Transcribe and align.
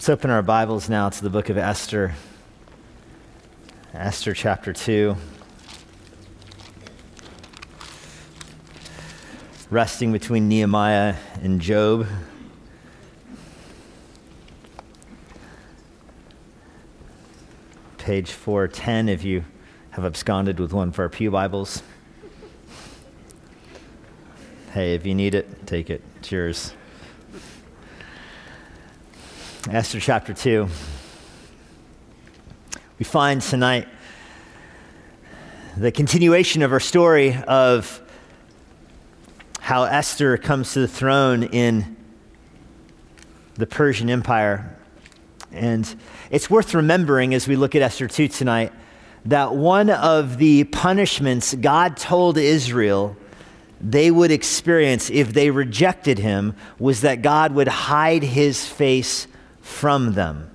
Let's 0.00 0.08
open 0.08 0.30
our 0.30 0.40
Bibles 0.40 0.88
now 0.88 1.10
to 1.10 1.22
the 1.22 1.28
book 1.28 1.50
of 1.50 1.58
Esther. 1.58 2.14
Esther 3.92 4.32
chapter 4.32 4.72
2. 4.72 5.14
Resting 9.68 10.10
between 10.10 10.48
Nehemiah 10.48 11.16
and 11.42 11.60
Job. 11.60 12.06
Page 17.98 18.30
410 18.30 19.10
if 19.10 19.22
you 19.22 19.44
have 19.90 20.06
absconded 20.06 20.58
with 20.58 20.72
one 20.72 20.88
of 20.88 20.98
our 20.98 21.10
Pew 21.10 21.30
Bibles. 21.30 21.82
Hey, 24.72 24.94
if 24.94 25.04
you 25.04 25.14
need 25.14 25.34
it, 25.34 25.66
take 25.66 25.90
it. 25.90 26.02
It's 26.16 26.32
yours. 26.32 26.72
Esther 29.68 30.00
chapter 30.00 30.32
2. 30.32 30.68
We 32.98 33.04
find 33.04 33.42
tonight 33.42 33.86
the 35.76 35.92
continuation 35.92 36.62
of 36.62 36.72
our 36.72 36.80
story 36.80 37.36
of 37.46 38.00
how 39.60 39.84
Esther 39.84 40.38
comes 40.38 40.72
to 40.72 40.80
the 40.80 40.88
throne 40.88 41.42
in 41.42 41.94
the 43.56 43.66
Persian 43.66 44.08
Empire. 44.08 44.78
And 45.52 45.94
it's 46.30 46.48
worth 46.48 46.72
remembering 46.72 47.34
as 47.34 47.46
we 47.46 47.54
look 47.54 47.74
at 47.74 47.82
Esther 47.82 48.08
2 48.08 48.28
tonight 48.28 48.72
that 49.26 49.54
one 49.54 49.90
of 49.90 50.38
the 50.38 50.64
punishments 50.64 51.54
God 51.54 51.98
told 51.98 52.38
Israel 52.38 53.14
they 53.78 54.10
would 54.10 54.30
experience 54.30 55.10
if 55.10 55.34
they 55.34 55.50
rejected 55.50 56.18
him 56.18 56.54
was 56.78 57.02
that 57.02 57.20
God 57.20 57.52
would 57.52 57.68
hide 57.68 58.22
his 58.22 58.64
face 58.66 59.26
from 59.70 60.12
them. 60.12 60.50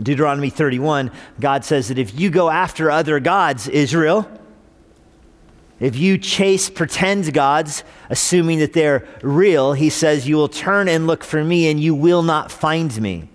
Deuteronomy 0.00 0.50
31, 0.50 1.10
God 1.40 1.64
says 1.64 1.88
that 1.88 1.98
if 1.98 2.18
you 2.18 2.30
go 2.30 2.48
after 2.48 2.90
other 2.90 3.20
gods, 3.20 3.68
Israel, 3.68 4.30
if 5.80 5.96
you 5.96 6.16
chase 6.18 6.70
pretend 6.70 7.32
gods, 7.34 7.82
assuming 8.08 8.60
that 8.60 8.72
they're 8.72 9.06
real, 9.22 9.72
he 9.72 9.90
says, 9.90 10.28
you 10.28 10.36
will 10.36 10.48
turn 10.48 10.88
and 10.88 11.06
look 11.06 11.24
for 11.24 11.42
me 11.42 11.68
and 11.70 11.80
you 11.80 11.94
will 11.94 12.22
not 12.22 12.52
find 12.52 13.00
me. 13.00 13.28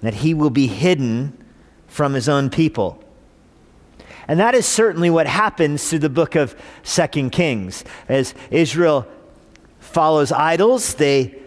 That 0.00 0.14
he 0.14 0.34
will 0.34 0.50
be 0.50 0.66
hidden 0.66 1.36
from 1.86 2.14
his 2.14 2.28
own 2.28 2.50
people. 2.50 3.02
And 4.26 4.40
that 4.40 4.54
is 4.54 4.66
certainly 4.66 5.10
what 5.10 5.26
happens 5.26 5.88
through 5.88 6.00
the 6.00 6.08
book 6.08 6.34
of 6.34 6.56
Second 6.82 7.30
Kings. 7.30 7.84
As 8.08 8.34
Israel 8.50 9.06
follows 9.78 10.32
idols, 10.32 10.94
they 10.94 11.41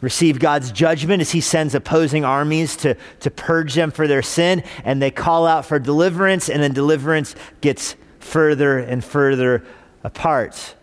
receive 0.00 0.38
God's 0.38 0.70
judgment 0.70 1.20
as 1.20 1.30
he 1.32 1.40
sends 1.40 1.74
opposing 1.74 2.24
armies 2.24 2.76
to, 2.76 2.96
to 3.20 3.30
purge 3.30 3.74
them 3.74 3.90
for 3.90 4.06
their 4.06 4.22
sin, 4.22 4.62
and 4.84 5.02
they 5.02 5.10
call 5.10 5.46
out 5.46 5.66
for 5.66 5.78
deliverance, 5.78 6.48
and 6.48 6.62
then 6.62 6.72
deliverance 6.72 7.34
gets 7.60 7.96
further 8.20 8.78
and 8.78 9.04
further 9.04 9.64
apart. 10.04 10.74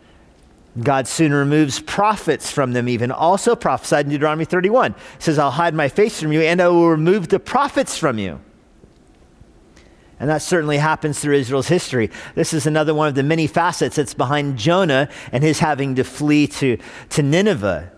God 0.81 1.07
soon 1.07 1.33
removes 1.33 1.79
prophets 1.79 2.51
from 2.51 2.73
them, 2.73 2.89
even 2.89 3.11
also 3.11 3.55
prophesied 3.55 4.05
in 4.05 4.11
Deuteronomy 4.11 4.43
31. 4.43 4.91
He 4.91 4.97
says, 5.19 5.39
I'll 5.39 5.51
hide 5.51 5.73
my 5.73 5.87
face 5.87 6.19
from 6.19 6.33
you, 6.33 6.41
and 6.41 6.61
I 6.61 6.67
will 6.67 6.89
remove 6.89 7.29
the 7.29 7.39
prophets 7.39 7.97
from 7.97 8.19
you. 8.19 8.41
And 10.19 10.29
that 10.29 10.41
certainly 10.41 10.77
happens 10.77 11.19
through 11.19 11.35
Israel's 11.35 11.67
history. 11.67 12.09
This 12.35 12.53
is 12.53 12.65
another 12.65 12.93
one 12.93 13.07
of 13.07 13.15
the 13.15 13.23
many 13.23 13.47
facets 13.47 13.97
that's 13.97 14.13
behind 14.13 14.57
Jonah 14.57 15.09
and 15.31 15.43
his 15.43 15.59
having 15.59 15.95
to 15.95 16.03
flee 16.03 16.47
to, 16.47 16.77
to 17.09 17.23
Nineveh 17.23 17.91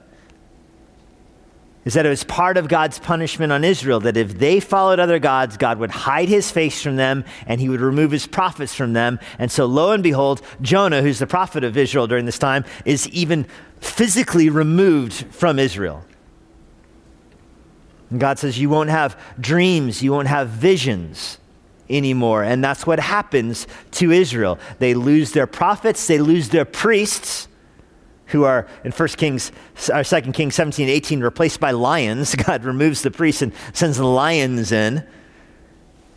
is 1.88 1.94
that 1.94 2.06
it 2.06 2.10
was 2.10 2.26
part 2.26 2.58
of 2.58 2.68
God's 2.68 3.00
punishment 3.00 3.54
on 3.54 3.64
Israel 3.64 4.02
that 4.02 4.18
if 4.18 4.40
they 4.40 4.60
followed 4.60 5.00
other 5.00 5.20
gods, 5.20 5.56
God 5.56 5.80
would 5.80 5.90
hide 5.90 6.28
his 6.28 6.52
face 6.52 6.82
from 6.82 6.98
them 6.98 7.24
and 7.46 7.62
he 7.62 7.70
would 7.70 7.80
remove 7.80 8.12
his 8.12 8.28
prophets 8.28 8.76
from 8.76 8.92
them. 8.92 9.22
And 9.40 9.50
so, 9.50 9.66
lo 9.66 9.94
and 9.94 10.03
behold, 10.03 10.42
Jonah, 10.62 11.02
who's 11.02 11.20
the 11.20 11.28
prophet 11.28 11.64
of 11.64 11.78
Israel 11.78 12.06
during 12.06 12.26
this 12.26 12.38
time, 12.38 12.66
is 12.84 13.08
even 13.12 13.46
physically 13.80 14.50
removed 14.50 15.28
from 15.34 15.59
Israel. 15.59 16.03
And 18.09 18.20
God 18.20 18.38
says, 18.38 18.59
You 18.59 18.70
won't 18.70 18.90
have 18.90 19.18
dreams, 19.40 20.03
you 20.03 20.12
won't 20.12 20.28
have 20.28 20.50
visions 20.50 21.38
anymore. 21.90 22.44
And 22.44 22.62
that's 22.62 22.86
what 22.86 23.00
happens 23.00 23.66
to 23.92 24.12
Israel. 24.12 24.59
They 24.80 24.94
lose 24.94 25.31
their 25.31 25.47
prophets, 25.47 26.06
they 26.06 26.20
lose 26.20 26.50
their 26.50 26.66
priests 26.66 27.47
who 28.28 28.44
are 28.44 28.68
in 28.84 28.92
1 28.92 29.08
Kings, 29.10 29.52
or 29.90 29.96
uh, 29.96 30.04
2 30.04 30.32
Kings 30.32 30.56
17 30.56 30.88
and 30.88 30.92
18 30.92 31.22
replaced 31.22 31.60
by 31.60 31.72
lions. 31.72 32.36
God 32.48 32.64
removes 32.64 33.02
the 33.02 33.12
priests 33.12 33.42
and 33.42 33.54
sends 33.74 33.98
the 33.98 34.06
lions 34.06 34.72
in 34.72 35.06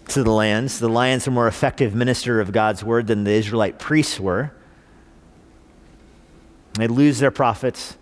to 0.08 0.22
the 0.22 0.30
lands. 0.30 0.78
The 0.78 0.88
lions 0.88 1.26
are 1.28 1.30
more 1.30 1.46
effective 1.46 1.94
minister 1.94 2.40
of 2.40 2.52
God's 2.52 2.82
word 2.82 3.06
than 3.06 3.24
the 3.24 3.32
Israelite 3.32 3.78
priests 3.78 4.18
were. 4.18 4.52
They 6.74 6.88
lose 6.88 7.18
their 7.18 7.30
prophets. 7.30 7.96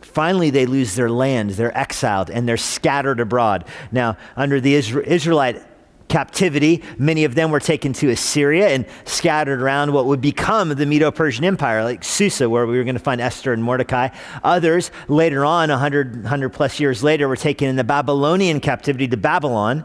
Finally, 0.00 0.50
they 0.50 0.66
lose 0.66 0.94
their 0.94 1.10
land. 1.10 1.50
They're 1.50 1.76
exiled 1.76 2.30
and 2.30 2.48
they're 2.48 2.56
scattered 2.56 3.20
abroad. 3.20 3.64
Now, 3.90 4.16
under 4.36 4.60
the 4.60 4.74
Israelite 4.74 5.62
captivity. 6.08 6.82
Many 6.98 7.24
of 7.24 7.34
them 7.34 7.50
were 7.50 7.60
taken 7.60 7.92
to 7.94 8.10
Assyria 8.10 8.68
and 8.68 8.86
scattered 9.04 9.60
around 9.60 9.92
what 9.92 10.06
would 10.06 10.20
become 10.20 10.68
the 10.68 10.86
Medo 10.86 11.10
Persian 11.10 11.44
Empire, 11.44 11.82
like 11.82 12.04
Susa, 12.04 12.48
where 12.48 12.66
we 12.66 12.76
were 12.76 12.84
going 12.84 12.96
to 12.96 13.02
find 13.02 13.20
Esther 13.20 13.52
and 13.52 13.62
Mordecai. 13.62 14.08
Others, 14.42 14.90
later 15.08 15.44
on, 15.44 15.70
100, 15.70 16.22
100 16.22 16.48
plus 16.50 16.78
years 16.78 17.02
later, 17.02 17.28
were 17.28 17.36
taken 17.36 17.68
in 17.68 17.76
the 17.76 17.84
Babylonian 17.84 18.60
captivity 18.60 19.08
to 19.08 19.16
Babylon. 19.16 19.84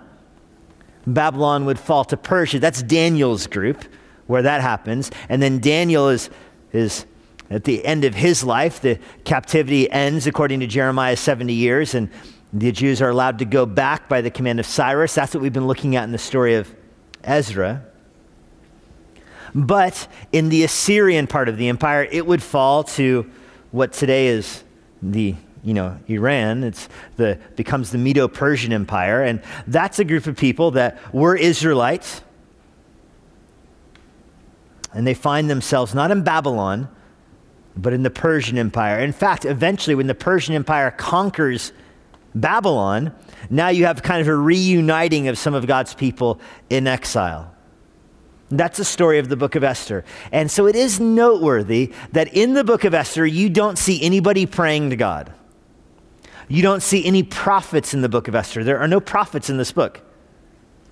Babylon 1.08 1.66
would 1.66 1.80
fall 1.80 2.04
to 2.06 2.18
Persia. 2.18 2.60
That's 2.60 2.84
Daniel's 2.84 3.48
group, 3.48 3.84
where 4.28 4.42
that 4.42 4.62
happens. 4.62 5.10
And 5.30 5.42
then 5.42 5.60
Daniel 5.60 6.10
is, 6.10 6.30
is 6.72 7.06
at 7.50 7.64
the 7.64 7.84
end 7.86 8.06
of 8.06 8.14
his 8.14 8.44
life. 8.44 8.82
The 8.82 9.00
captivity 9.24 9.90
ends, 9.90 10.28
according 10.28 10.60
to 10.60 10.68
Jeremiah, 10.68 11.16
70 11.16 11.54
years. 11.54 11.96
And 11.96 12.10
the 12.52 12.72
Jews 12.72 13.02
are 13.02 13.10
allowed 13.10 13.40
to 13.40 13.46
go 13.46 13.66
back 13.66 14.10
by 14.10 14.22
the 14.22 14.32
command 14.32 14.60
of 14.60 14.66
Cyrus. 14.66 15.14
That's 15.14 15.34
what 15.34 15.42
we've 15.42 15.54
been 15.54 15.68
looking 15.68 15.96
at 15.96 16.04
in 16.04 16.12
the 16.12 16.18
story 16.18 16.56
of 16.56 16.74
Ezra. 17.24 17.86
But 19.54 20.08
in 20.32 20.50
the 20.50 20.64
Assyrian 20.64 21.28
part 21.28 21.50
of 21.50 21.58
the 21.58 21.68
empire, 21.70 22.08
it 22.12 22.26
would 22.26 22.42
fall 22.42 22.84
to 22.86 23.30
what 23.72 23.94
today 23.94 24.28
is 24.28 24.64
the 25.02 25.36
you 25.64 25.74
know 25.74 25.98
Iran. 26.08 26.64
It's 26.64 26.90
the 27.18 27.40
becomes 27.56 27.92
the 27.92 27.98
Medo-Persian 27.98 28.74
Empire, 28.74 29.24
and 29.24 29.42
that's 29.68 30.00
a 30.00 30.04
group 30.04 30.28
of 30.28 30.38
people 30.38 30.72
that 30.72 30.98
were 31.14 31.36
Israelites, 31.36 32.22
and 34.94 35.06
they 35.06 35.14
find 35.14 35.50
themselves 35.50 35.94
not 35.94 36.12
in 36.12 36.24
Babylon, 36.24 36.90
but 37.76 37.94
in 37.94 38.04
the 38.04 38.10
Persian 38.10 38.58
Empire. 38.58 39.00
In 39.00 39.12
fact, 39.12 39.46
eventually, 39.46 39.96
when 39.96 40.08
the 40.08 40.16
Persian 40.16 40.56
Empire 40.56 40.92
conquers 40.92 41.74
Babylon, 42.36 43.14
now 43.50 43.70
you 43.70 43.86
have 43.86 44.04
kind 44.04 44.22
of 44.22 44.28
a 44.28 44.36
reuniting 44.36 45.28
of 45.28 45.38
some 45.38 45.54
of 45.54 45.66
God's 45.68 45.94
people 45.94 46.40
in 46.70 46.88
exile. 46.88 47.54
That's 48.50 48.78
the 48.78 48.86
story 48.86 49.20
of 49.20 49.30
the 49.30 49.36
book 49.36 49.56
of 49.56 49.64
Esther. 49.64 50.04
And 50.32 50.50
so 50.50 50.66
it 50.66 50.76
is 50.76 51.00
noteworthy 51.00 51.94
that 52.12 52.34
in 52.34 52.54
the 52.54 52.64
book 52.64 52.84
of 52.84 52.94
Esther, 52.94 53.26
you 53.26 53.50
don't 53.50 53.78
see 53.78 54.02
anybody 54.02 54.46
praying 54.46 54.90
to 54.90 54.96
God. 54.96 55.32
You 56.48 56.64
don't 56.64 56.82
see 56.82 57.06
any 57.06 57.22
prophets 57.22 57.94
in 57.94 58.02
the 58.02 58.10
book 58.10 58.28
of 58.28 58.34
Esther. 58.34 58.64
There 58.64 58.80
are 58.80 58.88
no 58.88 59.00
prophets 59.00 59.52
in 59.52 59.58
this 59.58 59.72
book. 59.72 60.02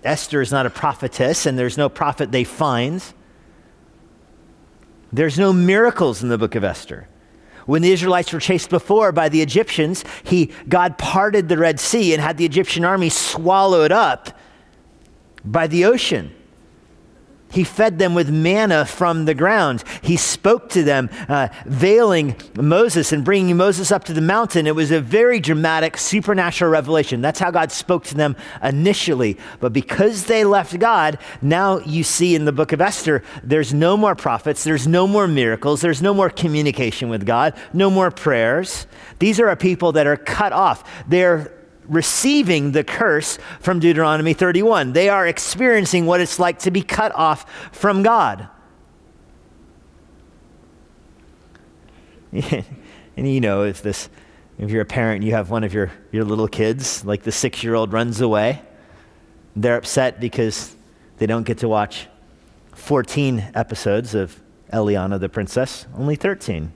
Esther 0.04 0.42
is 0.42 0.52
not 0.52 0.68
a 0.68 0.70
prophetess, 0.70 1.48
and 1.48 1.58
there's 1.58 1.78
no 1.78 1.90
prophet 1.90 2.32
they 2.32 2.44
find. 2.44 3.04
There's 5.12 5.40
no 5.40 5.52
miracles 5.52 6.22
in 6.22 6.30
the 6.30 6.38
book 6.38 6.54
of 6.54 6.64
Esther. 6.64 7.08
When 7.68 7.82
the 7.82 7.92
Israelites 7.92 8.34
were 8.34 8.40
chased 8.40 8.70
before 8.70 9.12
by 9.12 9.30
the 9.30 9.42
Egyptians, 9.42 10.04
he, 10.24 10.52
God 10.68 10.98
parted 10.98 11.50
the 11.50 11.58
Red 11.58 11.80
Sea 11.80 12.14
and 12.14 12.22
had 12.22 12.38
the 12.38 12.46
Egyptian 12.46 12.84
army 12.84 13.10
swallowed 13.10 13.92
up 13.92 14.32
by 15.46 15.68
the 15.68 15.86
ocean. 15.86 16.34
He 17.50 17.64
fed 17.64 17.98
them 17.98 18.14
with 18.14 18.30
manna 18.30 18.86
from 18.86 19.26
the 19.26 19.34
ground. 19.34 19.84
He 20.02 20.18
spoke 20.18 20.70
to 20.70 20.84
them, 20.84 21.10
uh, 21.30 21.48
veiling 21.66 22.36
Moses 22.56 23.12
and 23.14 23.24
bringing 23.24 23.56
Moses 23.56 23.92
up 23.92 24.04
to 24.06 24.14
the 24.14 24.22
mountain. 24.22 24.68
It 24.68 24.76
was 24.76 24.92
a 24.92 25.00
very 25.00 25.40
dramatic 25.40 25.98
supernatural 25.98 26.70
revelation. 26.72 27.22
That's 27.22 27.40
how 27.40 27.52
God 27.52 27.72
spoke 27.72 28.04
to 28.06 28.16
them 28.16 28.36
initially. 28.62 29.38
But 29.60 29.74
because 29.74 30.26
they 30.26 30.44
left 30.44 30.78
God, 30.78 31.20
now 31.42 31.80
you 31.80 32.04
see 32.04 32.36
in 32.36 32.46
the 32.46 32.52
book 32.52 32.74
of 32.74 32.82
Esther, 32.82 33.24
there's 33.44 33.74
no 33.74 33.96
more 33.96 34.16
prophets, 34.16 34.64
there's 34.64 34.88
no 34.88 35.08
more 35.08 35.28
miracles, 35.28 35.82
there's 35.82 36.02
no 36.02 36.14
more 36.14 36.30
communication 36.30 37.10
with 37.10 37.26
God, 37.26 37.54
no 37.74 37.90
more 37.90 38.12
prayers. 38.12 38.88
These 39.20 39.40
are 39.40 39.50
a 39.50 39.56
people 39.56 39.94
that 39.94 40.06
are 40.06 40.18
cut 40.18 40.54
off. 40.54 40.84
They're 41.08 41.57
receiving 41.88 42.72
the 42.72 42.84
curse 42.84 43.38
from 43.60 43.80
Deuteronomy 43.80 44.34
31. 44.34 44.94
They 44.94 45.10
are 45.10 45.28
experiencing 45.28 46.06
what 46.06 46.22
it's 46.22 46.40
like 46.40 46.60
to 46.60 46.72
be 46.72 46.82
cut 46.82 47.14
off 47.16 47.50
from 47.72 48.04
God. 48.04 48.50
and 52.32 52.66
you 53.16 53.42
know, 53.42 53.64
if 53.64 53.82
this 53.82 54.10
If 54.60 54.72
you're 54.72 54.82
a 54.82 54.86
parent, 54.86 55.18
and 55.18 55.24
you 55.24 55.34
have 55.34 55.52
one 55.52 55.64
of 55.64 55.74
your, 55.74 55.92
your 56.12 56.24
little 56.24 56.48
kids, 56.48 57.06
like 57.06 57.24
the 57.24 57.32
six 57.32 57.64
year 57.64 57.76
old 57.76 57.94
runs 57.94 58.22
away. 58.22 58.62
They're 59.56 59.78
upset 59.78 60.20
because 60.20 60.76
they 61.18 61.26
don't 61.26 61.44
get 61.44 61.60
to 61.60 61.68
watch 61.68 62.08
14 62.74 63.52
episodes 63.56 64.16
of 64.16 64.40
Eliana 64.74 65.20
the 65.20 65.30
princess, 65.30 65.86
only 65.96 66.16
13. 66.16 66.72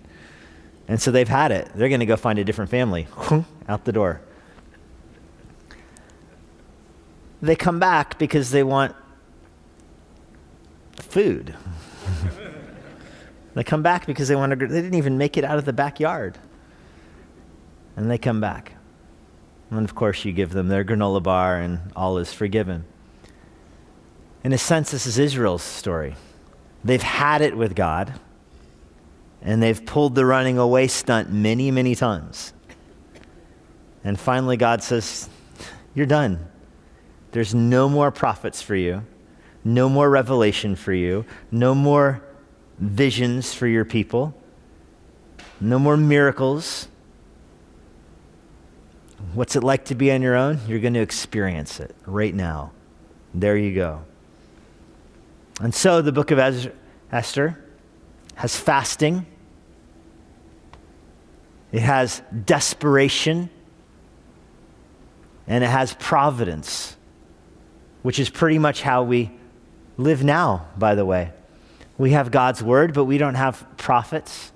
And 0.88 1.02
so 1.02 1.12
they've 1.12 1.28
had 1.28 1.52
it. 1.52 1.70
They're 1.76 1.90
going 1.90 2.02
to 2.02 2.06
go 2.06 2.16
find 2.16 2.38
a 2.38 2.44
different 2.44 2.70
family. 2.70 3.08
Out 3.70 3.86
the 3.86 3.92
door. 3.92 4.22
They 7.42 7.56
come 7.56 7.80
back 7.80 8.20
because 8.20 8.52
they 8.52 8.64
want 8.64 8.96
food. 10.96 11.56
they 13.56 13.64
come 13.64 13.82
back 13.82 14.06
because 14.06 14.28
they 14.28 14.36
want 14.36 14.58
to, 14.58 14.68
they 14.68 14.82
didn't 14.82 14.96
even 14.96 15.18
make 15.18 15.38
it 15.38 15.44
out 15.44 15.58
of 15.58 15.66
the 15.66 15.74
backyard. 15.74 16.38
And 17.96 18.10
they 18.10 18.18
come 18.18 18.40
back. 18.40 18.74
And 19.72 19.84
of 19.84 19.96
course, 19.96 20.24
you 20.26 20.34
give 20.34 20.52
them 20.52 20.68
their 20.68 20.84
granola 20.84 21.24
bar, 21.24 21.58
and 21.58 21.80
all 21.96 22.18
is 22.18 22.34
forgiven. 22.34 22.86
In 24.44 24.54
a 24.54 24.58
sense, 24.58 24.92
this 24.92 25.08
is 25.08 25.18
Israel's 25.18 25.64
story. 25.64 26.16
They've 26.84 27.02
had 27.02 27.42
it 27.42 27.56
with 27.56 27.76
God, 27.76 28.14
and 29.42 29.64
they've 29.64 29.86
pulled 29.86 30.16
the 30.16 30.26
running 30.26 30.58
away 30.58 30.88
stunt 30.88 31.32
many, 31.32 31.72
many 31.72 31.96
times. 31.96 32.54
And 34.04 34.20
finally, 34.20 34.58
God 34.58 34.84
says, 34.84 35.30
You're 35.94 36.06
done. 36.06 36.51
There's 37.32 37.56
no 37.56 37.88
more 37.88 38.12
prophets 38.12 38.62
for 38.62 38.76
you, 38.76 39.06
no 39.64 39.88
more 39.88 40.10
revelation 40.10 40.76
for 40.76 40.94
you, 40.94 41.26
no 41.50 41.74
more 41.74 42.22
visions 42.78 43.54
for 43.54 43.68
your 43.68 43.86
people, 43.86 44.34
no 45.60 45.80
more 45.80 45.96
miracles. 45.96 46.88
What's 49.34 49.56
it 49.56 49.64
like 49.64 49.86
to 49.86 49.96
be 49.96 50.12
on 50.12 50.22
your 50.22 50.36
own? 50.36 50.60
You're 50.68 50.80
going 50.80 50.96
to 50.96 51.02
experience 51.02 51.80
it 51.80 51.96
right 52.06 52.34
now. 52.34 52.72
There 53.34 53.56
you 53.56 53.74
go. 53.74 54.04
And 55.62 55.74
so 55.74 56.02
the 56.02 56.12
book 56.12 56.32
of 56.32 56.40
Esther 57.12 57.64
has 58.36 58.56
fasting, 58.58 59.28
it 61.72 61.82
has 61.82 62.24
desperation, 62.46 63.50
and 65.48 65.64
it 65.64 65.70
has 65.70 65.94
providence, 66.00 66.98
which 68.02 68.20
is 68.20 68.30
pretty 68.30 68.60
much 68.60 68.82
how 68.82 69.04
we 69.04 69.32
live 69.98 70.24
now, 70.24 70.68
by 70.78 70.96
the 70.96 71.06
way. 71.06 71.32
We 71.98 72.12
have 72.12 72.32
God's 72.32 72.64
word, 72.64 72.94
but 72.94 73.06
we 73.06 73.18
don't 73.18 73.36
have 73.36 73.66
prophets. 73.78 74.52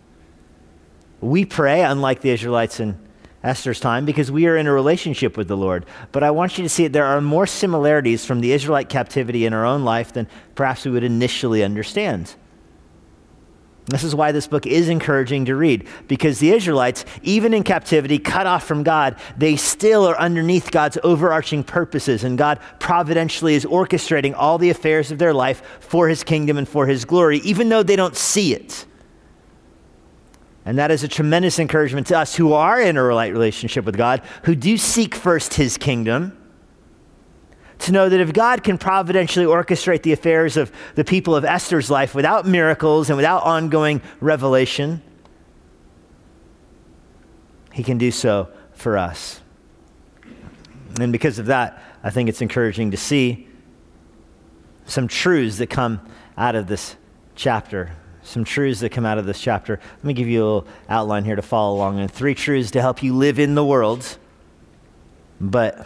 We 1.22 1.46
pray, 1.46 1.84
unlike 1.84 2.22
the 2.22 2.32
Israelites 2.32 2.80
in 2.80 3.00
Esther's 3.46 3.80
time 3.80 4.06
because 4.06 4.32
we 4.32 4.48
are 4.48 4.58
in 4.58 4.66
a 4.66 4.74
relationship 4.74 5.38
with 5.38 5.48
the 5.48 5.56
Lord. 5.56 5.86
But 6.12 6.24
I 6.24 6.32
want 6.32 6.58
you 6.58 6.64
to 6.64 6.70
see 6.70 6.84
that 6.84 6.94
there 6.94 7.06
are 7.06 7.22
more 7.22 7.46
similarities 7.46 8.26
from 8.26 8.42
the 8.42 8.52
Israelite 8.52 8.90
captivity 8.90 9.46
in 9.46 9.54
our 9.54 9.66
own 9.66 9.86
life 9.86 10.14
than 10.14 10.28
perhaps 10.56 10.84
we 10.84 10.92
would 10.92 11.04
initially 11.04 11.64
understand. 11.64 12.34
This 13.88 14.04
is 14.04 14.16
why 14.16 14.32
this 14.32 14.48
book 14.48 14.66
is 14.66 14.90
encouraging 14.90 15.46
to 15.46 15.56
read, 15.56 15.88
because 16.08 16.40
the 16.40 16.52
Israelites, 16.52 17.06
even 17.22 17.54
in 17.54 17.64
captivity, 17.64 18.18
cut 18.18 18.48
off 18.48 18.66
from 18.66 18.82
God, 18.82 19.16
they 19.38 19.56
still 19.56 20.08
are 20.08 20.18
underneath 20.18 20.72
God's 20.72 20.98
overarching 21.04 21.64
purposes, 21.64 22.24
and 22.24 22.36
God 22.36 22.60
providentially 22.80 23.54
is 23.54 23.64
orchestrating 23.64 24.34
all 24.36 24.58
the 24.58 24.72
affairs 24.72 25.12
of 25.12 25.20
their 25.20 25.34
life 25.34 25.62
for 25.82 26.10
his 26.10 26.24
kingdom 26.24 26.58
and 26.58 26.68
for 26.68 26.88
his 26.88 27.06
glory, 27.06 27.38
even 27.40 27.70
though 27.70 27.84
they 27.84 27.96
don't 27.96 28.16
see 28.16 28.56
it. 28.56 28.88
And 30.66 30.80
that 30.80 30.90
is 30.90 31.04
a 31.04 31.08
tremendous 31.08 31.60
encouragement 31.60 32.08
to 32.08 32.18
us 32.18 32.36
who 32.36 32.54
are 32.54 32.82
in 32.82 32.98
a 32.98 33.04
right 33.04 33.32
relationship 33.32 33.86
with 33.86 33.98
God, 33.98 34.24
who 34.46 34.56
do 34.56 34.78
seek 34.78 35.14
first 35.14 35.54
his 35.54 35.78
kingdom, 35.78 36.36
to 37.80 37.92
know 37.92 38.10
that 38.10 38.20
if 38.20 38.34
God 38.34 38.64
can 38.64 38.78
providentially 38.78 39.46
orchestrate 39.46 40.04
the 40.04 40.14
affairs 40.14 40.58
of 40.58 40.72
the 40.96 41.04
people 41.04 41.36
of 41.36 41.44
Esther's 41.44 41.90
life 41.90 42.16
without 42.16 42.46
miracles 42.46 43.10
and 43.10 43.18
without 43.18 43.44
ongoing 43.44 44.02
revelation, 44.22 45.02
he 47.74 47.84
can 47.84 47.98
do 47.98 48.12
so 48.12 48.50
for 48.74 48.98
us. 48.98 49.42
And 51.00 51.12
because 51.12 51.40
of 51.40 51.48
that, 51.48 51.82
I 52.04 52.10
think 52.10 52.30
it's 52.30 52.42
encouraging 52.42 52.92
to 52.92 52.98
see 52.98 53.48
some 54.86 55.08
truths 55.08 55.58
that 55.58 55.68
come 55.68 56.00
out 56.38 56.56
of 56.56 56.68
this 56.68 56.96
chapter 57.36 57.92
some 58.26 58.44
truths 58.44 58.80
that 58.80 58.92
come 58.92 59.06
out 59.06 59.18
of 59.18 59.26
this 59.26 59.40
chapter. 59.40 59.80
Let 59.98 60.04
me 60.04 60.14
give 60.14 60.28
you 60.28 60.44
a 60.44 60.46
little 60.46 60.68
outline 60.90 61.26
here 61.26 61.36
to 61.36 61.42
follow 61.42 61.76
along. 61.76 62.00
And 62.00 62.12
three 62.12 62.36
truths 62.36 62.72
to 62.72 62.82
help 62.82 63.04
you 63.04 63.16
live 63.16 63.40
in 63.40 63.56
the 63.56 63.64
world, 63.64 64.18
but 65.40 65.86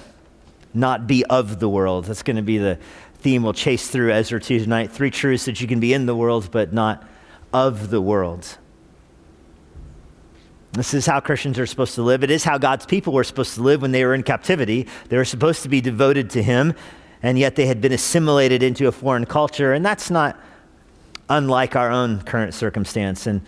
not 0.73 1.07
be 1.07 1.25
of 1.25 1.59
the 1.59 1.69
world. 1.69 2.05
That's 2.05 2.23
going 2.23 2.37
to 2.37 2.41
be 2.41 2.57
the 2.57 2.77
theme 3.19 3.43
we'll 3.43 3.53
chase 3.53 3.87
through 3.87 4.11
Ezra 4.11 4.39
2 4.39 4.59
tonight. 4.59 4.91
Three 4.91 5.11
truths 5.11 5.45
that 5.45 5.59
you 5.61 5.67
can 5.67 5.79
be 5.79 5.93
in 5.93 6.05
the 6.05 6.15
world, 6.15 6.49
but 6.51 6.73
not 6.73 7.07
of 7.53 7.89
the 7.89 8.01
world. 8.01 8.57
This 10.73 10.93
is 10.93 11.05
how 11.05 11.19
Christians 11.19 11.57
are 11.57 11.65
supposed 11.65 11.95
to 11.95 12.03
live. 12.03 12.23
It 12.23 12.29
is 12.29 12.43
how 12.43 12.57
God's 12.57 12.85
people 12.85 13.11
were 13.11 13.23
supposed 13.23 13.55
to 13.55 13.61
live 13.61 13.81
when 13.81 13.91
they 13.91 14.05
were 14.05 14.13
in 14.13 14.23
captivity. 14.23 14.87
They 15.09 15.17
were 15.17 15.25
supposed 15.25 15.63
to 15.63 15.69
be 15.69 15.81
devoted 15.81 16.29
to 16.31 16.43
Him, 16.43 16.75
and 17.23 17.39
yet 17.39 17.55
they 17.55 17.65
had 17.65 17.81
been 17.81 17.91
assimilated 17.91 18.61
into 18.61 18.87
a 18.87 18.91
foreign 18.91 19.25
culture. 19.25 19.73
And 19.73 19.83
that's 19.83 20.11
not 20.11 20.39
unlike 21.27 21.75
our 21.75 21.91
own 21.91 22.21
current 22.21 22.53
circumstance. 22.53 23.25
And 23.25 23.41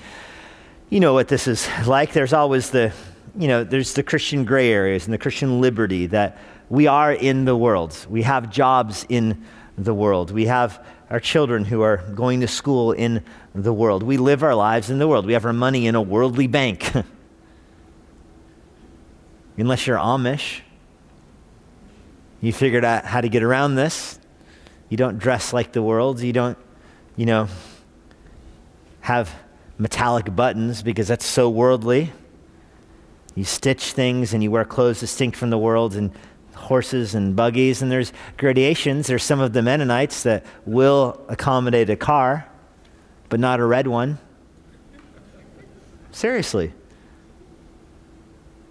you 0.89 0.99
know 0.99 1.13
what 1.13 1.27
this 1.27 1.47
is 1.47 1.67
like. 1.85 2.11
There's 2.11 2.33
always 2.33 2.71
the, 2.71 2.91
you 3.37 3.47
know, 3.47 3.63
there's 3.63 3.93
the 3.93 4.03
Christian 4.03 4.43
gray 4.43 4.71
areas 4.71 5.05
and 5.05 5.13
the 5.13 5.17
Christian 5.17 5.61
liberty 5.61 6.07
that 6.07 6.37
we 6.71 6.87
are 6.87 7.11
in 7.11 7.43
the 7.43 7.55
world. 7.55 8.07
We 8.09 8.21
have 8.21 8.49
jobs 8.49 9.05
in 9.09 9.43
the 9.77 9.93
world. 9.93 10.31
We 10.31 10.45
have 10.45 10.83
our 11.09 11.19
children 11.19 11.65
who 11.65 11.81
are 11.81 11.97
going 11.97 12.39
to 12.39 12.47
school 12.47 12.93
in 12.93 13.25
the 13.53 13.73
world. 13.73 14.03
We 14.03 14.15
live 14.15 14.41
our 14.41 14.55
lives 14.55 14.89
in 14.89 14.97
the 14.97 15.05
world. 15.05 15.25
We 15.25 15.33
have 15.33 15.45
our 15.45 15.51
money 15.51 15.85
in 15.85 15.95
a 15.95 16.01
worldly 16.01 16.47
bank. 16.47 16.89
Unless 19.57 19.85
you're 19.85 19.97
Amish, 19.97 20.61
you 22.39 22.53
figured 22.53 22.85
out 22.85 23.03
how 23.03 23.19
to 23.19 23.27
get 23.27 23.43
around 23.43 23.75
this. 23.75 24.17
You 24.87 24.95
don't 24.95 25.17
dress 25.17 25.51
like 25.51 25.73
the 25.73 25.83
world. 25.83 26.21
You 26.21 26.31
don't, 26.31 26.57
you 27.17 27.25
know, 27.25 27.49
have 29.01 29.29
metallic 29.77 30.33
buttons 30.33 30.83
because 30.83 31.09
that's 31.09 31.25
so 31.25 31.49
worldly. 31.49 32.13
You 33.35 33.43
stitch 33.43 33.91
things 33.91 34.33
and 34.33 34.41
you 34.41 34.51
wear 34.51 34.63
clothes 34.63 35.01
distinct 35.01 35.35
from 35.35 35.49
the 35.49 35.57
world 35.57 35.95
and 35.95 36.13
horses 36.61 37.15
and 37.15 37.35
buggies, 37.35 37.81
and 37.81 37.91
there's 37.91 38.13
gradations. 38.37 39.07
There's 39.07 39.23
some 39.23 39.39
of 39.39 39.53
the 39.53 39.61
Mennonites 39.61 40.23
that 40.23 40.45
will 40.65 41.23
accommodate 41.27 41.89
a 41.89 41.95
car, 41.95 42.47
but 43.29 43.39
not 43.39 43.59
a 43.59 43.65
red 43.65 43.87
one. 43.87 44.19
Seriously. 46.11 46.73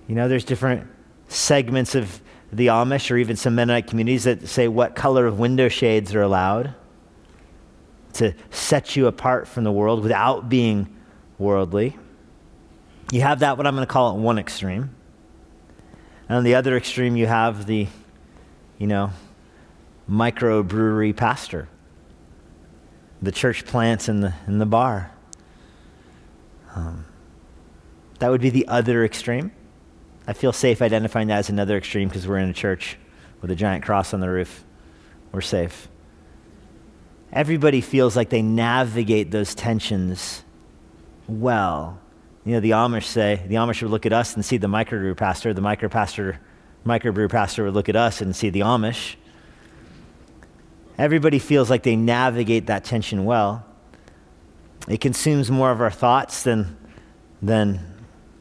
You 0.06 0.14
know, 0.14 0.28
there's 0.28 0.44
different 0.44 0.86
segments 1.28 1.94
of 1.94 2.20
the 2.52 2.66
Amish 2.68 3.10
or 3.10 3.16
even 3.16 3.36
some 3.36 3.54
Mennonite 3.54 3.86
communities 3.86 4.24
that 4.24 4.48
say 4.48 4.68
what 4.68 4.96
color 4.96 5.26
of 5.26 5.38
window 5.38 5.68
shades 5.68 6.14
are 6.14 6.22
allowed 6.22 6.74
to 8.14 8.34
set 8.50 8.96
you 8.96 9.06
apart 9.06 9.46
from 9.46 9.64
the 9.64 9.70
world 9.70 10.02
without 10.02 10.48
being 10.48 10.96
worldly. 11.38 11.96
You 13.12 13.22
have 13.22 13.40
that, 13.40 13.56
what 13.56 13.66
I'm 13.66 13.74
going 13.74 13.86
to 13.86 13.92
call 13.92 14.16
it, 14.16 14.20
one 14.20 14.38
extreme. 14.38 14.94
And 16.30 16.36
on 16.36 16.44
the 16.44 16.54
other 16.54 16.76
extreme, 16.76 17.16
you 17.16 17.26
have 17.26 17.66
the, 17.66 17.88
you 18.78 18.86
know, 18.86 19.10
microbrewery 20.08 21.16
pastor, 21.16 21.68
the 23.20 23.32
church 23.32 23.66
plants 23.66 24.08
in 24.08 24.20
the, 24.20 24.32
in 24.46 24.58
the 24.58 24.66
bar. 24.66 25.10
Um, 26.76 27.04
that 28.20 28.30
would 28.30 28.40
be 28.40 28.50
the 28.50 28.68
other 28.68 29.04
extreme. 29.04 29.50
I 30.26 30.32
feel 30.32 30.52
safe 30.52 30.80
identifying 30.80 31.26
that 31.28 31.40
as 31.40 31.50
another 31.50 31.76
extreme 31.76 32.08
because 32.08 32.28
we're 32.28 32.38
in 32.38 32.48
a 32.48 32.54
church 32.54 32.96
with 33.42 33.50
a 33.50 33.56
giant 33.56 33.84
cross 33.84 34.14
on 34.14 34.20
the 34.20 34.30
roof. 34.30 34.64
We're 35.32 35.40
safe 35.40 35.88
everybody 37.32 37.80
feels 37.80 38.16
like 38.16 38.30
they 38.30 38.42
navigate 38.42 39.30
those 39.30 39.54
tensions 39.54 40.42
well. 41.28 42.00
You 42.44 42.52
know, 42.52 42.60
the 42.60 42.70
Amish 42.70 43.04
say, 43.04 43.42
the 43.48 43.56
Amish 43.56 43.82
would 43.82 43.90
look 43.90 44.06
at 44.06 44.12
us 44.12 44.34
and 44.34 44.44
see 44.44 44.56
the 44.56 44.66
microbrew 44.66 45.16
pastor, 45.16 45.52
the 45.52 45.60
micro 45.60 45.88
pastor, 45.88 46.40
microbrew 46.86 47.30
pastor 47.30 47.64
would 47.64 47.74
look 47.74 47.88
at 47.88 47.96
us 47.96 48.20
and 48.20 48.34
see 48.34 48.48
the 48.48 48.60
Amish. 48.60 49.16
Everybody 50.96 51.38
feels 51.38 51.68
like 51.68 51.82
they 51.82 51.96
navigate 51.96 52.66
that 52.66 52.84
tension 52.84 53.24
well. 53.24 53.66
It 54.88 55.00
consumes 55.00 55.50
more 55.50 55.70
of 55.70 55.80
our 55.80 55.90
thoughts 55.90 56.42
than, 56.42 56.76
than 57.42 57.80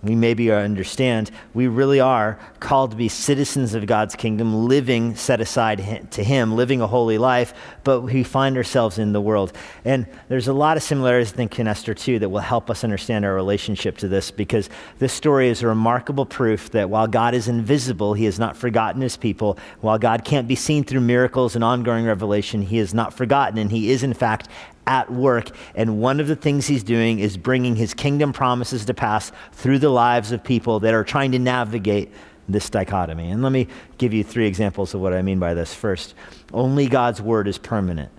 we 0.02 0.16
maybe 0.16 0.52
understand, 0.52 1.30
we 1.54 1.68
really 1.68 2.00
are 2.00 2.40
called 2.60 2.92
to 2.92 2.98
be 2.98 3.10
citizens 3.10 3.74
of 3.74 3.86
God's 3.86 4.16
kingdom, 4.16 4.68
living 4.68 5.16
set 5.16 5.42
aside 5.42 6.12
to 6.12 6.24
Him, 6.24 6.56
living 6.56 6.82
a 6.82 6.88
holy 6.88 7.18
life, 7.18 7.54
but 7.84 8.02
we 8.02 8.24
find 8.24 8.56
ourselves 8.56 8.98
in 8.98 9.12
the 9.12 9.20
world. 9.20 9.52
And 9.84 10.08
there's 10.30 10.48
a 10.48 10.54
lot 10.54 10.78
of 10.78 10.84
similarities, 10.84 11.34
in 11.34 11.68
Esther 11.68 11.94
too, 11.94 12.20
that 12.20 12.30
will 12.30 12.40
help 12.40 12.70
us 12.70 12.84
understand 12.84 13.26
our 13.26 13.34
relationship 13.34 13.98
to 13.98 14.08
this 14.08 14.32
because 14.32 14.70
this 15.00 15.12
story 15.12 15.50
is 15.50 15.64
a 15.64 15.68
remarkable 15.68 16.26
proof 16.26 16.72
that 16.72 16.90
while 16.90 17.08
God 17.08 17.34
is 17.34 17.48
invisible, 17.48 18.14
He 18.14 18.26
has 18.26 18.40
not 18.40 18.56
forgotten 18.56 19.02
His 19.02 19.18
people. 19.18 19.58
While 19.82 20.00
God 20.00 20.24
can't 20.24 20.48
be 20.48 20.56
seen 20.56 20.84
through 20.84 21.02
miracles 21.02 21.56
and 21.56 21.64
ongoing 21.64 22.06
revelation, 22.06 22.62
He 22.62 22.80
is 22.80 22.94
not 22.94 23.14
forgotten, 23.14 23.58
and 23.58 23.72
He 23.72 23.92
is, 23.92 24.04
in 24.04 24.14
fact, 24.14 24.48
at 24.90 25.12
work. 25.12 25.52
And 25.76 26.02
one 26.02 26.20
of 26.20 26.28
the 26.28 26.36
things 26.36 26.66
he's 26.66 26.84
doing 26.84 27.20
is 27.20 27.38
bringing 27.38 27.76
his 27.76 27.94
kingdom 27.94 28.34
promises 28.34 28.86
to 28.86 28.94
pass 28.94 29.32
through 29.52 29.80
the 29.80 29.90
lives 29.90 30.32
of 30.32 30.44
people 30.44 30.80
that 30.82 30.96
are 30.96 31.04
trying 31.04 31.32
to 31.34 31.40
navigate 31.40 32.12
this 32.50 32.70
dichotomy. 32.72 33.30
And 33.30 33.44
let 33.44 33.52
me 33.52 33.68
give 34.00 34.12
you 34.14 34.24
three 34.24 34.48
examples 34.48 34.96
of 34.96 35.02
what 35.02 35.14
I 35.14 35.22
mean 35.22 35.38
by 35.38 35.54
this. 35.54 35.74
First, 35.74 36.16
only 36.52 36.88
God's 36.88 37.22
word 37.22 37.48
is 37.48 37.60
permanent 37.60 38.12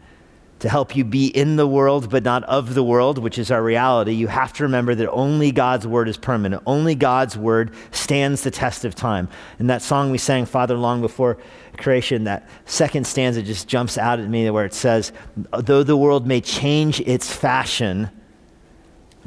to 0.61 0.69
help 0.69 0.95
you 0.95 1.05
be 1.05 1.27
in 1.27 1.57
the 1.57 1.67
world 1.67 2.11
but 2.11 2.23
not 2.23 2.45
of 2.45 2.75
the 2.75 2.85
world, 2.85 3.19
which 3.19 3.39
is 3.39 3.51
our 3.51 3.63
reality, 3.63 4.13
you 4.13 4.29
have 4.29 4.53
to 4.53 4.63
remember 4.63 4.95
that 4.95 5.11
only 5.11 5.51
God's 5.51 5.87
word 5.87 6.09
is 6.09 6.19
permanent. 6.19 6.63
Only 6.67 6.95
God's 6.95 7.37
word 7.37 7.73
stands 7.91 8.43
the 8.43 8.51
test 8.51 8.85
of 8.85 8.95
time. 8.95 9.29
In 9.59 9.67
that 9.69 9.83
song 9.83 10.11
we 10.11 10.19
sang, 10.19 10.45
Father, 10.45 10.77
long 10.77 11.01
before 11.01 11.39
creation, 11.77 12.25
that 12.25 12.49
second 12.65 13.07
stanza 13.07 13.43
just 13.43 13.69
jumps 13.69 13.99
out 13.99 14.21
at 14.21 14.29
me 14.29 14.49
where 14.51 14.65
it 14.65 14.75
says, 14.75 15.13
Though 15.59 15.83
the 15.83 15.97
world 15.97 16.27
may 16.27 16.41
change 16.41 17.01
its 17.01 17.33
fashion, 17.33 18.11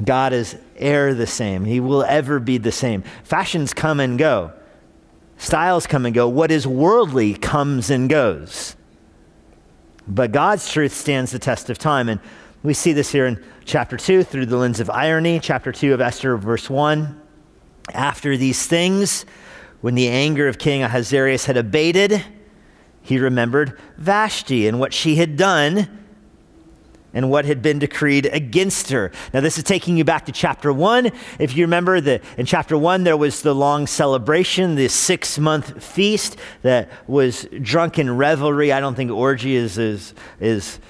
God 0.02 0.32
is 0.32 0.56
ever 0.76 1.14
the 1.14 1.26
same. 1.26 1.64
He 1.64 1.80
will 1.80 2.02
ever 2.04 2.40
be 2.40 2.58
the 2.58 2.72
same. 2.72 3.02
Fashions 3.22 3.72
come 3.72 4.00
and 4.00 4.18
go, 4.18 4.52
styles 5.38 5.86
come 5.86 6.06
and 6.06 6.14
go. 6.14 6.28
What 6.28 6.50
is 6.50 6.66
worldly 6.66 7.34
comes 7.34 7.90
and 7.90 8.08
goes. 8.08 8.76
But 10.06 10.32
God's 10.32 10.70
truth 10.70 10.92
stands 10.92 11.30
the 11.30 11.38
test 11.38 11.70
of 11.70 11.78
time. 11.78 12.08
And 12.08 12.20
we 12.62 12.74
see 12.74 12.92
this 12.92 13.10
here 13.10 13.26
in 13.26 13.42
chapter 13.64 13.96
2 13.96 14.22
through 14.22 14.46
the 14.46 14.56
lens 14.56 14.80
of 14.80 14.90
irony. 14.90 15.40
Chapter 15.40 15.72
2 15.72 15.94
of 15.94 16.00
Esther, 16.00 16.36
verse 16.36 16.68
1. 16.68 17.20
After 17.92 18.36
these 18.36 18.66
things, 18.66 19.24
when 19.80 19.94
the 19.94 20.08
anger 20.08 20.48
of 20.48 20.58
King 20.58 20.82
Ahasuerus 20.82 21.46
had 21.46 21.56
abated, 21.56 22.24
he 23.04 23.18
remembered 23.18 23.78
Vashti 23.98 24.66
and 24.66 24.80
what 24.80 24.94
she 24.94 25.16
had 25.16 25.36
done 25.36 26.00
and 27.12 27.30
what 27.30 27.44
had 27.44 27.60
been 27.60 27.78
decreed 27.78 28.26
against 28.26 28.90
her. 28.90 29.12
Now, 29.32 29.40
this 29.40 29.58
is 29.58 29.64
taking 29.64 29.98
you 29.98 30.04
back 30.04 30.24
to 30.24 30.32
chapter 30.32 30.72
one. 30.72 31.12
If 31.38 31.54
you 31.54 31.64
remember 31.64 32.00
that 32.00 32.22
in 32.38 32.46
chapter 32.46 32.76
one, 32.78 33.04
there 33.04 33.16
was 33.16 33.42
the 33.42 33.54
long 33.54 33.86
celebration, 33.86 34.74
the 34.74 34.88
six 34.88 35.38
month 35.38 35.84
feast 35.84 36.36
that 36.62 36.90
was 37.06 37.46
drunken 37.60 38.16
revelry. 38.16 38.72
I 38.72 38.80
don't 38.80 38.94
think 38.94 39.10
orgy 39.10 39.54
is, 39.54 39.76
is, 39.76 40.14
is 40.40 40.80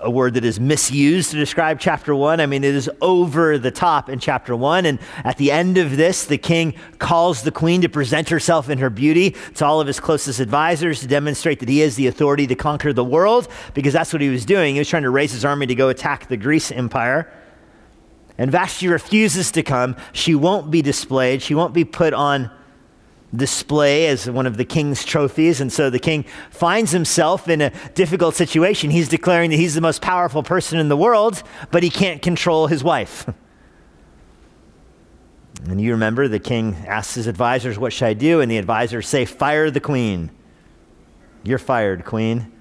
a 0.00 0.10
word 0.10 0.34
that 0.34 0.44
is 0.44 0.60
misused 0.60 1.30
to 1.32 1.36
describe 1.36 1.80
chapter 1.80 2.14
one. 2.14 2.40
I 2.40 2.46
mean, 2.46 2.64
it 2.64 2.74
is 2.74 2.90
over 3.00 3.58
the 3.58 3.70
top 3.70 4.08
in 4.08 4.18
chapter 4.18 4.54
one. 4.54 4.86
And 4.86 4.98
at 5.24 5.36
the 5.38 5.50
end 5.50 5.78
of 5.78 5.96
this, 5.96 6.24
the 6.24 6.38
king 6.38 6.74
calls 6.98 7.42
the 7.42 7.50
queen 7.50 7.80
to 7.82 7.88
present 7.88 8.28
herself 8.28 8.68
in 8.68 8.78
her 8.78 8.90
beauty 8.90 9.34
to 9.56 9.64
all 9.64 9.80
of 9.80 9.86
his 9.86 10.00
closest 10.00 10.40
advisors 10.40 11.00
to 11.00 11.06
demonstrate 11.06 11.60
that 11.60 11.68
he 11.68 11.80
has 11.80 11.96
the 11.96 12.06
authority 12.06 12.46
to 12.46 12.54
conquer 12.54 12.92
the 12.92 13.04
world, 13.04 13.48
because 13.74 13.92
that's 13.92 14.12
what 14.12 14.22
he 14.22 14.28
was 14.28 14.44
doing. 14.44 14.74
He 14.74 14.80
was 14.80 14.88
trying 14.88 15.02
to 15.02 15.10
raise 15.10 15.32
his 15.32 15.44
army 15.44 15.66
to 15.66 15.74
go 15.74 15.88
attack 15.88 16.28
the 16.28 16.36
Greece 16.36 16.70
empire. 16.70 17.32
And 18.36 18.52
Vashti 18.52 18.86
refuses 18.86 19.50
to 19.52 19.62
come. 19.64 19.96
She 20.12 20.34
won't 20.34 20.70
be 20.70 20.80
displayed, 20.80 21.42
she 21.42 21.54
won't 21.54 21.74
be 21.74 21.84
put 21.84 22.14
on 22.14 22.50
display 23.34 24.06
as 24.06 24.28
one 24.28 24.46
of 24.46 24.56
the 24.56 24.64
king's 24.64 25.04
trophies. 25.04 25.60
And 25.60 25.72
so 25.72 25.90
the 25.90 25.98
king 25.98 26.24
finds 26.50 26.92
himself 26.92 27.48
in 27.48 27.60
a 27.60 27.70
difficult 27.94 28.34
situation. 28.34 28.90
He's 28.90 29.08
declaring 29.08 29.50
that 29.50 29.56
he's 29.56 29.74
the 29.74 29.80
most 29.80 30.00
powerful 30.00 30.42
person 30.42 30.78
in 30.78 30.88
the 30.88 30.96
world, 30.96 31.42
but 31.70 31.82
he 31.82 31.90
can't 31.90 32.22
control 32.22 32.66
his 32.66 32.82
wife. 32.82 33.28
And 35.66 35.80
you 35.80 35.92
remember 35.92 36.28
the 36.28 36.38
king 36.38 36.76
asks 36.86 37.14
his 37.14 37.26
advisors, 37.26 37.78
What 37.78 37.92
should 37.92 38.06
I 38.06 38.14
do? 38.14 38.40
And 38.40 38.50
the 38.50 38.58
advisors 38.58 39.08
say, 39.08 39.24
Fire 39.24 39.70
the 39.70 39.80
queen. 39.80 40.30
You're 41.42 41.58
fired, 41.58 42.04
queen. 42.04 42.52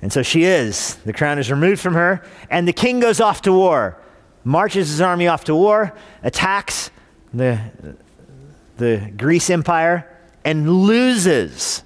And 0.00 0.12
so 0.12 0.22
she 0.22 0.44
is. 0.44 0.96
The 0.96 1.12
crown 1.12 1.38
is 1.38 1.50
removed 1.50 1.80
from 1.80 1.94
her, 1.94 2.22
and 2.50 2.66
the 2.66 2.72
king 2.72 2.98
goes 2.98 3.20
off 3.20 3.42
to 3.42 3.52
war, 3.52 4.00
marches 4.42 4.88
his 4.88 5.00
army 5.00 5.28
off 5.28 5.44
to 5.44 5.54
war, 5.54 5.94
attacks 6.24 6.90
the 7.32 7.60
the 8.76 9.12
Greece 9.16 9.50
Empire, 9.50 10.08
and 10.44 10.68
loses. 10.68 11.82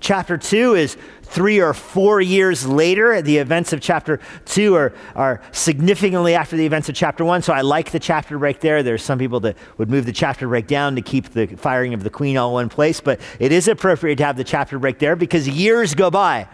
Chapter 0.00 0.36
2 0.36 0.74
is 0.74 0.96
three 1.22 1.60
or 1.60 1.72
four 1.72 2.20
years 2.20 2.66
later. 2.66 3.22
The 3.22 3.38
events 3.38 3.72
of 3.72 3.80
chapter 3.80 4.20
2 4.44 4.74
are, 4.74 4.92
are 5.14 5.40
significantly 5.52 6.34
after 6.34 6.56
the 6.56 6.66
events 6.66 6.88
of 6.88 6.94
chapter 6.94 7.24
1, 7.24 7.42
so 7.42 7.52
I 7.52 7.62
like 7.62 7.90
the 7.90 7.98
chapter 7.98 8.38
break 8.38 8.60
there. 8.60 8.82
There's 8.82 9.02
some 9.02 9.18
people 9.18 9.40
that 9.40 9.56
would 9.78 9.88
move 9.88 10.04
the 10.04 10.12
chapter 10.12 10.46
break 10.46 10.66
down 10.66 10.96
to 10.96 11.02
keep 11.02 11.30
the 11.30 11.46
firing 11.46 11.94
of 11.94 12.02
the 12.02 12.10
queen 12.10 12.36
all 12.36 12.48
in 12.50 12.54
one 12.54 12.68
place, 12.68 13.00
but 13.00 13.20
it 13.38 13.50
is 13.50 13.66
appropriate 13.66 14.16
to 14.16 14.24
have 14.24 14.36
the 14.36 14.44
chapter 14.44 14.78
break 14.78 14.98
there 14.98 15.16
because 15.16 15.48
years 15.48 15.94
go 15.94 16.10
by. 16.10 16.48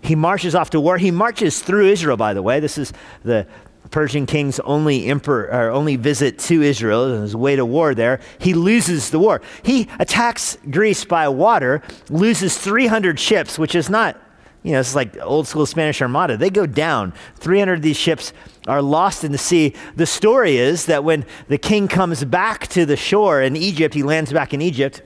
He 0.00 0.14
marches 0.14 0.54
off 0.54 0.70
to 0.70 0.80
war. 0.80 0.96
He 0.96 1.10
marches 1.10 1.60
through 1.60 1.88
Israel, 1.88 2.16
by 2.16 2.32
the 2.32 2.42
way. 2.42 2.60
This 2.60 2.78
is 2.78 2.92
the 3.24 3.46
Persian 3.90 4.26
king's 4.26 4.60
only 4.60 5.06
emperor 5.06 5.48
or 5.50 5.70
only 5.70 5.96
visit 5.96 6.38
to 6.40 6.62
Israel 6.62 7.04
on 7.14 7.22
his 7.22 7.34
way 7.34 7.56
to 7.56 7.64
war 7.64 7.94
there, 7.94 8.20
he 8.38 8.54
loses 8.54 9.10
the 9.10 9.18
war. 9.18 9.40
He 9.62 9.88
attacks 9.98 10.58
Greece 10.70 11.04
by 11.04 11.28
water, 11.28 11.82
loses 12.10 12.58
300 12.58 13.18
ships, 13.18 13.58
which 13.58 13.74
is 13.74 13.88
not, 13.88 14.20
you 14.62 14.72
know, 14.72 14.80
it's 14.80 14.94
like 14.94 15.16
old 15.20 15.46
school 15.46 15.66
Spanish 15.66 16.02
Armada. 16.02 16.36
They 16.36 16.50
go 16.50 16.66
down. 16.66 17.12
300 17.36 17.74
of 17.74 17.82
these 17.82 17.96
ships 17.96 18.32
are 18.66 18.82
lost 18.82 19.24
in 19.24 19.32
the 19.32 19.38
sea. 19.38 19.74
The 19.96 20.06
story 20.06 20.58
is 20.58 20.86
that 20.86 21.04
when 21.04 21.24
the 21.48 21.58
king 21.58 21.88
comes 21.88 22.24
back 22.24 22.66
to 22.68 22.84
the 22.84 22.96
shore 22.96 23.40
in 23.40 23.56
Egypt, 23.56 23.94
he 23.94 24.02
lands 24.02 24.32
back 24.32 24.52
in 24.52 24.60
Egypt 24.60 25.02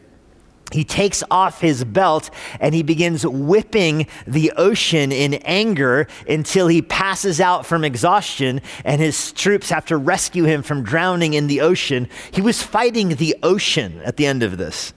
he 0.73 0.85
takes 0.85 1.23
off 1.31 1.61
his 1.61 1.85
belt 1.85 2.31
and 2.59 2.75
he 2.75 2.83
begins 2.83 3.26
whipping 3.26 4.07
the 4.26 4.52
ocean 4.57 5.12
in 5.12 5.35
anger 5.45 6.07
until 6.29 6.67
he 6.67 6.81
passes 6.81 7.41
out 7.41 7.67
from 7.67 7.85
exhaustion 7.85 8.61
and 8.85 9.00
his 9.00 9.33
troops 9.33 9.69
have 9.71 9.85
to 9.87 9.97
rescue 9.97 10.45
him 10.45 10.62
from 10.62 10.83
drowning 10.83 11.35
in 11.35 11.47
the 11.47 11.61
ocean. 11.61 12.09
He 12.33 12.41
was 12.41 12.62
fighting 12.62 13.11
the 13.11 13.37
ocean 13.43 14.00
at 14.05 14.17
the 14.17 14.26
end 14.26 14.43
of 14.43 14.57
this. 14.57 14.95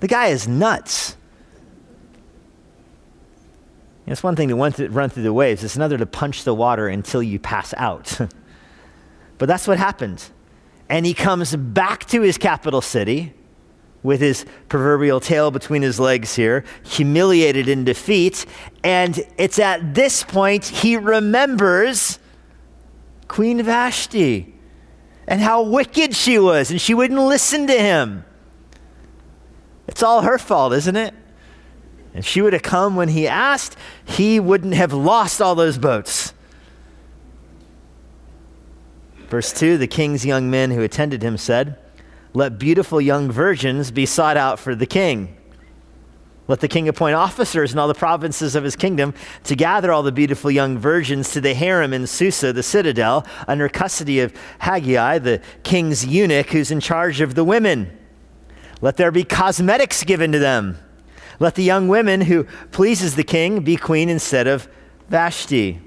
The 0.00 0.08
guy 0.08 0.28
is 0.28 0.48
nuts. 0.48 1.16
It's 4.06 4.22
one 4.22 4.36
thing 4.36 4.48
to 4.48 4.54
run 4.54 5.10
through 5.10 5.22
the 5.24 5.32
waves, 5.32 5.64
it's 5.64 5.76
another 5.76 5.98
to 5.98 6.06
punch 6.06 6.44
the 6.44 6.54
water 6.54 6.86
until 6.86 7.22
you 7.22 7.38
pass 7.38 7.74
out. 7.76 8.18
but 9.38 9.46
that's 9.46 9.66
what 9.66 9.78
happened. 9.78 10.24
And 10.88 11.04
he 11.04 11.12
comes 11.12 11.56
back 11.56 12.04
to 12.06 12.22
his 12.22 12.38
capital 12.38 12.80
city 12.80 13.34
with 14.06 14.20
his 14.20 14.46
proverbial 14.68 15.18
tail 15.18 15.50
between 15.50 15.82
his 15.82 15.98
legs 15.98 16.36
here, 16.36 16.64
humiliated 16.84 17.68
in 17.68 17.82
defeat. 17.82 18.46
And 18.84 19.20
it's 19.36 19.58
at 19.58 19.94
this 19.94 20.22
point 20.22 20.64
he 20.64 20.96
remembers 20.96 22.20
Queen 23.26 23.60
Vashti 23.64 24.54
and 25.26 25.40
how 25.40 25.62
wicked 25.62 26.14
she 26.14 26.38
was, 26.38 26.70
and 26.70 26.80
she 26.80 26.94
wouldn't 26.94 27.20
listen 27.20 27.66
to 27.66 27.76
him. 27.76 28.24
It's 29.88 30.04
all 30.04 30.22
her 30.22 30.38
fault, 30.38 30.72
isn't 30.72 30.96
it? 30.96 31.12
If 32.14 32.24
she 32.24 32.40
would 32.40 32.52
have 32.52 32.62
come 32.62 32.94
when 32.94 33.08
he 33.08 33.26
asked, 33.26 33.76
he 34.04 34.38
wouldn't 34.38 34.74
have 34.74 34.92
lost 34.92 35.42
all 35.42 35.56
those 35.56 35.78
boats. 35.78 36.32
Verse 39.28 39.52
2 39.52 39.78
The 39.78 39.88
king's 39.88 40.24
young 40.24 40.48
men 40.48 40.70
who 40.70 40.82
attended 40.82 41.24
him 41.24 41.36
said, 41.36 41.76
let 42.36 42.58
beautiful 42.58 43.00
young 43.00 43.32
virgins 43.32 43.90
be 43.90 44.04
sought 44.04 44.36
out 44.36 44.58
for 44.58 44.74
the 44.74 44.84
king. 44.84 45.34
Let 46.48 46.60
the 46.60 46.68
king 46.68 46.86
appoint 46.86 47.14
officers 47.14 47.72
in 47.72 47.78
all 47.78 47.88
the 47.88 47.94
provinces 47.94 48.54
of 48.54 48.62
his 48.62 48.76
kingdom 48.76 49.14
to 49.44 49.56
gather 49.56 49.90
all 49.90 50.02
the 50.02 50.12
beautiful 50.12 50.50
young 50.50 50.76
virgins 50.76 51.30
to 51.30 51.40
the 51.40 51.54
harem 51.54 51.94
in 51.94 52.06
Susa, 52.06 52.52
the 52.52 52.62
citadel, 52.62 53.26
under 53.48 53.70
custody 53.70 54.20
of 54.20 54.34
Hegai, 54.60 55.22
the 55.22 55.40
king's 55.62 56.04
eunuch 56.04 56.50
who's 56.50 56.70
in 56.70 56.78
charge 56.78 57.22
of 57.22 57.36
the 57.36 57.42
women. 57.42 57.90
Let 58.82 58.98
there 58.98 59.10
be 59.10 59.24
cosmetics 59.24 60.04
given 60.04 60.30
to 60.32 60.38
them. 60.38 60.76
Let 61.40 61.54
the 61.54 61.64
young 61.64 61.88
women 61.88 62.20
who 62.20 62.44
pleases 62.70 63.16
the 63.16 63.24
king 63.24 63.60
be 63.60 63.78
queen 63.78 64.10
instead 64.10 64.46
of 64.46 64.68
Vashti. 65.08 65.80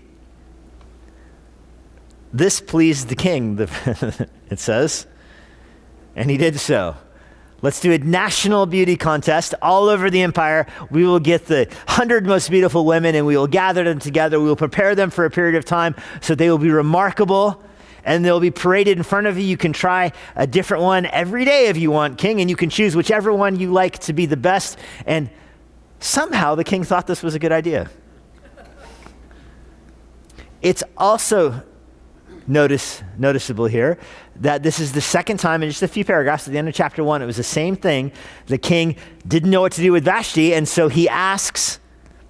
This 2.34 2.60
pleased 2.60 3.08
the 3.08 3.16
king, 3.16 3.60
it 4.50 4.58
says 4.58 5.06
and 6.16 6.30
he 6.30 6.38
did 6.38 6.60
so. 6.60 6.96
Let's 7.62 7.82
do 7.82 7.92
a 7.92 7.98
national 7.98 8.66
beauty 8.66 8.96
contest 8.96 9.54
all 9.62 9.90
over 9.90 10.10
the 10.10 10.22
empire. 10.22 10.66
We 10.90 11.06
will 11.06 11.20
get 11.20 11.48
the 11.48 11.66
100 11.88 12.26
most 12.26 12.50
beautiful 12.50 12.86
women 12.86 13.16
and 13.16 13.26
we 13.26 13.36
will 13.36 13.48
gather 13.48 13.84
them 13.84 14.00
together. 14.00 14.40
We 14.40 14.48
will 14.48 14.56
prepare 14.56 14.96
them 14.96 15.10
for 15.10 15.26
a 15.26 15.30
period 15.30 15.56
of 15.56 15.66
time 15.66 15.96
so 16.22 16.36
they 16.36 16.50
will 16.50 16.58
be 16.58 16.72
remarkable. 16.72 17.62
and 18.06 18.24
they'll 18.24 18.40
be 18.40 18.50
paraded 18.50 18.98
in 18.98 19.04
front 19.04 19.28
of 19.28 19.38
you. 19.38 19.44
You 19.44 19.58
can 19.58 19.74
try 19.74 20.14
a 20.36 20.48
different 20.48 20.84
one 20.84 21.06
every 21.08 21.44
day 21.46 21.68
if 21.68 21.78
you 21.78 21.92
want, 21.92 22.18
king, 22.18 22.40
and 22.40 22.50
you 22.50 22.56
can 22.56 22.70
choose 22.70 22.96
whichever 22.96 23.34
one 23.34 23.60
you 23.60 23.72
like 23.72 24.00
to 24.00 24.14
be 24.14 24.26
the 24.26 24.38
best. 24.38 24.80
And 25.06 25.30
somehow 26.00 26.56
the 26.56 26.64
king 26.64 26.86
thought 26.86 27.08
this 27.08 27.22
was 27.22 27.36
a 27.36 27.40
good 27.40 27.52
idea. 27.52 27.90
It's 30.62 30.82
also 30.98 31.62
notice, 32.50 33.04
noticeable 33.18 33.66
here 33.66 33.98
that 34.38 34.64
this 34.64 34.80
is 34.80 34.92
the 34.92 35.02
second 35.02 35.38
time 35.38 35.64
in 35.64 35.70
just 35.70 35.84
a 35.84 35.88
few 35.88 36.04
paragraphs 36.04 36.48
at 36.48 36.52
the 36.52 36.58
end 36.58 36.68
of 36.68 36.74
chapter 36.74 37.04
one. 37.04 37.22
It 37.22 37.26
was 37.26 37.38
the 37.38 37.44
same 37.44 37.76
thing. 37.76 38.12
The 38.48 38.58
king 38.58 38.96
didn't 39.28 39.52
know 39.52 39.62
what 39.62 39.74
to 39.74 39.82
do 39.82 39.92
with 39.92 40.04
Vashti, 40.04 40.54
and 40.54 40.68
so 40.68 40.88
he 40.88 41.08
asks 41.08 41.80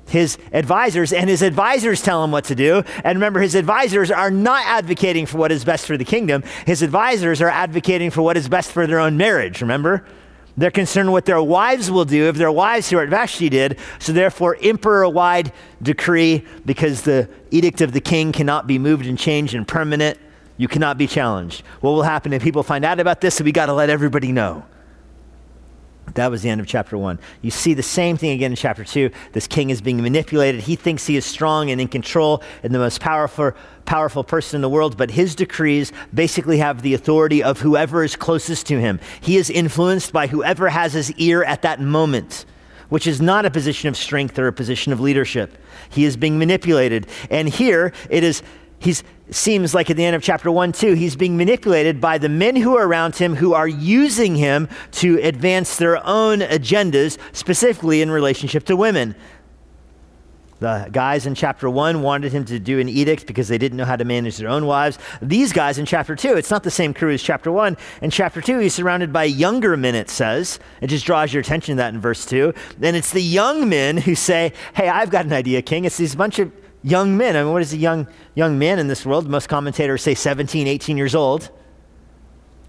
his 0.08 0.38
advisors, 0.52 1.14
and 1.14 1.30
his 1.30 1.44
advisors 1.44 2.02
tell 2.02 2.24
him 2.24 2.32
what 2.32 2.46
to 2.46 2.56
do. 2.56 2.84
And 3.04 3.16
remember, 3.18 3.40
his 3.40 3.54
advisors 3.56 4.10
are 4.10 4.32
not 4.32 4.66
advocating 4.66 5.28
for 5.28 5.38
what 5.38 5.52
is 5.52 5.64
best 5.64 5.86
for 5.86 5.98
the 5.98 6.06
kingdom, 6.06 6.44
his 6.66 6.82
advisors 6.82 7.42
are 7.42 7.50
advocating 7.50 8.10
for 8.10 8.22
what 8.22 8.36
is 8.36 8.50
best 8.50 8.72
for 8.72 8.88
their 8.88 9.00
own 9.00 9.18
marriage, 9.18 9.62
remember? 9.62 10.06
They're 10.60 10.72
concerned 10.72 11.14
what 11.14 11.24
their 11.24 11.42
wives 11.42 11.90
will 11.90 12.04
do 12.04 12.28
if 12.28 12.36
their 12.36 12.52
wives 12.52 12.90
do 12.90 12.98
what 12.98 13.08
Vashti 13.08 13.48
did. 13.48 13.80
So, 14.00 14.12
therefore, 14.12 14.58
emperor 14.62 15.08
wide 15.08 15.54
decree 15.82 16.46
because 16.66 17.04
the 17.04 17.30
edict 17.50 17.80
of 17.80 17.94
the 17.94 18.02
king 18.02 18.34
cannot 18.34 18.68
be 18.68 18.78
moved 18.78 19.06
and 19.06 19.18
changed 19.18 19.54
and 19.54 19.66
permanent. 19.66 20.20
You 20.58 20.68
cannot 20.68 20.98
be 20.98 21.08
challenged. 21.08 21.62
What 21.80 21.92
will 21.92 22.04
happen 22.04 22.34
if 22.34 22.44
people 22.44 22.62
find 22.62 22.84
out 22.84 23.00
about 23.00 23.22
this? 23.22 23.36
So 23.36 23.46
we 23.46 23.54
got 23.54 23.68
to 23.68 23.74
let 23.74 23.90
everybody 23.90 24.34
know. 24.34 24.66
That 26.16 26.32
was 26.32 26.42
the 26.42 26.50
end 26.50 26.62
of 26.62 26.68
chapter 26.68 26.98
one. 26.98 27.20
You 27.42 27.52
see 27.52 27.74
the 27.74 27.84
same 27.84 28.18
thing 28.18 28.32
again 28.32 28.52
in 28.52 28.56
chapter 28.56 28.84
two. 28.84 29.12
This 29.34 29.48
king 29.48 29.70
is 29.70 29.82
being 29.82 30.02
manipulated. 30.02 30.62
He 30.62 30.76
thinks 30.76 31.06
he 31.06 31.18
is 31.18 31.26
strong 31.26 31.70
and 31.72 31.80
in 31.80 31.88
control 31.88 32.44
and 32.64 32.74
the 32.74 32.80
most 32.80 33.00
powerful, 33.00 33.54
powerful 33.86 34.24
person 34.24 34.58
in 34.58 34.62
the 34.62 34.70
world, 34.70 34.98
but 34.98 35.12
his 35.12 35.36
decrees 35.36 35.92
basically 36.14 36.58
have 36.58 36.82
the 36.82 36.94
authority 36.94 37.44
of 37.44 37.60
whoever 37.60 38.04
is 38.04 38.16
closest 38.16 38.68
to 38.68 38.80
him. 38.80 39.00
He 39.22 39.38
is 39.38 39.50
influenced 39.50 40.14
by 40.14 40.28
whoever 40.28 40.70
has 40.70 40.94
his 40.94 41.12
ear 41.14 41.44
at 41.44 41.62
that 41.62 41.82
moment, 41.82 42.46
which 42.90 43.08
is 43.08 43.22
not 43.22 43.46
a 43.46 43.52
position 43.52 43.90
of 43.90 43.98
strength 43.98 44.38
or 44.40 44.48
a 44.48 44.54
position 44.54 44.92
of 44.94 45.00
leadership. 45.00 45.58
He 45.90 46.06
is 46.06 46.18
being 46.18 46.40
manipulated. 46.40 47.08
And 47.30 47.50
here 47.50 47.94
it 48.10 48.24
is, 48.24 48.42
he's 48.80 49.04
seems 49.32 49.74
like 49.74 49.90
at 49.90 49.98
the 49.98 50.06
end 50.06 50.16
of 50.16 50.24
chapter 50.24 50.52
1 50.52 50.72
too, 50.72 50.94
he's 50.94 51.16
being 51.16 51.38
manipulated 51.38 52.02
by 52.02 52.18
the 52.18 52.30
men 52.30 52.56
who 52.56 52.76
are 52.76 52.88
around 52.88 53.16
him 53.16 53.36
who 53.36 53.54
are 53.54 53.68
using 53.68 54.36
him 54.36 54.68
to 54.92 55.20
advance 55.22 55.78
their 55.78 56.06
own 56.06 56.40
agendas, 56.40 57.18
specifically 57.32 58.02
in 58.02 58.10
relationship 58.10 58.66
to 58.66 58.76
women. 58.76 59.16
The 60.60 60.90
guys 60.92 61.26
in 61.26 61.36
chapter 61.36 61.70
1 61.70 62.02
wanted 62.02 62.34
him 62.34 62.44
to 62.46 62.60
do 62.60 62.80
an 62.80 62.90
edict 62.90 63.26
because 63.26 63.48
they 63.48 63.58
didn't 63.58 63.78
know 63.78 63.86
how 63.86 63.96
to 63.96 64.04
manage 64.04 64.36
their 64.36 64.50
own 64.50 64.66
wives. 64.66 65.00
These 65.22 65.54
guys 65.54 65.78
in 65.78 65.86
chapter 65.86 66.18
2, 66.18 66.36
it's 66.36 66.52
not 66.52 66.64
the 66.64 66.72
same 66.72 66.94
crew 66.94 67.14
as 67.14 67.24
chapter 67.24 67.50
1. 67.50 67.78
In 68.02 68.10
chapter 68.10 68.42
2, 68.42 68.60
he's 68.60 68.74
surrounded 68.74 69.14
by 69.14 69.24
younger 69.24 69.78
men, 69.78 69.96
it 69.96 70.10
says. 70.10 70.60
It 70.82 70.88
just 70.88 71.06
draws 71.06 71.34
your 71.34 71.40
attention 71.40 71.78
to 71.78 71.78
that 71.78 71.94
in 71.94 72.02
verse 72.02 72.26
2. 72.26 72.54
Then 72.78 72.94
it's 72.94 73.12
the 73.12 73.22
young 73.22 73.70
men 73.70 73.96
who 73.96 74.16
say, 74.16 74.52
Hey, 74.74 74.90
I've 74.90 75.10
got 75.10 75.26
an 75.26 75.32
idea, 75.32 75.62
King. 75.62 75.86
It's 75.86 75.96
these 75.96 76.14
bunch 76.14 76.40
of 76.40 76.52
young 76.84 77.18
men. 77.18 77.36
I 77.36 77.44
mean, 77.44 77.52
what 77.52 77.62
is 77.62 77.74
a 77.74 77.78
young, 77.78 78.08
young 78.36 78.58
man 78.58 78.80
in 78.80 78.88
this 78.88 79.06
world? 79.06 79.30
Most 79.30 79.50
commentators 79.50 80.02
say 80.02 80.14
17, 80.14 80.68
18 80.68 80.98
years 80.98 81.16
old. 81.16 81.50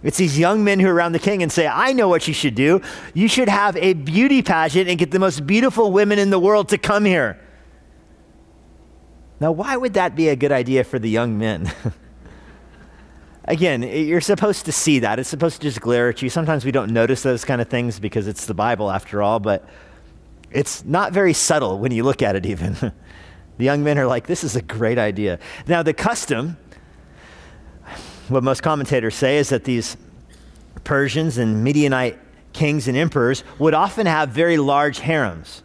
It's 0.03 0.17
these 0.17 0.39
young 0.39 0.65
men 0.65 0.81
who 0.81 0.89
are 0.89 0.95
around 0.95 1.13
the 1.13 1.19
king 1.19 1.43
and 1.43 1.53
say, 1.53 1.67
I 1.67 1.93
know 1.93 2.09
what 2.09 2.27
you 2.27 2.33
should 2.33 2.55
do. 2.55 2.81
You 3.13 3.29
should 3.29 3.49
have 3.49 3.77
a 3.77 3.93
beauty 3.93 4.41
pageant 4.41 4.89
and 4.89 4.99
get 4.99 5.11
the 5.11 5.19
most 5.19 5.47
beautiful 5.47 5.93
women 5.93 6.19
in 6.19 6.31
the 6.31 6.39
world 6.39 6.71
to 6.71 6.79
come 6.79 7.05
here. 7.05 7.39
Now, 9.41 9.53
why 9.53 9.77
would 9.77 9.95
that 9.95 10.17
be 10.17 10.29
a 10.29 10.37
good 10.37 10.53
idea 10.53 10.85
for 10.85 10.99
the 10.99 11.09
young 11.09 11.39
men? 11.39 11.71
Again, 13.45 13.83
you're 13.83 14.21
supposed 14.21 14.67
to 14.67 14.73
see 14.73 15.01
that. 15.01 15.19
It's 15.19 15.29
supposed 15.29 15.61
to 15.61 15.63
just 15.63 15.81
glare 15.81 16.09
at 16.09 16.23
you. 16.23 16.31
Sometimes 16.31 16.65
we 16.65 16.73
don't 16.73 16.93
notice 16.93 17.23
those 17.23 17.45
kind 17.45 17.61
of 17.61 17.69
things 17.69 17.99
because 17.99 18.27
it's 18.27 18.47
the 18.47 18.55
Bible 18.55 18.91
after 18.91 19.23
all, 19.23 19.41
but 19.41 19.67
it's 20.51 20.85
not 20.85 21.13
very 21.13 21.33
subtle 21.33 21.79
when 21.79 21.93
you 21.93 22.05
look 22.05 22.23
at 22.23 22.37
it, 22.37 22.47
even. 22.47 22.77
The 23.61 23.67
young 23.67 23.85
men 23.85 23.99
are 23.99 24.07
like, 24.07 24.27
this 24.27 24.43
is 24.43 24.57
a 24.57 24.63
great 24.63 24.97
idea. 24.97 25.39
Now, 25.67 25.83
the 25.83 25.93
custom, 25.93 26.57
what 28.29 28.43
most 28.43 28.63
commentators 28.63 29.15
say, 29.15 29.37
is 29.37 29.51
that 29.51 29.65
these 29.65 29.99
Persians 30.83 31.37
and 31.37 31.63
Midianite 31.63 32.19
kings 32.55 32.89
and 32.89 32.97
emperors 32.97 33.45
would 33.59 33.75
often 33.75 34.07
have 34.07 34.31
very 34.31 34.57
large 34.57 35.01
harems. 35.01 35.63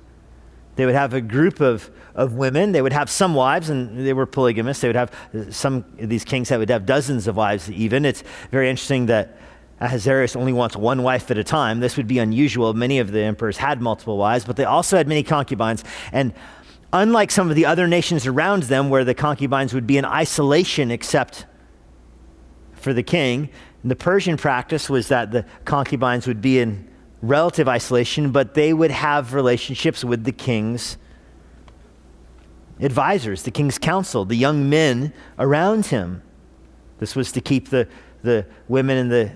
They 0.75 0.86
would 0.86 0.94
have 0.94 1.14
a 1.14 1.22
group 1.22 1.62
of, 1.62 1.90
of 2.16 2.34
women. 2.34 2.74
They 2.74 2.81
would 2.81 2.92
have 2.92 3.10
some 3.10 3.34
wives, 3.34 3.70
and 3.70 4.05
they 4.05 4.12
were 4.12 4.25
polygamous. 4.25 4.81
They 4.81 4.90
would 4.90 4.98
have 4.98 5.14
uh, 5.34 5.50
some 5.50 5.86
these 5.98 6.25
kings 6.25 6.50
that 6.50 6.60
would 6.60 6.70
have 6.70 6.86
dozens 6.86 7.27
of 7.27 7.38
wives, 7.38 7.72
even. 7.72 8.03
It's 8.03 8.25
very 8.51 8.70
interesting 8.70 9.05
that 9.05 9.38
Ahasuerus 9.79 10.36
only 10.36 10.51
wants 10.51 10.75
one 10.75 11.01
wife 11.01 11.31
at 11.31 11.38
a 11.38 11.46
time. 11.46 11.79
This 11.79 11.96
would 11.96 12.08
be 12.08 12.20
unusual. 12.20 12.74
Many 12.74 13.00
of 13.00 13.12
the 13.12 13.22
emperors 13.22 13.55
had 13.55 13.81
multiple 13.81 14.18
wives, 14.18 14.44
but 14.44 14.58
they 14.58 14.66
also 14.66 14.98
had 14.98 15.08
many 15.08 15.24
concubines. 15.24 15.86
And 16.12 16.34
unlike 16.96 17.29
some 17.29 17.50
of 17.50 17.55
the 17.58 17.66
other 17.66 17.88
nations 17.88 18.25
around 18.25 18.64
them 18.64 18.90
where 18.90 19.03
the 19.03 19.14
concubines 19.14 19.74
would 19.74 19.86
be 19.86 19.98
in 19.98 20.05
isolation 20.05 20.90
except 20.92 21.46
for 22.74 22.94
the 22.94 23.03
king, 23.03 23.50
the 23.84 23.96
Persian 23.96 24.38
practice 24.38 24.90
was 24.90 25.10
that 25.10 25.31
the 25.31 25.46
concubines 25.66 26.25
would 26.25 26.42
be 26.42 26.60
in 26.60 26.90
relative 27.22 27.68
isolation, 27.68 28.31
but 28.31 28.53
they 28.53 28.74
would 28.74 28.92
have 28.92 29.34
relationships 29.34 30.05
with 30.05 30.24
the 30.24 30.31
king's 30.31 30.98
advisors, 32.79 33.44
the 33.44 33.51
king's 33.51 33.77
council, 33.77 34.24
the 34.24 34.36
young 34.36 34.70
men 34.70 35.14
around 35.38 35.88
him. 35.88 36.22
This 37.00 37.14
was 37.14 37.31
to 37.34 37.42
keep 37.42 37.70
the, 37.70 37.90
the 38.24 38.46
women 38.70 38.98
in 38.98 39.10
the, 39.10 39.31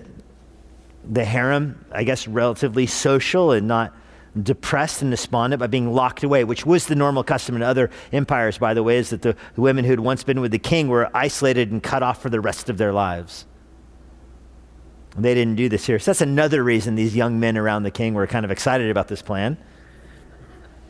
the 1.04 1.24
harem, 1.26 1.84
I 1.92 2.04
guess, 2.04 2.26
relatively 2.26 2.86
social 2.86 3.52
and 3.52 3.68
not 3.68 3.94
depressed 4.40 5.02
and 5.02 5.10
despondent 5.10 5.60
by 5.60 5.66
being 5.66 5.92
locked 5.92 6.22
away, 6.22 6.44
which 6.44 6.64
was 6.64 6.86
the 6.86 6.94
normal 6.94 7.24
custom 7.24 7.56
in 7.56 7.62
other 7.62 7.90
empires, 8.12 8.58
by 8.58 8.74
the 8.74 8.82
way, 8.82 8.96
is 8.96 9.10
that 9.10 9.22
the, 9.22 9.36
the 9.54 9.60
women 9.60 9.84
who 9.84 9.90
had 9.90 10.00
once 10.00 10.22
been 10.22 10.40
with 10.40 10.52
the 10.52 10.58
king 10.58 10.88
were 10.88 11.14
isolated 11.16 11.72
and 11.72 11.82
cut 11.82 12.02
off 12.02 12.22
for 12.22 12.30
the 12.30 12.40
rest 12.40 12.70
of 12.70 12.78
their 12.78 12.92
lives. 12.92 13.46
They 15.16 15.34
didn't 15.34 15.56
do 15.56 15.68
this 15.68 15.86
here. 15.86 15.98
So 15.98 16.12
that's 16.12 16.20
another 16.20 16.62
reason 16.62 16.94
these 16.94 17.16
young 17.16 17.40
men 17.40 17.58
around 17.58 17.82
the 17.82 17.90
king 17.90 18.14
were 18.14 18.28
kind 18.28 18.44
of 18.44 18.52
excited 18.52 18.90
about 18.90 19.08
this 19.08 19.22
plan. 19.22 19.58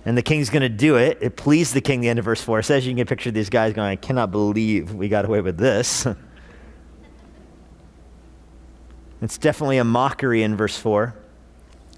And 0.05 0.17
the 0.17 0.23
king's 0.23 0.51
going 0.51 0.63
to 0.63 0.69
do 0.69 0.97
it. 0.97 1.19
It 1.21 1.37
pleased 1.37 1.75
the 1.75 1.81
king, 1.81 2.01
the 2.01 2.09
end 2.09 2.19
of 2.19 2.25
verse 2.25 2.43
4 2.43 2.61
it 2.61 2.65
says. 2.65 2.87
You 2.87 2.95
can 2.95 3.07
picture 3.07 3.31
these 3.31 3.51
guys 3.51 3.73
going, 3.73 3.89
I 3.89 3.97
cannot 3.97 4.31
believe 4.31 4.95
we 4.95 5.09
got 5.09 5.25
away 5.25 5.41
with 5.41 5.57
this. 5.57 6.07
it's 9.23 9.39
definitely 9.39 9.79
a 9.79 9.85
mockery 9.85 10.43
in 10.43 10.57
verse 10.57 10.77
4 10.77 11.15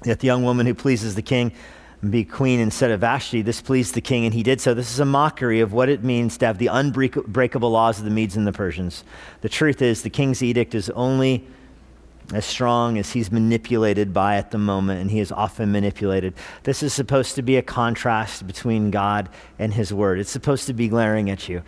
that 0.05 0.21
the 0.21 0.27
young 0.27 0.45
woman 0.45 0.67
who 0.67 0.75
pleases 0.75 1.15
the 1.15 1.23
king 1.23 1.53
be 2.09 2.25
queen 2.25 2.59
instead 2.59 2.91
of 2.91 3.01
Vashti. 3.01 3.43
This 3.43 3.61
pleased 3.61 3.95
the 3.95 4.01
king, 4.01 4.25
and 4.25 4.35
he 4.35 4.43
did 4.43 4.61
so. 4.61 4.75
This 4.75 4.93
is 4.93 4.99
a 4.99 5.05
mockery 5.05 5.61
of 5.61 5.73
what 5.73 5.89
it 5.89 6.03
means 6.03 6.37
to 6.39 6.47
have 6.47 6.59
the 6.59 6.67
unbreakable 6.67 7.71
laws 7.71 7.99
of 7.99 8.05
the 8.05 8.11
Medes 8.11 8.37
and 8.37 8.47
the 8.47 8.53
Persians. 8.53 9.05
The 9.41 9.49
truth 9.49 9.81
is, 9.81 10.03
the 10.03 10.11
king's 10.11 10.43
edict 10.43 10.75
is 10.75 10.91
only 10.91 11.47
as 12.33 12.45
strong 12.45 12.99
as 12.99 13.13
he's 13.13 13.31
manipulated 13.31 14.13
by 14.13 14.37
at 14.37 14.51
the 14.51 14.59
moment, 14.59 15.01
and 15.01 15.11
he 15.11 15.21
is 15.21 15.31
often 15.31 15.71
manipulated. 15.71 16.35
This 16.65 16.83
is 16.83 16.93
supposed 16.93 17.35
to 17.37 17.43
be 17.43 17.57
a 17.57 17.63
contrast 17.63 18.47
between 18.47 18.91
God 18.91 19.29
and 19.59 19.73
his 19.73 19.93
word. 19.93 20.19
It's 20.19 20.31
supposed 20.31 20.67
to 20.67 20.73
be 20.73 20.89
glaring 20.89 21.31
at 21.31 21.49
you. 21.49 21.63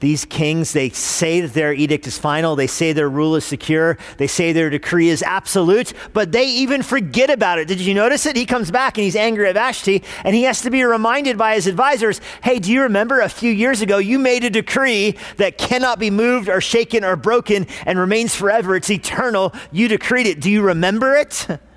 These 0.00 0.24
kings, 0.26 0.72
they 0.72 0.90
say 0.90 1.40
that 1.40 1.54
their 1.54 1.72
edict 1.72 2.06
is 2.06 2.16
final. 2.16 2.54
They 2.54 2.68
say 2.68 2.92
their 2.92 3.08
rule 3.08 3.34
is 3.34 3.44
secure. 3.44 3.98
They 4.16 4.28
say 4.28 4.52
their 4.52 4.70
decree 4.70 5.08
is 5.08 5.22
absolute, 5.24 5.92
but 6.12 6.30
they 6.30 6.46
even 6.46 6.82
forget 6.82 7.30
about 7.30 7.58
it. 7.58 7.66
Did 7.66 7.80
you 7.80 7.94
notice 7.94 8.24
it? 8.24 8.36
He 8.36 8.46
comes 8.46 8.70
back 8.70 8.96
and 8.96 9.04
he's 9.04 9.16
angry 9.16 9.48
at 9.48 9.54
Vashti, 9.54 10.04
and 10.22 10.36
he 10.36 10.44
has 10.44 10.62
to 10.62 10.70
be 10.70 10.84
reminded 10.84 11.36
by 11.36 11.54
his 11.54 11.66
advisors 11.66 12.20
hey, 12.42 12.58
do 12.58 12.72
you 12.72 12.82
remember 12.82 13.20
a 13.20 13.28
few 13.28 13.50
years 13.50 13.80
ago 13.80 13.98
you 13.98 14.18
made 14.18 14.44
a 14.44 14.50
decree 14.50 15.16
that 15.36 15.58
cannot 15.58 15.98
be 15.98 16.10
moved 16.10 16.48
or 16.48 16.60
shaken 16.60 17.04
or 17.04 17.16
broken 17.16 17.66
and 17.84 17.98
remains 17.98 18.34
forever? 18.34 18.76
It's 18.76 18.90
eternal. 18.90 19.52
You 19.72 19.88
decreed 19.88 20.26
it. 20.26 20.40
Do 20.40 20.50
you 20.50 20.62
remember 20.62 21.16
it? 21.16 21.46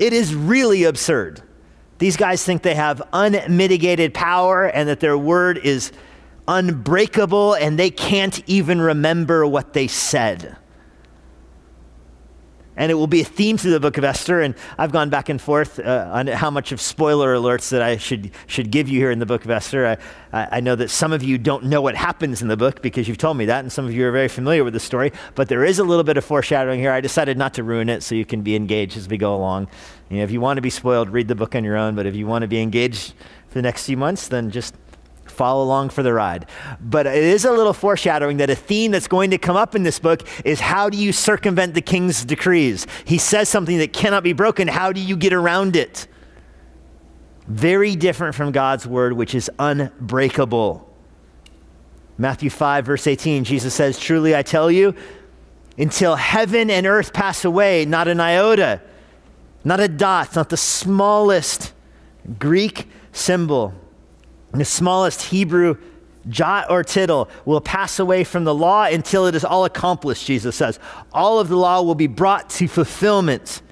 It 0.00 0.14
is 0.14 0.34
really 0.34 0.84
absurd. 0.84 1.42
These 2.00 2.16
guys 2.16 2.42
think 2.42 2.62
they 2.62 2.74
have 2.74 3.02
unmitigated 3.12 4.14
power 4.14 4.64
and 4.64 4.88
that 4.88 5.00
their 5.00 5.18
word 5.18 5.58
is 5.58 5.92
unbreakable 6.48 7.54
and 7.54 7.78
they 7.78 7.90
can't 7.90 8.42
even 8.48 8.80
remember 8.80 9.46
what 9.46 9.74
they 9.74 9.86
said. 9.86 10.56
And 12.76 12.90
it 12.90 12.94
will 12.94 13.06
be 13.06 13.20
a 13.20 13.24
theme 13.24 13.56
to 13.58 13.68
the 13.68 13.80
book 13.80 13.98
of 13.98 14.04
Esther. 14.04 14.40
And 14.40 14.54
I've 14.78 14.92
gone 14.92 15.10
back 15.10 15.28
and 15.28 15.40
forth 15.40 15.78
uh, 15.78 16.08
on 16.12 16.28
how 16.28 16.50
much 16.50 16.72
of 16.72 16.80
spoiler 16.80 17.34
alerts 17.34 17.70
that 17.70 17.82
I 17.82 17.96
should, 17.96 18.30
should 18.46 18.70
give 18.70 18.88
you 18.88 18.98
here 18.98 19.10
in 19.10 19.18
the 19.18 19.26
book 19.26 19.44
of 19.44 19.50
Esther. 19.50 19.98
I, 20.32 20.48
I 20.56 20.60
know 20.60 20.76
that 20.76 20.88
some 20.88 21.12
of 21.12 21.22
you 21.22 21.36
don't 21.36 21.64
know 21.64 21.82
what 21.82 21.96
happens 21.96 22.42
in 22.42 22.48
the 22.48 22.56
book 22.56 22.80
because 22.80 23.08
you've 23.08 23.18
told 23.18 23.36
me 23.36 23.44
that, 23.46 23.60
and 23.60 23.72
some 23.72 23.84
of 23.84 23.92
you 23.92 24.06
are 24.06 24.12
very 24.12 24.28
familiar 24.28 24.64
with 24.64 24.72
the 24.72 24.80
story. 24.80 25.12
But 25.34 25.48
there 25.48 25.64
is 25.64 25.78
a 25.78 25.84
little 25.84 26.04
bit 26.04 26.16
of 26.16 26.24
foreshadowing 26.24 26.80
here. 26.80 26.92
I 26.92 27.00
decided 27.00 27.36
not 27.36 27.54
to 27.54 27.64
ruin 27.64 27.88
it 27.88 28.02
so 28.02 28.14
you 28.14 28.24
can 28.24 28.42
be 28.42 28.56
engaged 28.56 28.96
as 28.96 29.08
we 29.08 29.18
go 29.18 29.34
along. 29.34 29.68
You 30.08 30.18
know, 30.18 30.24
if 30.24 30.30
you 30.30 30.40
want 30.40 30.56
to 30.58 30.62
be 30.62 30.70
spoiled, 30.70 31.10
read 31.10 31.28
the 31.28 31.34
book 31.34 31.54
on 31.54 31.64
your 31.64 31.76
own. 31.76 31.94
But 31.94 32.06
if 32.06 32.14
you 32.14 32.26
want 32.26 32.42
to 32.42 32.48
be 32.48 32.60
engaged 32.60 33.14
for 33.48 33.54
the 33.54 33.62
next 33.62 33.86
few 33.86 33.96
months, 33.96 34.28
then 34.28 34.50
just 34.50 34.74
follow 35.30 35.64
along 35.64 35.90
for 35.90 36.02
the 36.02 36.12
ride. 36.12 36.46
But 36.80 37.06
it 37.06 37.22
is 37.22 37.44
a 37.44 37.52
little 37.52 37.72
foreshadowing 37.72 38.38
that 38.38 38.50
a 38.50 38.54
theme 38.54 38.90
that's 38.90 39.08
going 39.08 39.30
to 39.30 39.38
come 39.38 39.56
up 39.56 39.74
in 39.74 39.82
this 39.82 39.98
book 39.98 40.26
is 40.44 40.60
how 40.60 40.90
do 40.90 40.98
you 40.98 41.12
circumvent 41.12 41.74
the 41.74 41.80
king's 41.80 42.24
decrees? 42.24 42.86
He 43.04 43.18
says 43.18 43.48
something 43.48 43.78
that 43.78 43.92
cannot 43.92 44.22
be 44.22 44.32
broken. 44.32 44.68
How 44.68 44.92
do 44.92 45.00
you 45.00 45.16
get 45.16 45.32
around 45.32 45.76
it? 45.76 46.06
Very 47.46 47.96
different 47.96 48.34
from 48.34 48.52
God's 48.52 48.86
word, 48.86 49.12
which 49.14 49.34
is 49.34 49.50
unbreakable. 49.58 50.86
Matthew 52.18 52.50
5, 52.50 52.84
verse 52.84 53.06
18, 53.06 53.44
Jesus 53.44 53.74
says, 53.74 53.98
Truly 53.98 54.36
I 54.36 54.42
tell 54.42 54.70
you, 54.70 54.94
until 55.78 56.16
heaven 56.16 56.70
and 56.70 56.86
earth 56.86 57.12
pass 57.12 57.44
away, 57.44 57.86
not 57.86 58.08
an 58.08 58.20
iota, 58.20 58.82
not 59.64 59.80
a 59.80 59.88
dot, 59.88 60.36
not 60.36 60.50
the 60.50 60.56
smallest 60.56 61.72
Greek 62.38 62.86
symbol 63.12 63.74
the 64.52 64.64
smallest 64.64 65.22
Hebrew 65.22 65.76
jot 66.28 66.70
or 66.70 66.84
tittle 66.84 67.28
will 67.44 67.60
pass 67.60 67.98
away 67.98 68.24
from 68.24 68.44
the 68.44 68.54
law 68.54 68.84
until 68.84 69.26
it 69.26 69.34
is 69.34 69.44
all 69.44 69.64
accomplished, 69.64 70.26
Jesus 70.26 70.56
says. 70.56 70.78
All 71.12 71.38
of 71.38 71.48
the 71.48 71.56
law 71.56 71.82
will 71.82 71.94
be 71.94 72.06
brought 72.06 72.50
to 72.50 72.68
fulfillment. 72.68 73.62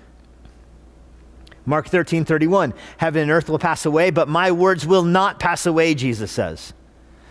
Mark 1.66 1.88
13, 1.88 2.24
31. 2.24 2.72
Heaven 2.96 3.22
and 3.22 3.30
earth 3.30 3.50
will 3.50 3.58
pass 3.58 3.84
away, 3.84 4.10
but 4.10 4.28
my 4.28 4.52
words 4.52 4.86
will 4.86 5.02
not 5.02 5.38
pass 5.38 5.66
away, 5.66 5.94
Jesus 5.94 6.30
says. 6.30 6.72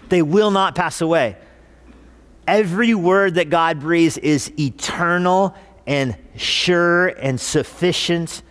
They 0.10 0.22
will 0.22 0.52
not 0.52 0.76
pass 0.76 1.02
away. 1.02 1.38
Every 2.48 2.94
word 2.94 3.36
that 3.36 3.50
God 3.50 3.80
breathes 3.80 4.18
is 4.18 4.52
eternal 4.60 5.56
and 5.86 6.16
sure 6.36 7.08
and 7.08 7.40
sufficient 7.40 8.44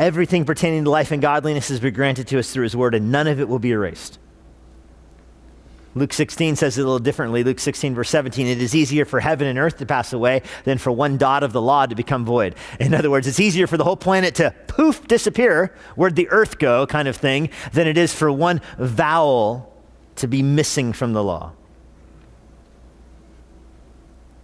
Everything 0.00 0.46
pertaining 0.46 0.84
to 0.84 0.90
life 0.90 1.12
and 1.12 1.20
godliness 1.20 1.68
has 1.68 1.78
been 1.78 1.92
granted 1.92 2.26
to 2.28 2.38
us 2.38 2.50
through 2.50 2.62
his 2.62 2.74
word, 2.74 2.94
and 2.94 3.12
none 3.12 3.26
of 3.26 3.38
it 3.38 3.50
will 3.50 3.58
be 3.58 3.70
erased. 3.70 4.18
Luke 5.94 6.14
16 6.14 6.56
says 6.56 6.78
it 6.78 6.80
a 6.80 6.84
little 6.84 6.98
differently. 6.98 7.44
Luke 7.44 7.60
16, 7.60 7.94
verse 7.94 8.08
17, 8.08 8.46
it 8.46 8.62
is 8.62 8.74
easier 8.74 9.04
for 9.04 9.20
heaven 9.20 9.46
and 9.46 9.58
earth 9.58 9.76
to 9.76 9.84
pass 9.84 10.14
away 10.14 10.40
than 10.64 10.78
for 10.78 10.90
one 10.90 11.18
dot 11.18 11.42
of 11.42 11.52
the 11.52 11.60
law 11.60 11.84
to 11.84 11.94
become 11.94 12.24
void. 12.24 12.54
In 12.78 12.94
other 12.94 13.10
words, 13.10 13.26
it's 13.26 13.40
easier 13.40 13.66
for 13.66 13.76
the 13.76 13.84
whole 13.84 13.96
planet 13.96 14.36
to 14.36 14.54
poof, 14.68 15.06
disappear, 15.06 15.74
where'd 15.96 16.16
the 16.16 16.30
earth 16.30 16.58
go, 16.58 16.86
kind 16.86 17.06
of 17.06 17.16
thing, 17.16 17.50
than 17.74 17.86
it 17.86 17.98
is 17.98 18.14
for 18.14 18.32
one 18.32 18.62
vowel 18.78 19.70
to 20.16 20.26
be 20.26 20.42
missing 20.42 20.94
from 20.94 21.12
the 21.12 21.22
law. 21.22 21.52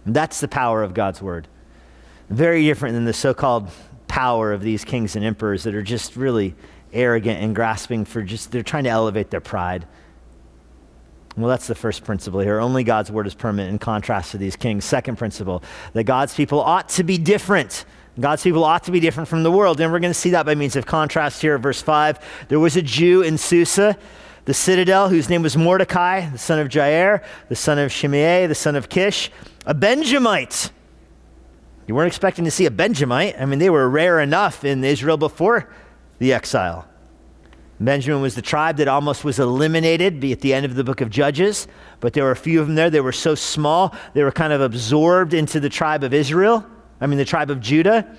And 0.05 0.15
that's 0.15 0.39
the 0.39 0.47
power 0.47 0.83
of 0.83 0.93
God's 0.93 1.19
word. 1.19 1.47
Very 2.29 2.63
different 2.63 2.93
than 2.93 3.05
the 3.05 3.13
so 3.13 3.33
called 3.33 3.71
power 4.17 4.51
of 4.51 4.61
these 4.61 4.83
kings 4.83 5.15
and 5.15 5.23
emperors 5.23 5.61
that 5.61 5.75
are 5.75 5.83
just 5.83 6.15
really 6.15 6.55
arrogant 6.91 7.39
and 7.39 7.55
grasping 7.55 8.03
for 8.03 8.23
just, 8.23 8.51
they're 8.51 8.63
trying 8.63 8.85
to 8.85 8.89
elevate 8.89 9.29
their 9.29 9.39
pride. 9.39 9.85
Well, 11.37 11.47
that's 11.47 11.67
the 11.67 11.75
first 11.75 12.03
principle 12.03 12.39
here. 12.39 12.59
Only 12.59 12.83
God's 12.83 13.11
word 13.11 13.27
is 13.27 13.35
permanent 13.35 13.69
in 13.69 13.77
contrast 13.77 14.31
to 14.31 14.39
these 14.39 14.55
kings. 14.55 14.85
Second 14.85 15.19
principle, 15.19 15.61
that 15.93 16.05
God's 16.05 16.33
people 16.33 16.59
ought 16.59 16.89
to 16.89 17.03
be 17.03 17.19
different. 17.19 17.85
God's 18.19 18.41
people 18.41 18.63
ought 18.63 18.85
to 18.85 18.91
be 18.91 18.99
different 18.99 19.29
from 19.29 19.43
the 19.43 19.51
world. 19.51 19.79
And 19.79 19.91
we're 19.91 19.99
going 19.99 20.09
to 20.09 20.19
see 20.19 20.31
that 20.31 20.47
by 20.47 20.55
means 20.55 20.75
of 20.75 20.87
contrast 20.87 21.39
here 21.39 21.55
verse 21.59 21.83
5. 21.83 22.47
There 22.47 22.59
was 22.59 22.75
a 22.75 22.81
Jew 22.81 23.21
in 23.21 23.37
Susa, 23.37 23.99
the 24.45 24.53
citadel, 24.55 25.09
whose 25.09 25.29
name 25.29 25.43
was 25.43 25.55
Mordecai, 25.55 26.27
the 26.27 26.39
son 26.39 26.57
of 26.57 26.69
Jair, 26.69 27.23
the 27.49 27.55
son 27.55 27.77
of 27.77 27.91
Shimei, 27.91 28.47
the 28.47 28.55
son 28.55 28.75
of 28.75 28.89
Kish, 28.89 29.29
a 29.67 29.75
Benjamite 29.75 30.71
you 31.87 31.95
weren't 31.95 32.07
expecting 32.07 32.45
to 32.45 32.51
see 32.51 32.65
a 32.65 32.71
Benjamite. 32.71 33.39
I 33.39 33.45
mean, 33.45 33.59
they 33.59 33.69
were 33.69 33.89
rare 33.89 34.19
enough 34.19 34.63
in 34.65 34.83
Israel 34.83 35.17
before 35.17 35.69
the 36.19 36.33
exile. 36.33 36.87
Benjamin 37.79 38.21
was 38.21 38.35
the 38.35 38.41
tribe 38.41 38.77
that 38.77 38.87
almost 38.87 39.23
was 39.23 39.39
eliminated 39.39 40.19
be 40.19 40.31
at 40.31 40.41
the 40.41 40.53
end 40.53 40.65
of 40.65 40.75
the 40.75 40.83
book 40.83 40.99
of 40.99 41.09
Judges, 41.09 41.67
but 41.99 42.13
there 42.13 42.23
were 42.23 42.31
a 42.31 42.35
few 42.35 42.59
of 42.59 42.67
them 42.67 42.75
there. 42.75 42.89
They 42.89 43.01
were 43.01 43.11
so 43.11 43.35
small, 43.35 43.95
they 44.13 44.23
were 44.23 44.31
kind 44.31 44.51
of 44.51 44.61
absorbed 44.61 45.33
into 45.33 45.59
the 45.59 45.69
tribe 45.69 46.03
of 46.03 46.13
Israel, 46.13 46.65
I 46.99 47.05
mean, 47.05 47.19
the 47.19 47.25
tribe 47.25 47.51
of 47.51 47.59
Judah. 47.59 48.17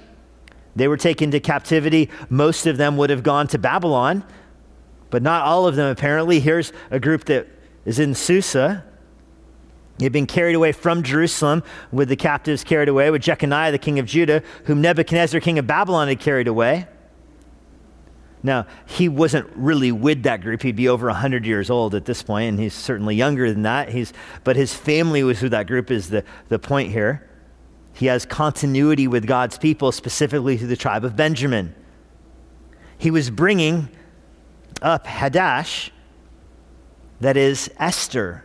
They 0.76 0.86
were 0.86 0.96
taken 0.96 1.32
to 1.32 1.40
captivity. 1.40 2.08
Most 2.28 2.66
of 2.66 2.76
them 2.76 2.96
would 2.98 3.10
have 3.10 3.24
gone 3.24 3.48
to 3.48 3.58
Babylon, 3.58 4.22
but 5.10 5.22
not 5.22 5.44
all 5.44 5.66
of 5.66 5.74
them, 5.74 5.90
apparently. 5.90 6.38
Here's 6.38 6.72
a 6.92 7.00
group 7.00 7.24
that 7.24 7.48
is 7.84 7.98
in 7.98 8.14
Susa, 8.14 8.84
he 9.98 10.04
had 10.04 10.12
been 10.12 10.26
carried 10.26 10.54
away 10.54 10.72
from 10.72 11.02
Jerusalem 11.02 11.62
with 11.90 12.08
the 12.08 12.16
captives 12.16 12.62
carried 12.62 12.88
away, 12.88 13.10
with 13.10 13.22
Jeconiah, 13.22 13.72
the 13.72 13.78
king 13.78 13.98
of 13.98 14.06
Judah, 14.06 14.42
whom 14.64 14.80
Nebuchadnezzar, 14.80 15.40
king 15.40 15.58
of 15.58 15.66
Babylon, 15.66 16.06
had 16.06 16.20
carried 16.20 16.46
away. 16.46 16.86
Now, 18.40 18.66
he 18.86 19.08
wasn't 19.08 19.50
really 19.56 19.90
with 19.90 20.22
that 20.22 20.40
group. 20.40 20.62
He'd 20.62 20.76
be 20.76 20.88
over 20.88 21.08
100 21.08 21.44
years 21.44 21.68
old 21.68 21.96
at 21.96 22.04
this 22.04 22.22
point, 22.22 22.50
and 22.50 22.60
he's 22.60 22.74
certainly 22.74 23.16
younger 23.16 23.52
than 23.52 23.62
that. 23.62 23.88
He's, 23.88 24.12
but 24.44 24.54
his 24.54 24.72
family 24.72 25.24
was 25.24 25.42
with 25.42 25.50
that 25.50 25.66
group, 25.66 25.90
is 25.90 26.10
the, 26.10 26.22
the 26.48 26.60
point 26.60 26.92
here. 26.92 27.28
He 27.92 28.06
has 28.06 28.24
continuity 28.24 29.08
with 29.08 29.26
God's 29.26 29.58
people, 29.58 29.90
specifically 29.90 30.56
through 30.56 30.68
the 30.68 30.76
tribe 30.76 31.04
of 31.04 31.16
Benjamin. 31.16 31.74
He 32.96 33.10
was 33.10 33.30
bringing 33.30 33.88
up 34.80 35.08
Hadassah, 35.08 35.90
that 37.20 37.36
is 37.36 37.68
Esther 37.80 38.44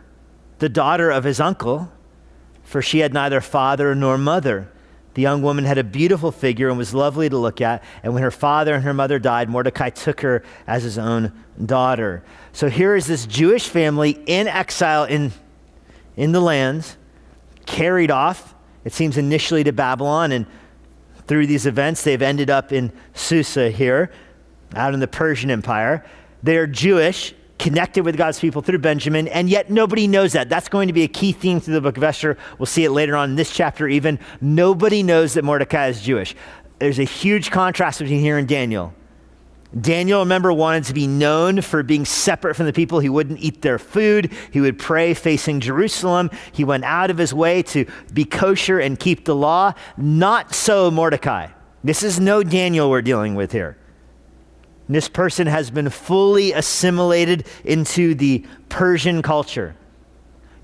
the 0.58 0.68
daughter 0.68 1.10
of 1.10 1.24
his 1.24 1.40
uncle, 1.40 1.90
for 2.62 2.80
she 2.82 3.00
had 3.00 3.12
neither 3.12 3.40
father 3.40 3.94
nor 3.94 4.18
mother. 4.18 4.70
The 5.14 5.22
young 5.22 5.42
woman 5.42 5.64
had 5.64 5.78
a 5.78 5.84
beautiful 5.84 6.32
figure 6.32 6.68
and 6.68 6.76
was 6.76 6.92
lovely 6.92 7.28
to 7.28 7.38
look 7.38 7.60
at. 7.60 7.84
And 8.02 8.14
when 8.14 8.22
her 8.22 8.32
father 8.32 8.74
and 8.74 8.82
her 8.82 8.92
mother 8.92 9.18
died, 9.20 9.48
Mordecai 9.48 9.90
took 9.90 10.20
her 10.22 10.42
as 10.66 10.82
his 10.82 10.98
own 10.98 11.32
daughter. 11.64 12.24
So 12.52 12.68
here 12.68 12.96
is 12.96 13.06
this 13.06 13.24
Jewish 13.24 13.68
family 13.68 14.18
in 14.26 14.48
exile 14.48 15.04
in, 15.04 15.32
in 16.16 16.32
the 16.32 16.40
land, 16.40 16.96
carried 17.64 18.10
off, 18.10 18.54
it 18.84 18.92
seems 18.92 19.16
initially 19.16 19.64
to 19.64 19.72
Babylon. 19.72 20.32
And 20.32 20.46
through 21.26 21.46
these 21.46 21.64
events, 21.64 22.02
they've 22.02 22.20
ended 22.20 22.50
up 22.50 22.72
in 22.72 22.92
Susa 23.14 23.70
here, 23.70 24.10
out 24.74 24.94
in 24.94 25.00
the 25.00 25.08
Persian 25.08 25.50
Empire. 25.50 26.04
They're 26.42 26.66
Jewish, 26.66 27.34
connected 27.58 28.04
with 28.04 28.16
God's 28.16 28.38
people 28.40 28.62
through 28.62 28.78
Benjamin, 28.78 29.28
and 29.28 29.48
yet 29.48 29.70
nobody 29.70 30.06
knows 30.06 30.32
that. 30.32 30.48
That's 30.48 30.68
going 30.68 30.88
to 30.88 30.92
be 30.92 31.02
a 31.02 31.08
key 31.08 31.32
theme 31.32 31.60
through 31.60 31.74
the 31.74 31.80
book 31.80 31.96
of 31.96 32.02
Esther. 32.02 32.36
We'll 32.58 32.66
see 32.66 32.84
it 32.84 32.90
later 32.90 33.16
on 33.16 33.30
in 33.30 33.36
this 33.36 33.52
chapter, 33.52 33.88
even. 33.88 34.18
Nobody 34.40 35.02
knows 35.02 35.34
that 35.34 35.44
Mordecai 35.44 35.88
is 35.88 36.00
Jewish. 36.02 36.34
There's 36.78 36.98
a 36.98 37.04
huge 37.04 37.50
contrast 37.50 38.00
between 38.00 38.20
here 38.20 38.38
and 38.38 38.48
Daniel. 38.48 38.92
Daniel, 39.80 40.20
remember, 40.20 40.52
wanted 40.52 40.84
to 40.84 40.94
be 40.94 41.06
known 41.06 41.60
for 41.60 41.82
being 41.82 42.04
separate 42.04 42.54
from 42.54 42.66
the 42.66 42.72
people. 42.72 43.00
He 43.00 43.08
wouldn't 43.08 43.40
eat 43.40 43.62
their 43.62 43.78
food. 43.78 44.32
He 44.52 44.60
would 44.60 44.78
pray 44.78 45.14
facing 45.14 45.60
Jerusalem. 45.60 46.30
He 46.52 46.62
went 46.62 46.84
out 46.84 47.10
of 47.10 47.18
his 47.18 47.34
way 47.34 47.62
to 47.64 47.86
be 48.12 48.24
kosher 48.24 48.78
and 48.78 48.98
keep 48.98 49.24
the 49.24 49.34
law. 49.34 49.72
Not 49.96 50.54
so 50.54 50.90
Mordecai. 50.92 51.48
This 51.82 52.02
is 52.02 52.20
no 52.20 52.42
Daniel 52.44 52.88
we're 52.88 53.02
dealing 53.02 53.34
with 53.34 53.50
here. 53.50 53.76
This 54.88 55.08
person 55.08 55.46
has 55.46 55.70
been 55.70 55.88
fully 55.88 56.52
assimilated 56.52 57.46
into 57.64 58.14
the 58.14 58.44
Persian 58.68 59.22
culture. 59.22 59.74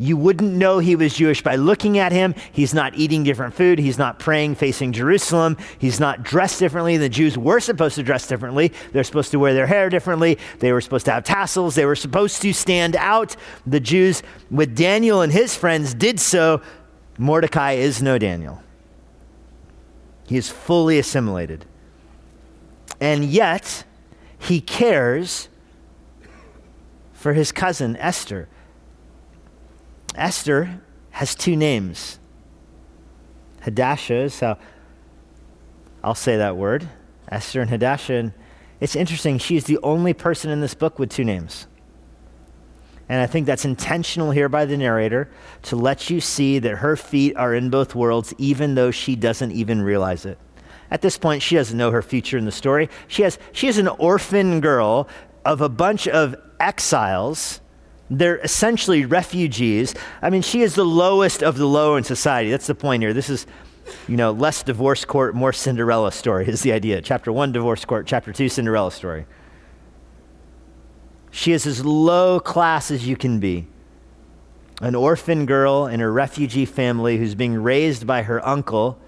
You 0.01 0.17
wouldn't 0.17 0.55
know 0.55 0.79
he 0.79 0.97
was 0.97 1.15
Jewish 1.15 1.43
by 1.43 1.57
looking 1.57 1.99
at 1.99 2.11
him. 2.11 2.35
He's 2.53 2.73
not 2.73 2.95
eating 2.95 3.23
different 3.23 3.53
food. 3.53 3.79
He's 3.79 3.99
not 3.99 4.19
praying 4.19 4.55
facing 4.55 4.93
Jerusalem. 4.93 5.59
He's 5.79 6.01
not 6.01 6.23
dressed 6.23 6.59
differently. 6.59 6.97
The 6.97 7.11
Jews 7.11 7.37
were 7.37 7.61
supposed 7.61 7.97
to 7.97 8.03
dress 8.03 8.27
differently. 8.27 8.73
They're 8.93 9.05
supposed 9.05 9.31
to 9.33 9.39
wear 9.39 9.53
their 9.53 9.67
hair 9.67 9.91
differently. 9.91 10.39
They 10.61 10.73
were 10.73 10.81
supposed 10.81 11.05
to 11.05 11.13
have 11.13 11.25
tassels. 11.25 11.75
They 11.75 11.85
were 11.85 11.97
supposed 11.97 12.41
to 12.41 12.55
stand 12.55 12.97
out. 12.97 13.37
The 13.67 13.79
Jews, 13.79 14.23
with 14.51 14.75
Daniel 14.75 15.21
and 15.21 15.31
his 15.31 15.55
friends, 15.55 15.93
did 15.93 16.19
so. 16.19 16.63
Mordecai 17.19 17.73
is 17.73 18.01
no 18.01 18.17
Daniel. 18.17 18.63
He 20.27 20.39
is 20.39 20.49
fully 20.49 20.99
assimilated. 20.99 21.67
And 23.01 23.23
yet, 23.27 23.85
he 24.41 24.61
cares 24.61 25.49
for 27.13 27.35
his 27.35 27.53
cousin 27.53 27.97
Esther. 27.97 28.49
Esther 30.15 30.81
has 31.11 31.35
two 31.35 31.55
names. 31.55 32.19
Hadassah 33.61 34.15
is 34.15 34.41
how 34.41 34.59
I'll 36.03 36.15
say 36.15 36.39
that 36.39 36.57
word. 36.57 36.89
Esther 37.31 37.61
and 37.61 37.71
Hadassah. 37.71 38.15
And 38.15 38.33
it's 38.81 38.97
interesting, 38.97 39.39
she's 39.39 39.65
the 39.65 39.79
only 39.83 40.15
person 40.15 40.51
in 40.51 40.63
this 40.63 40.75
book 40.75 40.99
with 40.99 41.11
two 41.11 41.25
names. 41.25 41.67
And 43.09 43.21
I 43.21 43.27
think 43.27 43.45
that's 43.45 43.65
intentional 43.65 44.31
here 44.31 44.49
by 44.49 44.65
the 44.65 44.77
narrator 44.77 45.29
to 45.63 45.77
let 45.77 46.09
you 46.09 46.21
see 46.21 46.59
that 46.61 46.77
her 46.77 46.97
feet 46.97 47.37
are 47.37 47.55
in 47.55 47.69
both 47.69 47.95
worlds, 47.95 48.33
even 48.39 48.77
though 48.77 48.91
she 48.91 49.17
doesn't 49.17 49.53
even 49.53 49.83
realize 49.83 50.25
it. 50.25 50.39
At 50.91 51.03
this 51.03 51.17
point, 51.17 51.43
she 51.43 51.55
doesn't 51.55 51.77
know 51.77 51.91
her 51.91 52.03
future 52.03 52.37
in 52.37 52.45
the 52.45 52.53
story. 52.53 52.89
She, 53.07 53.23
has, 53.23 53.39
she 53.53 53.69
is 53.69 53.79
an 53.79 53.89
orphan 53.89 54.61
girl 54.61 55.09
of 55.45 55.61
a 55.61 55.69
bunch 55.69 56.09
of 56.09 56.35
exiles. 56.59 57.61
They're 58.11 58.39
essentially 58.39 59.05
refugees. 59.05 59.95
I 60.21 60.31
mean, 60.31 60.43
she 60.43 60.63
is 60.63 60.75
the 60.75 60.85
lowest 60.85 61.43
of 61.43 61.57
the 61.57 61.67
low 61.67 61.97
in 61.97 62.03
society. 62.03 62.51
That's 62.51 62.67
the 62.67 62.75
point 62.75 63.03
here. 63.03 63.13
This 63.13 63.31
is, 63.31 63.47
you 64.09 64.17
know, 64.17 64.33
less 64.33 64.65
divorce 64.65 65.05
court, 65.05 65.35
more 65.35 65.53
Cinderella 65.53 66.11
story 66.11 66.49
is 66.49 66.63
the 66.63 66.73
idea. 66.73 67.01
Chapter 67.03 67.33
one, 67.33 67.53
divorce 67.53 67.85
court. 67.85 68.07
Chapter 68.07 68.33
two, 68.33 68.49
Cinderella 68.49 68.91
story. 68.91 69.27
She 71.31 71.53
is 71.53 71.67
as 71.67 71.85
low 71.85 72.41
class 72.41 72.91
as 72.91 73.07
you 73.07 73.17
can 73.17 73.39
be. 73.39 73.69
An 74.81 74.97
orphan 74.97 75.47
girl 75.47 75.87
in 75.87 76.01
a 76.01 76.11
refugee 76.11 76.65
family 76.65 77.19
who's 77.19 77.37
being 77.37 77.55
raised 77.55 78.07
by 78.07 78.23
her 78.23 78.45
uncle. 78.47 78.99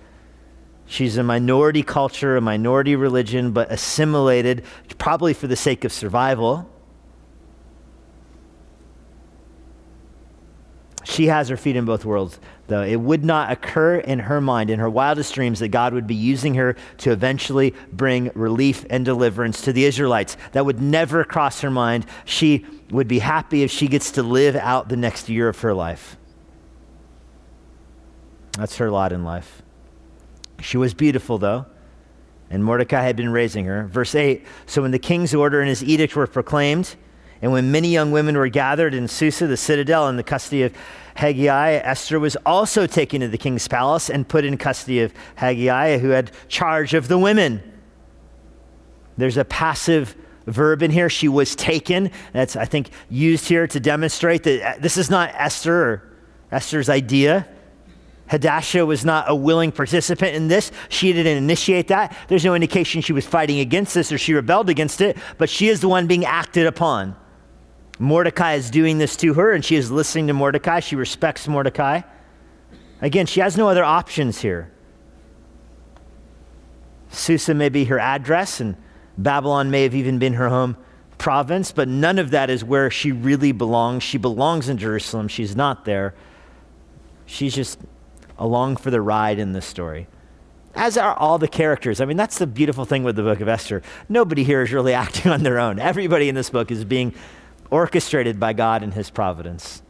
She's 0.87 1.17
a 1.17 1.23
minority 1.23 1.83
culture, 1.83 2.37
a 2.37 2.41
minority 2.41 2.97
religion, 2.97 3.53
but 3.53 3.71
assimilated, 3.73 4.65
probably 4.99 5.33
for 5.33 5.47
the 5.47 5.57
sake 5.57 5.85
of 5.85 5.93
survival. 5.93 6.69
She 11.05 11.27
has 11.27 11.49
her 11.49 11.57
feet 11.57 11.77
in 11.77 11.85
both 11.85 12.05
worlds, 12.05 12.39
though. 12.69 12.83
It 12.83 12.97
would 12.97 13.25
not 13.25 13.51
occur 13.51 13.97
in 13.97 14.21
her 14.21 14.41
mind, 14.41 14.71
in 14.71 14.79
her 14.79 14.89
wildest 14.89 15.35
dreams, 15.35 15.59
that 15.59 15.69
God 15.69 15.95
would 15.95 16.07
be 16.07 16.15
using 16.15 16.55
her 16.55 16.77
to 16.99 17.11
eventually 17.11 17.75
bring 17.93 18.31
relief 18.35 18.87
and 18.89 19.05
deliverance 19.05 19.63
to 19.63 19.73
the 19.73 19.85
Israelites. 19.85 20.37
That 20.53 20.65
would 20.65 20.81
never 20.81 21.25
cross 21.25 21.61
her 21.63 21.71
mind. 21.71 22.07
She 22.25 22.65
would 22.91 23.09
be 23.09 23.19
happy 23.19 23.63
if 23.63 23.71
she 23.71 23.89
gets 23.89 24.13
to 24.13 24.23
live 24.23 24.57
out 24.57 24.89
the 24.89 24.97
next 24.97 25.29
year 25.29 25.49
of 25.49 25.59
her 25.61 25.75
life. 25.75 26.17
That's 28.57 28.77
her 28.77 28.91
lot 28.91 29.13
in 29.13 29.25
life. 29.25 29.62
She 30.63 30.77
was 30.77 30.95
beautiful, 30.95 31.39
though, 31.39 31.67
and 32.51 32.65
Mordecai 32.65 33.03
had 33.03 33.17
been 33.17 33.31
raising 33.31 33.65
her. 33.67 33.87
Verse 33.87 34.15
8 34.15 34.47
So 34.67 34.83
when 34.83 34.91
the 34.91 34.99
king's 34.99 35.35
order 35.35 35.61
and 35.61 35.69
his 35.69 35.83
edict 35.83 36.17
were 36.17 36.27
proclaimed, 36.27 36.97
and 37.43 37.51
when 37.51 37.73
many 37.73 37.89
young 37.89 38.13
women 38.13 38.37
were 38.37 38.49
gathered 38.49 38.95
in 38.95 39.09
Susa, 39.09 39.49
the 39.49 39.57
citadel, 39.57 40.09
in 40.09 40.17
the 40.17 40.23
custody 40.23 40.63
of 40.63 40.73
Hegai, 41.17 41.81
Esther 41.85 42.21
was 42.21 42.37
also 42.47 42.87
taken 42.87 43.21
to 43.21 43.29
the 43.29 43.37
king's 43.37 43.67
palace 43.67 44.09
and 44.09 44.27
put 44.27 44.45
in 44.45 44.57
custody 44.57 45.01
of 45.01 45.13
Hegai, 45.37 45.99
who 46.01 46.11
had 46.11 46.31
charge 46.49 46.95
of 46.95 47.09
the 47.09 47.19
women. 47.19 47.61
There's 49.19 49.37
a 49.37 49.45
passive 49.45 50.15
verb 50.47 50.83
in 50.83 50.91
here. 50.93 51.11
She 51.11 51.29
was 51.29 51.57
taken. 51.57 52.13
That's, 52.33 52.55
I 52.55 52.65
think, 52.65 52.91
used 53.11 53.49
here 53.49 53.67
to 53.67 53.81
demonstrate 53.81 54.45
that 54.45 54.63
uh, 54.63 54.81
this 54.81 54.97
is 54.97 55.11
not 55.11 55.31
Esther 55.35 55.75
or 55.75 56.17
Esther's 56.51 56.89
idea. 56.89 57.49
Hadassah 58.29 58.87
was 58.87 59.05
not 59.05 59.27
a 59.29 59.35
willing 59.35 59.73
participant 59.73 60.35
in 60.35 60.49
this. 60.49 60.73
She 60.89 61.13
didn't 61.13 61.37
initiate 61.37 61.89
that. 61.89 62.17
There's 62.29 62.45
no 62.45 62.55
indication 62.55 63.03
she 63.03 63.13
was 63.13 63.27
fighting 63.27 63.61
against 63.61 63.95
this 63.95 64.11
or 64.11 64.19
she 64.19 64.33
rebelled 64.33 64.71
against 64.71 65.01
it, 65.01 65.17
but 65.39 65.51
she 65.51 65.69
is 65.69 65.81
the 65.81 65.89
one 65.89 66.07
being 66.07 66.25
acted 66.25 66.67
upon. 66.67 67.17
Mordecai 67.99 68.55
is 68.55 68.71
doing 68.71 68.99
this 68.99 69.17
to 69.17 69.35
her, 69.35 69.53
and 69.53 69.65
she 69.65 69.77
is 69.77 69.91
listening 69.91 70.27
to 70.29 70.33
Mordecai. 70.33 70.81
She 70.81 70.97
respects 70.97 71.47
Mordecai. 71.47 72.01
Again, 73.01 73.27
she 73.27 73.41
has 73.41 73.57
no 73.57 73.69
other 73.69 73.85
options 73.85 74.41
here. 74.41 74.73
Susa 77.11 77.53
may 77.53 77.69
be 77.69 77.85
her 77.85 77.99
address, 77.99 78.61
and 78.61 78.77
Babylon 79.19 79.71
may 79.71 79.83
have 79.83 79.95
even 79.95 80.19
been 80.19 80.33
her 80.35 80.49
home 80.49 80.77
province, 81.19 81.71
but 81.71 81.87
none 81.87 82.19
of 82.19 82.31
that 82.31 82.51
is 82.51 82.65
where 82.65 82.91
she 82.91 83.13
really 83.13 83.53
belongs. 83.53 84.03
She 84.03 84.19
belongs 84.19 84.69
in 84.69 84.79
Jerusalem. 84.79 85.29
She's 85.29 85.55
not 85.55 85.85
there. 85.85 86.15
She's 87.27 87.55
just 87.55 87.79
along 88.43 88.75
for 88.75 88.91
the 88.91 89.01
ride 89.01 89.39
in 89.39 89.53
this 89.53 89.65
story. 89.65 90.09
As 90.75 90.99
are 90.99 91.15
all 91.15 91.39
the 91.39 91.47
characters. 91.47 92.01
I 92.01 92.07
mean, 92.07 92.17
that's 92.17 92.39
the 92.39 92.47
beautiful 92.47 92.85
thing 92.85 93.05
with 93.05 93.15
the 93.15 93.23
book 93.23 93.41
of 93.41 93.47
Esther. 93.47 93.83
Nobody 94.09 94.43
here 94.43 94.63
is 94.63 94.73
really 94.73 94.93
acting 95.05 95.31
on 95.31 95.45
their 95.45 95.61
own. 95.61 95.79
Everybody 95.79 96.29
in 96.29 96.35
this 96.35 96.51
book 96.51 96.73
is 96.73 96.85
being 96.85 97.15
orchestrated 97.71 98.41
by 98.41 98.53
God 98.53 98.83
and 98.83 98.93
His 98.93 99.11
providence. 99.11 99.83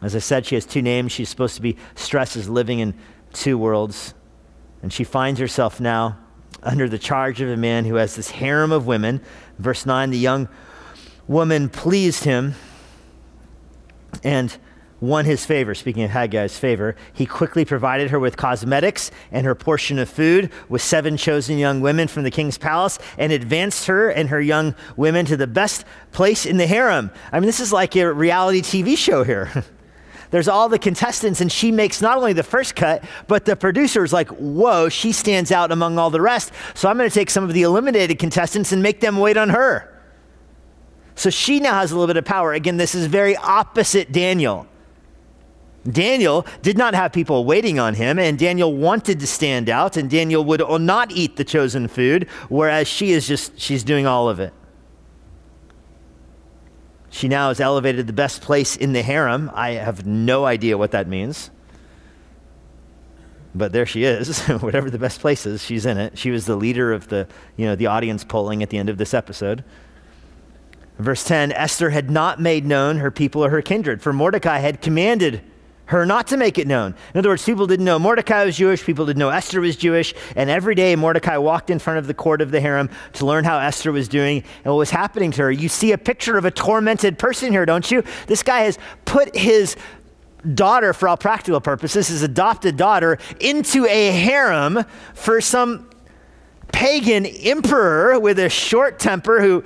As 0.00 0.14
I 0.14 0.20
said, 0.20 0.46
she 0.46 0.54
has 0.54 0.64
two 0.64 0.80
names. 0.80 1.10
She's 1.10 1.28
supposed 1.28 1.56
to 1.56 1.62
be 1.62 1.76
stressed 1.96 2.36
as 2.36 2.48
living 2.48 2.78
in 2.78 2.94
two 3.32 3.58
worlds. 3.58 4.14
And 4.80 4.92
she 4.92 5.02
finds 5.02 5.40
herself 5.40 5.80
now 5.80 6.18
under 6.62 6.88
the 6.88 6.98
charge 6.98 7.40
of 7.40 7.48
a 7.48 7.56
man 7.56 7.84
who 7.84 7.96
has 7.96 8.14
this 8.14 8.30
harem 8.30 8.70
of 8.70 8.86
women. 8.86 9.20
Verse 9.58 9.84
9 9.84 10.10
the 10.10 10.18
young 10.18 10.48
woman 11.26 11.68
pleased 11.68 12.22
him 12.22 12.54
and 14.22 14.56
won 15.00 15.24
his 15.24 15.44
favor. 15.44 15.74
Speaking 15.74 16.02
of 16.02 16.10
Hegai's 16.10 16.58
favor, 16.58 16.96
he 17.12 17.26
quickly 17.26 17.64
provided 17.64 18.10
her 18.10 18.18
with 18.18 18.36
cosmetics 18.36 19.10
and 19.30 19.46
her 19.46 19.54
portion 19.54 19.98
of 19.98 20.08
food 20.08 20.50
with 20.68 20.82
seven 20.82 21.16
chosen 21.16 21.58
young 21.58 21.80
women 21.80 22.08
from 22.08 22.24
the 22.24 22.30
king's 22.30 22.58
palace 22.58 22.98
and 23.16 23.32
advanced 23.32 23.86
her 23.86 24.10
and 24.10 24.28
her 24.28 24.40
young 24.40 24.74
women 24.96 25.26
to 25.26 25.36
the 25.36 25.46
best 25.46 25.84
place 26.12 26.46
in 26.46 26.56
the 26.56 26.66
harem. 26.66 27.10
I 27.32 27.40
mean, 27.40 27.46
this 27.46 27.60
is 27.60 27.72
like 27.72 27.96
a 27.96 28.12
reality 28.12 28.60
TV 28.60 28.96
show 28.96 29.24
here. 29.24 29.64
There's 30.30 30.48
all 30.48 30.68
the 30.68 30.78
contestants, 30.78 31.40
and 31.40 31.50
she 31.50 31.72
makes 31.72 32.02
not 32.02 32.18
only 32.18 32.34
the 32.34 32.42
first 32.42 32.76
cut, 32.76 33.02
but 33.28 33.46
the 33.46 33.56
producer 33.56 34.04
is 34.04 34.12
like, 34.12 34.28
whoa, 34.28 34.90
she 34.90 35.12
stands 35.12 35.50
out 35.50 35.72
among 35.72 35.98
all 35.98 36.10
the 36.10 36.20
rest. 36.20 36.52
So 36.74 36.88
I'm 36.88 36.98
going 36.98 37.08
to 37.08 37.14
take 37.14 37.30
some 37.30 37.44
of 37.44 37.54
the 37.54 37.62
eliminated 37.62 38.18
contestants 38.18 38.70
and 38.70 38.82
make 38.82 39.00
them 39.00 39.16
wait 39.16 39.38
on 39.38 39.48
her. 39.48 39.94
So 41.14 41.30
she 41.30 41.60
now 41.60 41.80
has 41.80 41.92
a 41.92 41.94
little 41.94 42.06
bit 42.06 42.18
of 42.18 42.24
power. 42.24 42.52
Again, 42.52 42.76
this 42.76 42.94
is 42.94 43.06
very 43.06 43.36
opposite 43.36 44.12
Daniel. 44.12 44.66
Daniel 45.86 46.44
did 46.62 46.76
not 46.76 46.94
have 46.94 47.12
people 47.12 47.44
waiting 47.44 47.78
on 47.78 47.94
him, 47.94 48.18
and 48.18 48.38
Daniel 48.38 48.74
wanted 48.74 49.20
to 49.20 49.26
stand 49.26 49.70
out, 49.70 49.96
and 49.96 50.10
Daniel 50.10 50.44
would 50.44 50.62
not 50.80 51.12
eat 51.12 51.36
the 51.36 51.44
chosen 51.44 51.88
food, 51.88 52.28
whereas 52.48 52.88
she 52.88 53.12
is 53.12 53.26
just, 53.26 53.58
she's 53.58 53.84
doing 53.84 54.06
all 54.06 54.28
of 54.28 54.40
it. 54.40 54.52
She 57.10 57.28
now 57.28 57.50
is 57.50 57.60
elevated 57.60 58.06
the 58.06 58.12
best 58.12 58.42
place 58.42 58.76
in 58.76 58.92
the 58.92 59.02
harem. 59.02 59.50
I 59.54 59.70
have 59.72 60.04
no 60.04 60.44
idea 60.44 60.76
what 60.76 60.90
that 60.90 61.08
means. 61.08 61.50
But 63.54 63.72
there 63.72 63.86
she 63.86 64.04
is. 64.04 64.40
Whatever 64.60 64.90
the 64.90 64.98
best 64.98 65.20
place 65.20 65.46
is, 65.46 65.64
she's 65.64 65.86
in 65.86 65.96
it. 65.96 66.18
She 66.18 66.30
was 66.30 66.44
the 66.44 66.54
leader 66.54 66.92
of 66.92 67.08
the, 67.08 67.26
you 67.56 67.64
know, 67.64 67.74
the 67.74 67.86
audience 67.86 68.24
polling 68.24 68.62
at 68.62 68.70
the 68.70 68.78
end 68.78 68.90
of 68.90 68.98
this 68.98 69.14
episode. 69.14 69.64
Verse 70.98 71.24
10 71.24 71.52
Esther 71.52 71.90
had 71.90 72.10
not 72.10 72.40
made 72.40 72.66
known 72.66 72.98
her 72.98 73.10
people 73.10 73.44
or 73.44 73.50
her 73.50 73.62
kindred, 73.62 74.02
for 74.02 74.12
Mordecai 74.12 74.58
had 74.58 74.82
commanded 74.82 75.42
her 75.88 76.06
not 76.06 76.26
to 76.28 76.36
make 76.36 76.58
it 76.58 76.66
known. 76.66 76.94
In 77.14 77.18
other 77.18 77.30
words, 77.30 77.44
people 77.44 77.66
didn't 77.66 77.84
know 77.84 77.98
Mordecai 77.98 78.44
was 78.44 78.56
Jewish, 78.56 78.84
people 78.84 79.06
didn't 79.06 79.18
know 79.18 79.30
Esther 79.30 79.60
was 79.60 79.76
Jewish, 79.76 80.14
and 80.36 80.48
every 80.48 80.74
day 80.74 80.94
Mordecai 80.96 81.36
walked 81.38 81.70
in 81.70 81.78
front 81.78 81.98
of 81.98 82.06
the 82.06 82.14
court 82.14 82.40
of 82.40 82.50
the 82.50 82.60
harem 82.60 82.90
to 83.14 83.26
learn 83.26 83.44
how 83.44 83.58
Esther 83.58 83.90
was 83.90 84.06
doing 84.06 84.44
and 84.64 84.72
what 84.72 84.78
was 84.78 84.90
happening 84.90 85.30
to 85.32 85.42
her. 85.42 85.50
You 85.50 85.68
see 85.68 85.92
a 85.92 85.98
picture 85.98 86.36
of 86.36 86.44
a 86.44 86.50
tormented 86.50 87.18
person 87.18 87.52
here, 87.52 87.66
don't 87.66 87.90
you? 87.90 88.02
This 88.26 88.42
guy 88.42 88.60
has 88.60 88.78
put 89.04 89.34
his 89.34 89.76
daughter, 90.54 90.92
for 90.92 91.08
all 91.08 91.16
practical 91.16 91.60
purposes, 91.60 92.08
his 92.08 92.22
adopted 92.22 92.76
daughter, 92.76 93.18
into 93.40 93.86
a 93.86 94.10
harem 94.12 94.84
for 95.14 95.40
some 95.40 95.88
pagan 96.70 97.26
emperor 97.26 98.20
with 98.20 98.38
a 98.38 98.48
short 98.48 98.98
temper 98.98 99.40
who 99.40 99.64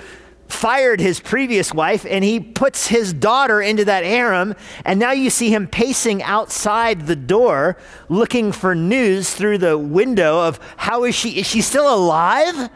fired 0.52 1.00
his 1.00 1.18
previous 1.18 1.72
wife 1.72 2.06
and 2.08 2.22
he 2.22 2.38
puts 2.38 2.86
his 2.86 3.12
daughter 3.12 3.60
into 3.60 3.84
that 3.84 4.04
harem. 4.04 4.54
And 4.84 5.00
now 5.00 5.12
you 5.12 5.30
see 5.30 5.52
him 5.52 5.66
pacing 5.66 6.22
outside 6.22 7.06
the 7.06 7.16
door 7.16 7.76
looking 8.08 8.52
for 8.52 8.74
news 8.74 9.34
through 9.34 9.58
the 9.58 9.78
window 9.78 10.46
of 10.46 10.60
how 10.76 11.04
is 11.04 11.14
she? 11.14 11.38
Is 11.40 11.46
she 11.46 11.60
still 11.60 11.92
alive? 11.92 12.70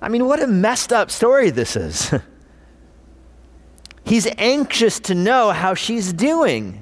I 0.00 0.08
mean, 0.08 0.26
what 0.26 0.42
a 0.42 0.46
messed 0.46 0.92
up 0.92 1.10
story 1.10 1.50
this 1.50 1.76
is. 1.76 2.12
He's 4.04 4.26
anxious 4.36 4.98
to 5.00 5.14
know 5.14 5.52
how 5.52 5.74
she's 5.74 6.12
doing. 6.12 6.81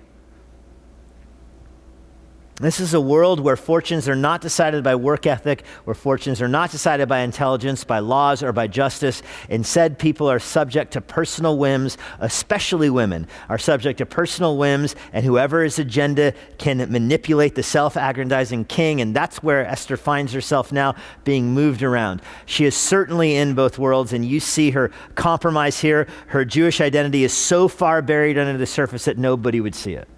This 2.61 2.81
is 2.81 2.94
a 2.94 3.01
world 3.01 3.40
where 3.40 3.57
fortunes 3.57 4.09
are 4.09 4.16
not 4.16 4.40
decided 4.40 4.85
by 4.85 4.94
work 4.94 5.27
ethic, 5.27 5.64
where 5.85 5.94
fortunes 5.94 6.40
are 6.40 6.49
not 6.49 6.70
decided 6.70 7.09
by 7.09 7.20
intelligence, 7.20 7.85
by 7.85 7.99
laws, 7.99 8.42
or 8.42 8.53
by 8.53 8.66
justice. 8.66 9.23
Instead, 9.49 9.99
people 9.99 10.31
are 10.31 10.38
subject 10.38 10.92
to 10.92 11.01
personal 11.01 11.59
whims, 11.59 11.99
especially 12.20 12.88
women 12.88 13.27
are 13.49 13.59
subject 13.59 13.99
to 13.99 14.07
personal 14.07 14.57
whims, 14.57 14.94
and 15.12 15.25
whoever 15.25 15.40
whoever's 15.40 15.79
agenda 15.79 16.33
can 16.59 16.79
manipulate 16.92 17.55
the 17.55 17.62
self 17.62 17.96
aggrandizing 17.96 18.64
king. 18.66 19.01
And 19.01 19.16
that's 19.16 19.42
where 19.42 19.66
Esther 19.66 19.96
finds 19.96 20.33
herself 20.33 20.70
now 20.70 20.94
being 21.25 21.55
moved 21.55 21.83
around. 21.83 22.23
She 22.46 22.64
is 22.66 22.77
certainly 22.77 23.37
in 23.37 23.55
both 23.55 23.79
worlds, 23.79 24.12
and 24.12 24.25
you 24.25 24.38
see 24.38 24.70
her 24.73 24.90
compromise 25.14 25.81
here. 25.81 26.07
Her 26.29 26.44
Jewish 26.44 26.81
identity 26.81 27.25
is 27.25 27.33
so 27.33 27.68
far 27.68 28.03
buried 28.03 28.38
under 28.38 28.59
the 28.59 28.66
surface 28.66 29.07
that 29.07 29.18
nobody 29.18 29.61
would 29.61 29.75
see 29.75 29.94
it. 29.94 30.09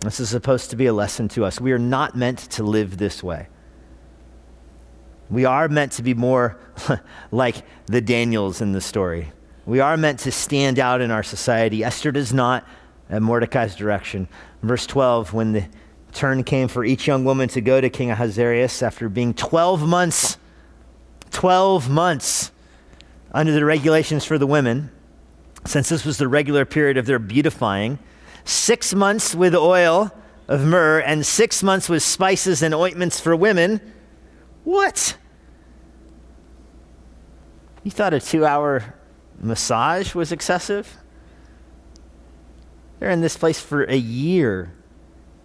This 0.00 0.18
is 0.18 0.30
supposed 0.30 0.70
to 0.70 0.76
be 0.76 0.86
a 0.86 0.92
lesson 0.92 1.28
to 1.28 1.44
us. 1.44 1.60
We 1.60 1.72
are 1.72 1.78
not 1.78 2.16
meant 2.16 2.38
to 2.52 2.62
live 2.62 2.96
this 2.96 3.22
way. 3.22 3.48
We 5.28 5.44
are 5.44 5.68
meant 5.68 5.92
to 5.92 6.02
be 6.02 6.14
more 6.14 6.58
like 7.30 7.56
the 7.86 8.00
Daniels 8.00 8.60
in 8.60 8.72
the 8.72 8.80
story. 8.80 9.32
We 9.66 9.80
are 9.80 9.96
meant 9.96 10.20
to 10.20 10.32
stand 10.32 10.78
out 10.78 11.00
in 11.00 11.10
our 11.10 11.22
society. 11.22 11.84
Esther 11.84 12.12
does 12.12 12.32
not, 12.32 12.66
at 13.10 13.20
Mordecai's 13.20 13.76
direction. 13.76 14.26
Verse 14.62 14.86
12, 14.86 15.34
when 15.34 15.52
the 15.52 15.66
turn 16.12 16.44
came 16.44 16.66
for 16.66 16.84
each 16.84 17.06
young 17.06 17.24
woman 17.24 17.48
to 17.50 17.60
go 17.60 17.80
to 17.80 17.90
King 17.90 18.10
Ahasuerus 18.10 18.82
after 18.82 19.08
being 19.08 19.34
12 19.34 19.86
months, 19.86 20.38
12 21.30 21.90
months 21.90 22.50
under 23.32 23.52
the 23.52 23.64
regulations 23.64 24.24
for 24.24 24.38
the 24.38 24.46
women, 24.46 24.90
since 25.66 25.90
this 25.90 26.04
was 26.04 26.18
the 26.18 26.26
regular 26.26 26.64
period 26.64 26.96
of 26.96 27.06
their 27.06 27.18
beautifying, 27.18 27.98
six 28.50 28.94
months 28.94 29.34
with 29.34 29.54
oil 29.54 30.12
of 30.48 30.66
myrrh, 30.66 30.98
and 30.98 31.24
six 31.24 31.62
months 31.62 31.88
with 31.88 32.02
spices 32.02 32.60
and 32.60 32.74
ointments 32.74 33.20
for 33.20 33.36
women. 33.36 33.80
What? 34.64 35.16
You 37.84 37.92
thought 37.92 38.12
a 38.12 38.20
two 38.20 38.44
hour 38.44 38.94
massage 39.38 40.12
was 40.12 40.32
excessive? 40.32 40.96
They're 42.98 43.10
in 43.10 43.20
this 43.20 43.36
place 43.36 43.60
for 43.60 43.84
a 43.84 43.96
year, 43.96 44.72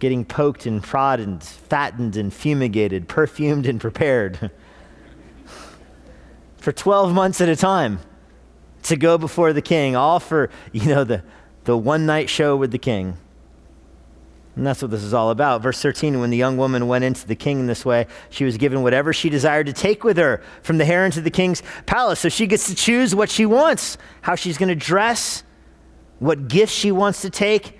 getting 0.00 0.24
poked 0.24 0.66
and 0.66 0.82
prodded, 0.82 1.42
fattened 1.42 2.16
and 2.16 2.34
fumigated, 2.34 3.08
perfumed 3.08 3.66
and 3.66 3.80
prepared. 3.80 4.50
for 6.56 6.72
12 6.72 7.14
months 7.14 7.40
at 7.40 7.48
a 7.48 7.54
time 7.54 8.00
to 8.82 8.96
go 8.96 9.18
before 9.18 9.52
the 9.52 9.62
king, 9.62 9.94
all 9.94 10.18
for, 10.18 10.50
you 10.72 10.86
know, 10.86 11.04
the, 11.04 11.22
the 11.66 11.76
one 11.76 12.06
night 12.06 12.30
show 12.30 12.56
with 12.56 12.70
the 12.70 12.78
king. 12.78 13.18
And 14.54 14.66
that's 14.66 14.80
what 14.80 14.90
this 14.90 15.02
is 15.02 15.12
all 15.12 15.30
about. 15.30 15.60
Verse 15.60 15.82
13 15.82 16.18
When 16.18 16.30
the 16.30 16.36
young 16.36 16.56
woman 16.56 16.88
went 16.88 17.04
into 17.04 17.26
the 17.26 17.36
king 17.36 17.60
in 17.60 17.66
this 17.66 17.84
way, 17.84 18.06
she 18.30 18.44
was 18.44 18.56
given 18.56 18.82
whatever 18.82 19.12
she 19.12 19.28
desired 19.28 19.66
to 19.66 19.72
take 19.72 20.02
with 20.02 20.16
her 20.16 20.42
from 20.62 20.78
the 20.78 20.86
harem 20.86 21.10
to 21.10 21.20
the 21.20 21.30
king's 21.30 21.62
palace. 21.84 22.20
So 22.20 22.30
she 22.30 22.46
gets 22.46 22.66
to 22.68 22.74
choose 22.74 23.14
what 23.14 23.28
she 23.28 23.44
wants, 23.44 23.98
how 24.22 24.34
she's 24.34 24.56
going 24.56 24.70
to 24.70 24.74
dress, 24.74 25.42
what 26.20 26.48
gifts 26.48 26.72
she 26.72 26.90
wants 26.90 27.20
to 27.22 27.30
take. 27.30 27.78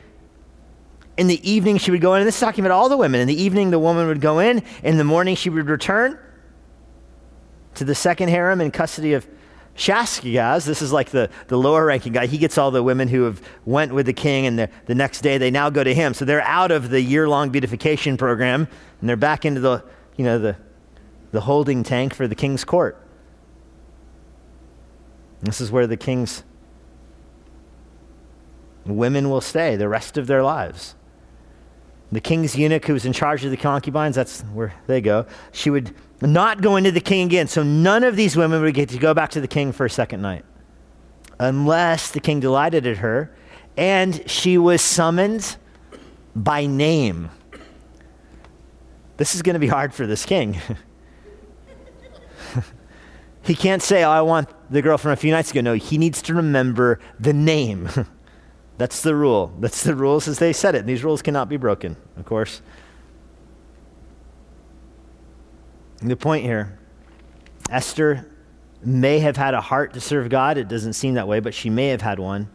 In 1.16 1.29
the 1.29 1.51
evening, 1.51 1.79
she 1.79 1.90
would 1.90 2.03
go 2.03 2.12
in, 2.12 2.20
and 2.20 2.29
this 2.29 2.35
is 2.35 2.40
talking 2.40 2.62
about 2.62 2.75
all 2.75 2.90
the 2.90 2.96
women. 2.99 3.22
In 3.22 3.29
the 3.29 3.42
evening, 3.42 3.70
the 3.70 3.79
woman 3.79 4.07
would 4.07 4.20
go 4.20 4.38
in. 4.38 4.62
In 4.83 4.99
the 4.99 5.05
morning, 5.05 5.35
she 5.35 5.49
would 5.49 5.66
return 5.66 6.18
to 7.77 7.85
the 7.85 7.94
second 7.94 8.29
harem 8.29 8.61
in 8.61 8.70
custody 8.70 9.14
of 9.14 9.27
Shaashgaz, 9.77 10.65
this 10.65 10.81
is 10.81 10.93
like 10.93 11.11
the, 11.11 11.29
the 11.49 11.59
lower 11.59 11.85
ranking 11.85 12.12
guy. 12.12 12.27
He 12.27 12.39
gets 12.39 12.57
all 12.57 12.71
the 12.71 12.83
women 12.83 13.09
who 13.09 13.25
have 13.25 13.43
went 13.65 13.93
with 13.93 14.07
the 14.07 14.12
king, 14.12 14.47
and 14.47 14.59
the, 14.59 14.71
the 14.87 14.95
next 14.95 15.21
day 15.21 15.37
they 15.37 15.51
now 15.51 15.69
go 15.69 15.85
to 15.85 15.93
him. 15.93 16.15
So 16.15 16.25
they're 16.25 16.43
out 16.43 16.71
of 16.71 16.89
the 16.89 17.01
year-long 17.01 17.51
beautification 17.51 18.17
program, 18.17 18.69
and 19.01 19.09
they're 19.09 19.17
back 19.17 19.45
into 19.45 19.61
the, 19.61 19.85
you 20.17 20.25
know, 20.25 20.39
the, 20.39 20.57
the 21.33 21.43
holding 21.43 21.83
tank 21.83 22.15
for 22.15 22.27
the 22.27 22.35
king's 22.35 22.65
court. 22.65 22.99
This 25.43 25.61
is 25.61 25.71
where 25.71 25.87
the 25.87 25.99
king's 25.99 26.43
women 28.87 29.29
will 29.29 29.41
stay 29.43 29.77
the 29.77 29.89
rest 29.89 30.17
of 30.17 30.27
their 30.27 30.43
lives. 30.43 30.95
The 32.12 32.21
king's 32.21 32.57
eunuch 32.57 32.85
who 32.85 32.92
was 32.92 33.05
in 33.05 33.12
charge 33.12 33.45
of 33.45 33.51
the 33.51 33.57
concubines, 33.57 34.14
that's 34.14 34.42
where 34.42 34.73
they 34.87 35.01
go. 35.01 35.27
She 35.53 35.71
would 35.71 35.92
not 36.23 36.62
go 36.62 36.77
into 36.77 36.92
the 36.92 37.01
king 37.01 37.27
again. 37.27 37.49
So 37.49 37.62
none 37.62 38.05
of 38.05 38.16
these 38.16 38.37
women 38.37 38.62
would 38.62 38.75
get 38.75 38.90
to 38.90 38.99
go 38.99 39.12
back 39.12 39.31
to 39.31 39.40
the 39.40 39.49
king 39.49 39.73
for 39.73 39.87
a 39.87 39.90
second 39.90 40.23
night 40.23 40.45
unless 41.38 42.12
the 42.12 42.21
king 42.21 42.40
delighted 42.40 42.87
at 42.87 42.99
her 42.99 43.35
and 43.77 44.29
she 44.29 44.57
was 44.57 44.81
summoned 44.81 45.57
by 46.35 46.66
name. 46.66 47.31
This 49.16 49.35
is 49.35 49.42
going 49.42 49.55
to 49.55 49.61
be 49.61 49.66
hard 49.66 49.95
for 49.95 50.07
this 50.07 50.25
king. 50.25 50.59
he 53.42 53.55
can't 53.55 53.83
say, 53.83 54.05
oh, 54.05 54.11
I 54.11 54.23
want 54.23 54.49
the 54.71 54.83
girl 54.83 54.99
from 54.99 55.12
a 55.12 55.16
few 55.16 55.31
nights 55.31 55.51
ago. 55.51 55.61
No, 55.61 55.75
he 55.75 55.99
needs 55.99 56.23
to 56.23 56.35
remember 56.35 57.01
the 57.19 57.33
name. 57.33 57.88
That's 58.79 59.03
the 59.03 59.15
rule. 59.15 59.53
That's 59.59 59.83
the 59.83 59.95
rules 59.95 60.29
as 60.29 60.39
they 60.39 60.53
said 60.53 60.75
it. 60.75 60.81
And 60.81 60.89
these 60.89 61.03
rules 61.03 61.23
cannot 61.23 61.49
be 61.49 61.57
broken, 61.57 61.97
of 62.17 62.25
course. 62.25 62.61
The 66.03 66.17
point 66.17 66.45
here 66.45 66.79
Esther 67.71 68.31
may 68.83 69.19
have 69.21 69.37
had 69.37 69.55
a 69.55 69.61
heart 69.61 69.95
to 69.95 70.01
serve 70.01 70.29
God. 70.29 70.59
It 70.59 70.69
doesn't 70.69 70.93
seem 70.93 71.15
that 71.15 71.27
way, 71.27 71.41
but 71.41 71.55
she 71.55 71.71
may 71.71 71.89
have 71.89 72.03
had 72.03 72.19
one. 72.19 72.49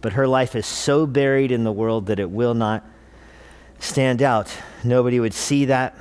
But 0.00 0.12
her 0.12 0.28
life 0.28 0.54
is 0.54 0.66
so 0.66 1.06
buried 1.06 1.50
in 1.50 1.64
the 1.64 1.72
world 1.72 2.06
that 2.06 2.18
it 2.18 2.30
will 2.30 2.54
not 2.54 2.84
stand 3.78 4.22
out. 4.22 4.54
Nobody 4.84 5.18
would 5.18 5.34
see 5.34 5.64
that 5.66 5.96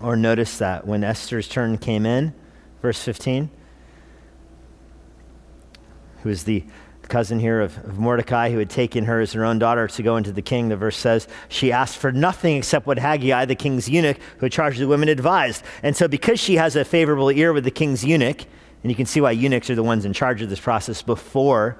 or 0.00 0.16
notice 0.16 0.58
that. 0.58 0.86
When 0.86 1.04
Esther's 1.04 1.48
turn 1.48 1.78
came 1.78 2.06
in, 2.06 2.34
verse 2.80 3.02
15, 3.02 3.50
who 6.22 6.28
is 6.28 6.44
the 6.44 6.64
cousin 7.12 7.38
here 7.38 7.60
of, 7.60 7.76
of, 7.84 7.98
Mordecai 7.98 8.50
who 8.50 8.58
had 8.58 8.70
taken 8.70 9.04
her 9.04 9.20
as 9.20 9.32
her 9.34 9.44
own 9.44 9.58
daughter 9.58 9.86
to 9.86 10.02
go 10.02 10.16
into 10.16 10.32
the 10.32 10.40
king. 10.40 10.70
The 10.70 10.76
verse 10.76 10.96
says, 10.96 11.28
She 11.50 11.70
asked 11.70 11.98
for 11.98 12.10
nothing 12.10 12.56
except 12.56 12.86
what 12.86 12.96
Hegai, 12.96 13.46
the 13.46 13.54
king's 13.54 13.86
eunuch, 13.86 14.16
who 14.38 14.46
had 14.46 14.52
charged 14.52 14.80
the 14.80 14.88
women, 14.88 15.10
advised. 15.10 15.62
And 15.82 15.94
so, 15.94 16.08
because 16.08 16.40
she 16.40 16.56
has 16.56 16.74
a 16.74 16.86
favorable 16.86 17.30
ear 17.30 17.52
with 17.52 17.64
the 17.64 17.70
king's 17.70 18.02
eunuch, 18.02 18.46
and 18.82 18.90
you 18.90 18.96
can 18.96 19.04
see 19.04 19.20
why 19.20 19.32
eunuchs 19.32 19.68
are 19.68 19.74
the 19.74 19.82
ones 19.82 20.06
in 20.06 20.14
charge 20.14 20.40
of 20.40 20.48
this 20.48 20.58
process 20.58 21.02
before 21.02 21.76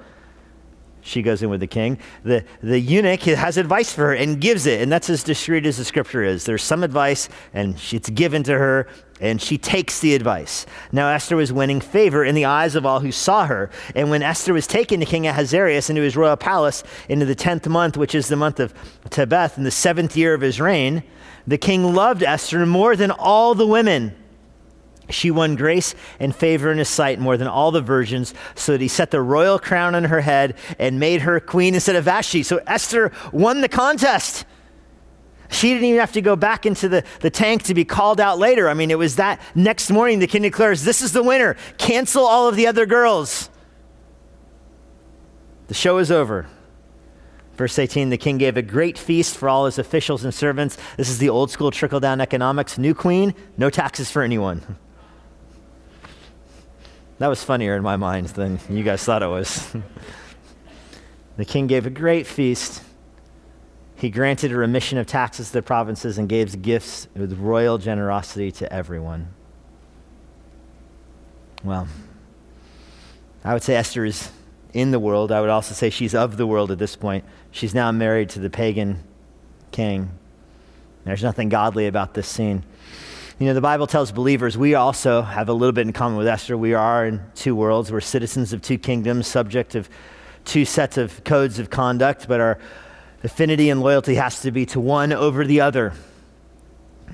she 1.03 1.21
goes 1.21 1.43
in 1.43 1.49
with 1.49 1.59
the 1.59 1.67
king. 1.67 1.97
The, 2.23 2.43
the 2.61 2.79
eunuch 2.79 3.21
has 3.21 3.57
advice 3.57 3.93
for 3.93 4.07
her 4.07 4.13
and 4.13 4.39
gives 4.39 4.65
it, 4.65 4.81
and 4.81 4.91
that's 4.91 5.09
as 5.09 5.23
discreet 5.23 5.65
as 5.65 5.77
the 5.77 5.85
scripture 5.85 6.23
is. 6.23 6.45
There's 6.45 6.63
some 6.63 6.83
advice, 6.83 7.29
and 7.53 7.75
it's 7.91 8.09
given 8.09 8.43
to 8.43 8.57
her, 8.57 8.87
and 9.19 9.41
she 9.41 9.57
takes 9.57 9.99
the 9.99 10.15
advice. 10.15 10.65
Now, 10.91 11.09
Esther 11.09 11.35
was 11.35 11.51
winning 11.51 11.81
favor 11.81 12.23
in 12.23 12.35
the 12.35 12.45
eyes 12.45 12.75
of 12.75 12.85
all 12.85 13.01
who 13.01 13.11
saw 13.11 13.45
her. 13.45 13.69
And 13.95 14.09
when 14.09 14.23
Esther 14.23 14.53
was 14.53 14.65
taken 14.65 14.99
to 15.01 15.05
King 15.05 15.27
Ahasuerus 15.27 15.89
into 15.89 16.01
his 16.01 16.15
royal 16.15 16.37
palace 16.37 16.83
into 17.09 17.25
the 17.25 17.35
10th 17.35 17.67
month, 17.67 17.97
which 17.97 18.15
is 18.15 18.27
the 18.27 18.35
month 18.35 18.59
of 18.59 18.73
Tebeth, 19.09 19.57
in 19.57 19.63
the 19.63 19.71
seventh 19.71 20.15
year 20.17 20.33
of 20.33 20.41
his 20.41 20.59
reign, 20.59 21.03
the 21.45 21.57
king 21.57 21.93
loved 21.93 22.23
Esther 22.23 22.65
more 22.65 22.95
than 22.95 23.11
all 23.11 23.53
the 23.55 23.67
women 23.67 24.15
she 25.09 25.31
won 25.31 25.55
grace 25.55 25.95
and 26.19 26.35
favor 26.35 26.71
in 26.71 26.77
his 26.77 26.89
sight 26.89 27.19
more 27.19 27.37
than 27.37 27.47
all 27.47 27.71
the 27.71 27.81
virgins, 27.81 28.33
so 28.55 28.71
that 28.71 28.81
he 28.81 28.87
set 28.87 29.11
the 29.11 29.21
royal 29.21 29.59
crown 29.59 29.95
on 29.95 30.05
her 30.05 30.21
head 30.21 30.55
and 30.79 30.99
made 30.99 31.21
her 31.21 31.39
queen 31.39 31.73
instead 31.73 31.95
of 31.95 32.05
Vashti. 32.05 32.43
So 32.43 32.61
Esther 32.67 33.11
won 33.31 33.61
the 33.61 33.69
contest. 33.69 34.45
She 35.49 35.69
didn't 35.69 35.85
even 35.85 35.99
have 35.99 36.13
to 36.13 36.21
go 36.21 36.35
back 36.35 36.65
into 36.65 36.89
the, 36.89 37.03
the 37.19 37.29
tank 37.29 37.63
to 37.63 37.73
be 37.73 37.85
called 37.85 38.19
out 38.19 38.39
later. 38.39 38.67
I 38.67 38.73
mean, 38.73 38.89
it 38.89 38.97
was 38.97 39.17
that 39.17 39.39
next 39.53 39.91
morning 39.91 40.19
the 40.19 40.27
king 40.27 40.41
declares, 40.41 40.83
This 40.83 41.01
is 41.01 41.11
the 41.11 41.21
winner. 41.21 41.55
Cancel 41.77 42.25
all 42.25 42.47
of 42.47 42.55
the 42.55 42.65
other 42.65 42.85
girls. 42.85 43.49
The 45.67 45.75
show 45.75 45.99
is 45.99 46.11
over. 46.11 46.47
Verse 47.55 47.77
18 47.77 48.09
The 48.09 48.17
king 48.17 48.37
gave 48.39 48.57
a 48.57 48.61
great 48.61 48.97
feast 48.97 49.37
for 49.37 49.47
all 49.47 49.65
his 49.65 49.77
officials 49.77 50.23
and 50.23 50.33
servants. 50.33 50.77
This 50.97 51.09
is 51.09 51.19
the 51.19 51.29
old 51.29 51.51
school 51.51 51.69
trickle 51.69 51.99
down 51.99 52.19
economics. 52.19 52.77
New 52.77 52.95
queen, 52.95 53.35
no 53.57 53.69
taxes 53.69 54.09
for 54.09 54.23
anyone. 54.23 54.77
That 57.23 57.29
was 57.29 57.41
funnier 57.41 57.77
in 57.77 57.83
my 57.83 57.95
mind 57.95 58.27
than 58.27 58.59
you 58.69 58.83
guys 58.83 59.01
thought 59.01 59.23
it 59.23 59.27
was. 59.27 59.73
the 61.37 61.45
king 61.45 61.67
gave 61.67 61.85
a 61.85 61.89
great 61.89 62.27
feast. 62.27 62.83
He 63.95 64.09
granted 64.09 64.51
a 64.51 64.57
remission 64.57 64.97
of 64.97 65.07
taxes 65.07 65.47
to 65.47 65.53
the 65.53 65.61
provinces 65.61 66.17
and 66.17 66.27
gave 66.27 66.61
gifts 66.61 67.07
with 67.15 67.39
royal 67.39 67.77
generosity 67.77 68.51
to 68.51 68.73
everyone. 68.73 69.29
Well, 71.63 71.87
I 73.45 73.53
would 73.53 73.63
say 73.63 73.77
Esther 73.77 74.03
is 74.03 74.29
in 74.73 74.91
the 74.91 74.99
world. 74.99 75.31
I 75.31 75.39
would 75.39 75.49
also 75.49 75.73
say 75.73 75.89
she's 75.89 76.13
of 76.13 76.35
the 76.35 76.45
world 76.45 76.71
at 76.71 76.77
this 76.77 76.97
point. 76.97 77.23
She's 77.51 77.73
now 77.73 77.89
married 77.93 78.31
to 78.31 78.39
the 78.39 78.49
pagan 78.49 79.01
king. 79.71 80.11
There's 81.05 81.23
nothing 81.23 81.47
godly 81.47 81.87
about 81.87 82.15
this 82.15 82.27
scene. 82.27 82.65
You 83.39 83.47
know, 83.47 83.55
the 83.55 83.61
Bible 83.61 83.87
tells 83.87 84.11
believers 84.11 84.57
we 84.59 84.75
also 84.75 85.23
have 85.23 85.49
a 85.49 85.53
little 85.53 85.71
bit 85.71 85.87
in 85.87 85.93
common 85.93 86.17
with 86.17 86.27
Esther. 86.27 86.55
We 86.55 86.75
are 86.75 87.07
in 87.07 87.19
two 87.33 87.55
worlds. 87.55 87.91
We're 87.91 87.99
citizens 87.99 88.53
of 88.53 88.61
two 88.61 88.77
kingdoms, 88.77 89.25
subject 89.25 89.73
of 89.73 89.89
two 90.45 90.65
sets 90.65 90.97
of 90.97 91.23
codes 91.23 91.57
of 91.57 91.71
conduct, 91.71 92.27
but 92.27 92.39
our 92.39 92.59
affinity 93.23 93.71
and 93.71 93.81
loyalty 93.81 94.15
has 94.15 94.41
to 94.41 94.51
be 94.51 94.67
to 94.67 94.79
one 94.79 95.11
over 95.11 95.45
the 95.45 95.61
other. 95.61 95.93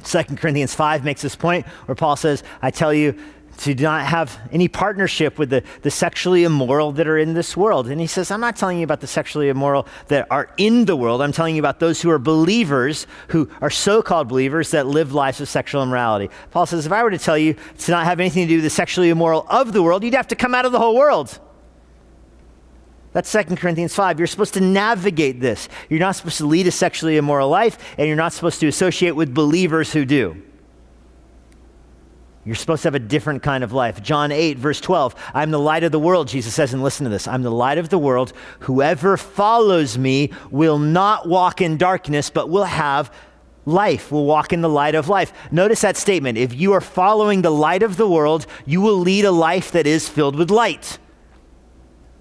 2 0.03 0.23
Corinthians 0.35 0.75
5 0.75 1.05
makes 1.05 1.21
this 1.21 1.37
point 1.37 1.65
where 1.85 1.95
Paul 1.95 2.17
says, 2.17 2.43
I 2.61 2.71
tell 2.71 2.93
you, 2.93 3.17
to 3.59 3.75
not 3.75 4.05
have 4.05 4.39
any 4.53 4.69
partnership 4.69 5.37
with 5.37 5.49
the, 5.49 5.63
the 5.81 5.91
sexually 5.91 6.45
immoral 6.45 6.93
that 6.93 7.07
are 7.07 7.17
in 7.17 7.33
this 7.33 7.57
world. 7.57 7.87
And 7.87 7.99
he 7.99 8.07
says, 8.07 8.31
I'm 8.31 8.39
not 8.39 8.55
telling 8.55 8.77
you 8.77 8.85
about 8.85 9.01
the 9.01 9.07
sexually 9.07 9.49
immoral 9.49 9.85
that 10.07 10.27
are 10.31 10.49
in 10.57 10.85
the 10.85 10.95
world. 10.95 11.21
I'm 11.21 11.33
telling 11.33 11.55
you 11.55 11.61
about 11.61 11.81
those 11.81 12.01
who 12.01 12.09
are 12.09 12.19
believers, 12.19 13.05
who 13.27 13.49
are 13.59 13.69
so 13.69 14.01
called 14.01 14.29
believers 14.29 14.71
that 14.71 14.87
live 14.87 15.13
lives 15.13 15.41
of 15.41 15.49
sexual 15.49 15.83
immorality. 15.83 16.29
Paul 16.51 16.65
says, 16.67 16.85
if 16.85 16.91
I 16.93 17.03
were 17.03 17.11
to 17.11 17.17
tell 17.17 17.37
you 17.37 17.55
to 17.79 17.91
not 17.91 18.05
have 18.05 18.21
anything 18.21 18.45
to 18.45 18.49
do 18.49 18.55
with 18.57 18.63
the 18.63 18.69
sexually 18.69 19.09
immoral 19.09 19.45
of 19.49 19.73
the 19.73 19.83
world, 19.83 20.05
you'd 20.05 20.13
have 20.13 20.29
to 20.29 20.35
come 20.37 20.55
out 20.55 20.65
of 20.65 20.71
the 20.71 20.79
whole 20.79 20.95
world. 20.95 21.37
That's 23.11 23.29
2 23.29 23.55
Corinthians 23.57 23.93
5. 23.93 24.19
You're 24.19 24.27
supposed 24.27 24.53
to 24.53 24.61
navigate 24.61 25.41
this. 25.41 25.67
You're 25.89 25.99
not 25.99 26.15
supposed 26.15 26.37
to 26.37 26.45
lead 26.45 26.67
a 26.67 26.71
sexually 26.71 27.17
immoral 27.17 27.49
life, 27.49 27.77
and 27.97 28.07
you're 28.07 28.15
not 28.15 28.31
supposed 28.31 28.61
to 28.61 28.67
associate 28.67 29.17
with 29.17 29.33
believers 29.33 29.91
who 29.91 30.05
do. 30.05 30.43
You're 32.45 32.55
supposed 32.55 32.83
to 32.83 32.87
have 32.87 32.95
a 32.95 32.99
different 32.99 33.43
kind 33.43 33.63
of 33.63 33.73
life. 33.73 34.01
John 34.01 34.31
8, 34.31 34.57
verse 34.57 34.79
12. 34.79 35.13
I'm 35.33 35.51
the 35.51 35.59
light 35.59 35.83
of 35.83 35.91
the 35.91 35.99
world, 35.99 36.27
Jesus 36.27 36.53
says, 36.53 36.73
and 36.73 36.81
listen 36.81 37.03
to 37.03 37.09
this. 37.09 37.27
I'm 37.27 37.43
the 37.43 37.51
light 37.51 37.77
of 37.77 37.89
the 37.89 37.99
world. 37.99 38.33
Whoever 38.61 39.17
follows 39.17 39.97
me 39.97 40.31
will 40.49 40.79
not 40.79 41.27
walk 41.27 41.61
in 41.61 41.77
darkness, 41.77 42.29
but 42.29 42.49
will 42.49 42.63
have 42.63 43.13
life, 43.65 44.11
will 44.11 44.25
walk 44.25 44.53
in 44.53 44.61
the 44.61 44.69
light 44.69 44.95
of 44.95 45.09
life. 45.09 45.33
Notice 45.51 45.81
that 45.81 45.97
statement. 45.97 46.37
If 46.37 46.53
you 46.53 46.73
are 46.73 46.81
following 46.81 47.41
the 47.41 47.51
light 47.51 47.83
of 47.83 47.97
the 47.97 48.09
world, 48.09 48.47
you 48.65 48.81
will 48.81 48.97
lead 48.97 49.25
a 49.25 49.31
life 49.31 49.71
that 49.71 49.85
is 49.85 50.09
filled 50.09 50.35
with 50.35 50.49
light. 50.49 50.97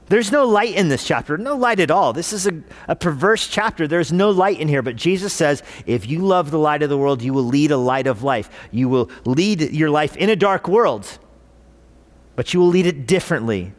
There's 0.08 0.32
no 0.32 0.46
light 0.46 0.74
in 0.74 0.88
this 0.88 1.04
chapter, 1.04 1.36
no 1.36 1.54
light 1.56 1.80
at 1.80 1.90
all. 1.90 2.12
This 2.12 2.32
is 2.32 2.46
a, 2.46 2.62
a, 2.86 2.96
perverse 2.96 3.46
chapter. 3.46 3.86
There's 3.86 4.12
no 4.12 4.30
light 4.30 4.58
in 4.58 4.68
here. 4.68 4.82
But 4.82 4.96
Jesus 4.96 5.32
says, 5.32 5.62
if 5.84 6.08
you 6.08 6.20
love 6.20 6.50
the 6.50 6.58
light 6.58 6.82
of 6.82 6.88
the 6.88 6.96
world, 6.96 7.22
you 7.22 7.34
will 7.34 7.44
lead 7.44 7.70
a 7.70 7.76
light 7.76 8.06
of 8.06 8.22
life. 8.22 8.48
You 8.70 8.88
will 8.88 9.10
lead 9.24 9.60
your 9.60 9.90
life 9.90 10.16
in 10.16 10.30
a 10.30 10.36
dark 10.36 10.66
world. 10.66 11.18
but 12.36 12.54
you 12.54 12.60
will 12.60 12.68
lead 12.68 12.86
it 12.86 13.06
differently. 13.06 13.72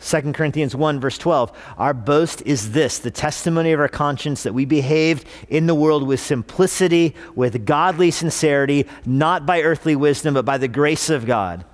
2 0.00 0.32
Corinthians 0.32 0.74
1, 0.74 1.00
verse 1.00 1.16
12. 1.16 1.56
Our 1.78 1.94
boast 1.94 2.42
is 2.44 2.72
this 2.72 2.98
the 2.98 3.10
testimony 3.10 3.70
of 3.70 3.78
our 3.78 3.88
conscience 3.88 4.42
that 4.42 4.52
we 4.52 4.64
behaved 4.64 5.24
in 5.48 5.66
the 5.66 5.74
world 5.74 6.06
with 6.06 6.18
simplicity, 6.18 7.14
with 7.36 7.64
godly 7.64 8.10
sincerity, 8.10 8.86
not 9.06 9.46
by 9.46 9.62
earthly 9.62 9.94
wisdom, 9.94 10.34
but 10.34 10.44
by 10.44 10.58
the 10.58 10.68
grace 10.68 11.08
of 11.08 11.24
God. 11.24 11.64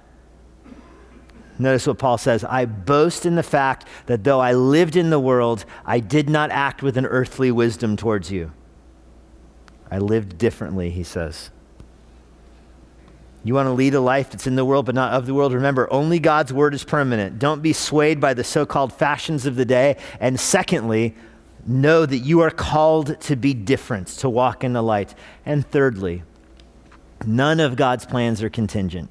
Notice 1.59 1.87
what 1.87 1.99
Paul 1.99 2.19
says 2.19 2.45
I 2.45 2.65
boast 2.65 3.27
in 3.27 3.35
the 3.35 3.43
fact 3.43 3.87
that 4.07 4.25
though 4.25 4.41
I 4.41 4.53
lived 4.53 4.97
in 4.97 5.11
the 5.11 5.21
world, 5.21 5.65
I 5.85 6.01
did 6.01 6.31
not 6.31 6.51
act 6.51 6.83
with 6.83 6.97
an 6.97 7.07
earthly 7.07 7.51
wisdom 7.51 7.97
towards 7.97 8.31
you. 8.31 8.53
I 9.91 9.99
lived 9.99 10.39
differently, 10.39 10.91
he 10.91 11.03
says. 11.03 11.51
You 13.45 13.55
want 13.55 13.67
to 13.67 13.73
lead 13.73 13.95
a 13.95 14.01
life 14.01 14.31
that's 14.31 14.47
in 14.47 14.57
the 14.57 14.65
world 14.65 14.87
but 14.87 14.95
not 14.95 15.13
of 15.13 15.27
the 15.27 15.35
world? 15.35 15.53
Remember, 15.53 15.91
only 15.93 16.19
God's 16.19 16.53
word 16.53 16.75
is 16.75 16.85
permanent. 16.85 17.39
Don't 17.39 17.63
be 17.63 17.73
swayed 17.73 18.21
by 18.21 18.35
the 18.35 18.45
so 18.45 18.67
called 18.67 18.93
fashions 18.93 19.47
of 19.47 19.57
the 19.57 19.65
day. 19.65 19.97
And 20.21 20.39
secondly, 20.39 21.15
know 21.67 22.05
that 22.05 22.19
you 22.19 22.41
are 22.41 22.51
called 22.51 23.21
to 23.23 23.37
be 23.37 23.55
different, 23.55 24.09
to 24.09 24.29
walk 24.29 24.65
in 24.65 24.73
the 24.73 24.83
light. 24.83 25.15
And 25.47 25.67
thirdly, 25.67 26.25
none 27.25 27.61
of 27.61 27.77
God's 27.77 28.05
plans 28.05 28.43
are 28.43 28.51
contingent. 28.51 29.11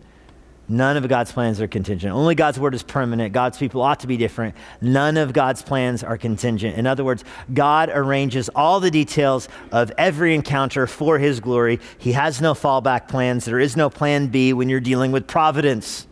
None 0.69 0.97
of 0.97 1.07
God's 1.07 1.31
plans 1.31 1.61
are 1.61 1.67
contingent. 1.67 2.13
Only 2.13 2.35
God's 2.35 2.59
word 2.59 2.75
is 2.75 2.83
permanent. 2.83 3.31
God's 3.31 3.57
people 3.57 3.81
ought 3.81 4.01
to 4.01 4.07
be 4.07 4.17
different. 4.17 4.53
None 4.81 5.15
of 5.15 5.31
God's 5.31 5.61
plans 5.61 6.03
are 6.03 6.17
contingent. 6.17 6.77
In 6.77 6.85
other 6.85 7.05
words, 7.05 7.23
God 7.53 7.89
arranges 7.93 8.49
all 8.49 8.81
the 8.81 8.91
details 8.91 9.47
of 9.71 9.93
every 9.97 10.35
encounter 10.35 10.85
for 10.85 11.19
his 11.19 11.39
glory. 11.39 11.79
He 11.97 12.11
has 12.11 12.41
no 12.41 12.53
fallback 12.53 13.07
plans. 13.07 13.45
There 13.45 13.59
is 13.59 13.77
no 13.77 13.89
plan 13.89 14.27
B 14.27 14.51
when 14.51 14.67
you're 14.67 14.81
dealing 14.81 15.13
with 15.13 15.25
providence. 15.25 16.05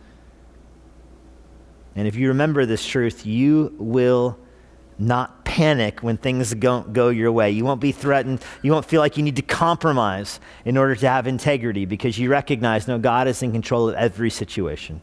And 1.94 2.08
if 2.08 2.16
you 2.16 2.28
remember 2.28 2.64
this 2.64 2.86
truth, 2.86 3.26
you 3.26 3.74
will 3.78 4.38
not 4.98 5.44
panic 5.44 6.02
when 6.02 6.16
things 6.16 6.54
don't 6.54 6.92
go 6.92 7.08
your 7.08 7.30
way. 7.30 7.50
You 7.50 7.64
won't 7.64 7.80
be 7.80 7.92
threatened. 7.92 8.42
You 8.62 8.72
won't 8.72 8.84
feel 8.84 9.00
like 9.00 9.16
you 9.16 9.22
need 9.22 9.36
to 9.36 9.42
compromise 9.42 10.40
in 10.64 10.76
order 10.76 10.96
to 10.96 11.08
have 11.08 11.26
integrity 11.26 11.84
because 11.84 12.18
you 12.18 12.30
recognize, 12.30 12.88
no, 12.88 12.98
God 12.98 13.28
is 13.28 13.42
in 13.42 13.52
control 13.52 13.88
of 13.88 13.94
every 13.94 14.30
situation. 14.30 15.00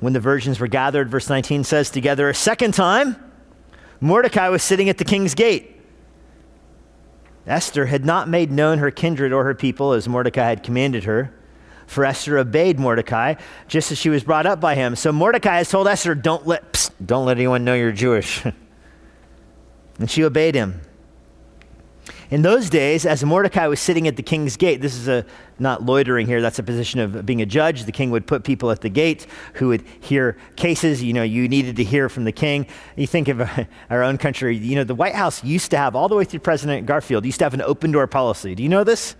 When 0.00 0.12
the 0.12 0.20
virgins 0.20 0.58
were 0.60 0.66
gathered, 0.66 1.08
verse 1.10 1.28
19 1.28 1.64
says, 1.64 1.90
together 1.90 2.28
a 2.28 2.34
second 2.34 2.74
time, 2.74 3.16
Mordecai 4.00 4.48
was 4.48 4.62
sitting 4.62 4.88
at 4.88 4.98
the 4.98 5.04
king's 5.04 5.34
gate. 5.34 5.80
Esther 7.46 7.86
had 7.86 8.04
not 8.04 8.28
made 8.28 8.50
known 8.50 8.78
her 8.78 8.90
kindred 8.90 9.32
or 9.32 9.44
her 9.44 9.54
people 9.54 9.92
as 9.92 10.08
Mordecai 10.08 10.48
had 10.48 10.62
commanded 10.62 11.04
her. 11.04 11.32
For 11.86 12.04
Esther 12.04 12.38
obeyed 12.38 12.78
Mordecai 12.78 13.34
just 13.68 13.92
as 13.92 13.98
she 13.98 14.08
was 14.08 14.24
brought 14.24 14.46
up 14.46 14.60
by 14.60 14.74
him. 14.74 14.96
So 14.96 15.12
Mordecai 15.12 15.56
has 15.56 15.70
told 15.70 15.88
Esther, 15.88 16.14
don't 16.14 16.46
let, 16.46 16.72
psst, 16.72 16.92
don't 17.04 17.26
let 17.26 17.36
anyone 17.36 17.64
know 17.64 17.74
you're 17.74 17.92
Jewish. 17.92 18.44
and 19.98 20.10
she 20.10 20.24
obeyed 20.24 20.54
him. 20.54 20.80
In 22.32 22.40
those 22.40 22.70
days, 22.70 23.04
as 23.04 23.22
Mordecai 23.22 23.66
was 23.66 23.78
sitting 23.78 24.08
at 24.08 24.16
the 24.16 24.22
king's 24.22 24.56
gate, 24.56 24.80
this 24.80 24.96
is 24.96 25.06
a 25.06 25.26
not 25.58 25.84
loitering 25.84 26.26
here, 26.26 26.40
that's 26.40 26.58
a 26.58 26.62
position 26.62 26.98
of 26.98 27.26
being 27.26 27.42
a 27.42 27.46
judge. 27.46 27.84
The 27.84 27.92
king 27.92 28.10
would 28.10 28.26
put 28.26 28.42
people 28.42 28.70
at 28.70 28.80
the 28.80 28.88
gate 28.88 29.26
who 29.54 29.68
would 29.68 29.84
hear 30.00 30.38
cases. 30.56 31.02
You 31.02 31.12
know, 31.12 31.22
you 31.22 31.46
needed 31.46 31.76
to 31.76 31.84
hear 31.84 32.08
from 32.08 32.24
the 32.24 32.32
king. 32.32 32.66
You 32.96 33.06
think 33.06 33.28
of 33.28 33.42
our 33.90 34.02
own 34.02 34.16
country, 34.16 34.56
you 34.56 34.76
know, 34.76 34.84
the 34.84 34.94
White 34.94 35.14
House 35.14 35.44
used 35.44 35.70
to 35.72 35.76
have, 35.76 35.94
all 35.94 36.08
the 36.08 36.16
way 36.16 36.24
through 36.24 36.40
President 36.40 36.86
Garfield, 36.86 37.26
used 37.26 37.38
to 37.40 37.44
have 37.44 37.52
an 37.52 37.60
open 37.60 37.92
door 37.92 38.06
policy. 38.06 38.54
Do 38.54 38.62
you 38.62 38.70
know 38.70 38.82
this? 38.82 39.14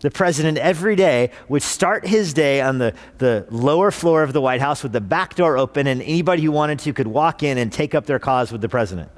The 0.00 0.10
president 0.10 0.58
every 0.58 0.96
day 0.96 1.30
would 1.48 1.62
start 1.62 2.06
his 2.06 2.32
day 2.32 2.60
on 2.60 2.78
the, 2.78 2.94
the 3.18 3.46
lower 3.50 3.90
floor 3.90 4.22
of 4.22 4.32
the 4.32 4.40
White 4.40 4.60
House 4.60 4.82
with 4.82 4.92
the 4.92 5.00
back 5.00 5.34
door 5.34 5.58
open, 5.58 5.86
and 5.86 6.02
anybody 6.02 6.42
who 6.42 6.52
wanted 6.52 6.78
to 6.80 6.92
could 6.92 7.06
walk 7.06 7.42
in 7.42 7.58
and 7.58 7.72
take 7.72 7.94
up 7.94 8.06
their 8.06 8.18
cause 8.18 8.50
with 8.50 8.60
the 8.60 8.68
president. 8.68 9.10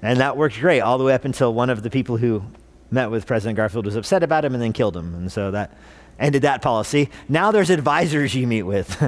And 0.00 0.18
that 0.20 0.36
worked 0.36 0.58
great 0.58 0.80
all 0.80 0.98
the 0.98 1.04
way 1.04 1.14
up 1.14 1.24
until 1.24 1.54
one 1.54 1.70
of 1.70 1.82
the 1.82 1.90
people 1.90 2.16
who 2.16 2.42
met 2.90 3.10
with 3.10 3.26
President 3.26 3.56
Garfield 3.56 3.86
was 3.86 3.96
upset 3.96 4.22
about 4.22 4.44
him 4.44 4.54
and 4.54 4.62
then 4.62 4.72
killed 4.72 4.96
him. 4.96 5.14
And 5.14 5.30
so 5.30 5.50
that 5.50 5.76
ended 6.18 6.42
that 6.42 6.60
policy. 6.60 7.08
Now 7.28 7.52
there's 7.52 7.70
advisors 7.70 8.34
you 8.34 8.46
meet 8.46 8.64
with. 8.64 9.00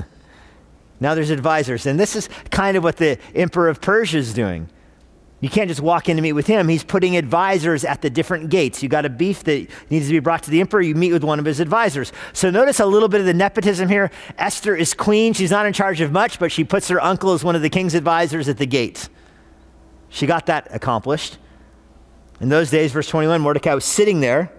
now 1.00 1.14
there's 1.14 1.30
advisors. 1.30 1.86
And 1.86 1.98
this 1.98 2.16
is 2.16 2.28
kind 2.50 2.76
of 2.76 2.84
what 2.84 2.96
the 2.96 3.18
emperor 3.34 3.68
of 3.68 3.80
Persia 3.80 4.18
is 4.18 4.32
doing. 4.32 4.68
You 5.44 5.50
can't 5.50 5.68
just 5.68 5.82
walk 5.82 6.08
in 6.08 6.16
to 6.16 6.22
meet 6.22 6.32
with 6.32 6.46
him. 6.46 6.68
He's 6.68 6.82
putting 6.82 7.18
advisors 7.18 7.84
at 7.84 8.00
the 8.00 8.08
different 8.08 8.48
gates. 8.48 8.82
You 8.82 8.88
got 8.88 9.04
a 9.04 9.10
beef 9.10 9.44
that 9.44 9.68
needs 9.90 10.06
to 10.06 10.12
be 10.12 10.18
brought 10.18 10.42
to 10.44 10.50
the 10.50 10.58
emperor, 10.58 10.80
you 10.80 10.94
meet 10.94 11.12
with 11.12 11.22
one 11.22 11.38
of 11.38 11.44
his 11.44 11.60
advisors. 11.60 12.14
So 12.32 12.48
notice 12.48 12.80
a 12.80 12.86
little 12.86 13.10
bit 13.10 13.20
of 13.20 13.26
the 13.26 13.34
nepotism 13.34 13.90
here. 13.90 14.10
Esther 14.38 14.74
is 14.74 14.94
queen. 14.94 15.34
She's 15.34 15.50
not 15.50 15.66
in 15.66 15.74
charge 15.74 16.00
of 16.00 16.10
much, 16.10 16.38
but 16.38 16.50
she 16.50 16.64
puts 16.64 16.88
her 16.88 16.98
uncle 16.98 17.34
as 17.34 17.44
one 17.44 17.54
of 17.54 17.60
the 17.60 17.68
king's 17.68 17.92
advisors 17.92 18.48
at 18.48 18.56
the 18.56 18.64
gates. 18.64 19.10
She 20.08 20.24
got 20.24 20.46
that 20.46 20.66
accomplished. 20.70 21.36
In 22.40 22.48
those 22.48 22.70
days, 22.70 22.92
verse 22.92 23.10
21, 23.10 23.42
Mordecai 23.42 23.74
was 23.74 23.84
sitting 23.84 24.20
there 24.20 24.50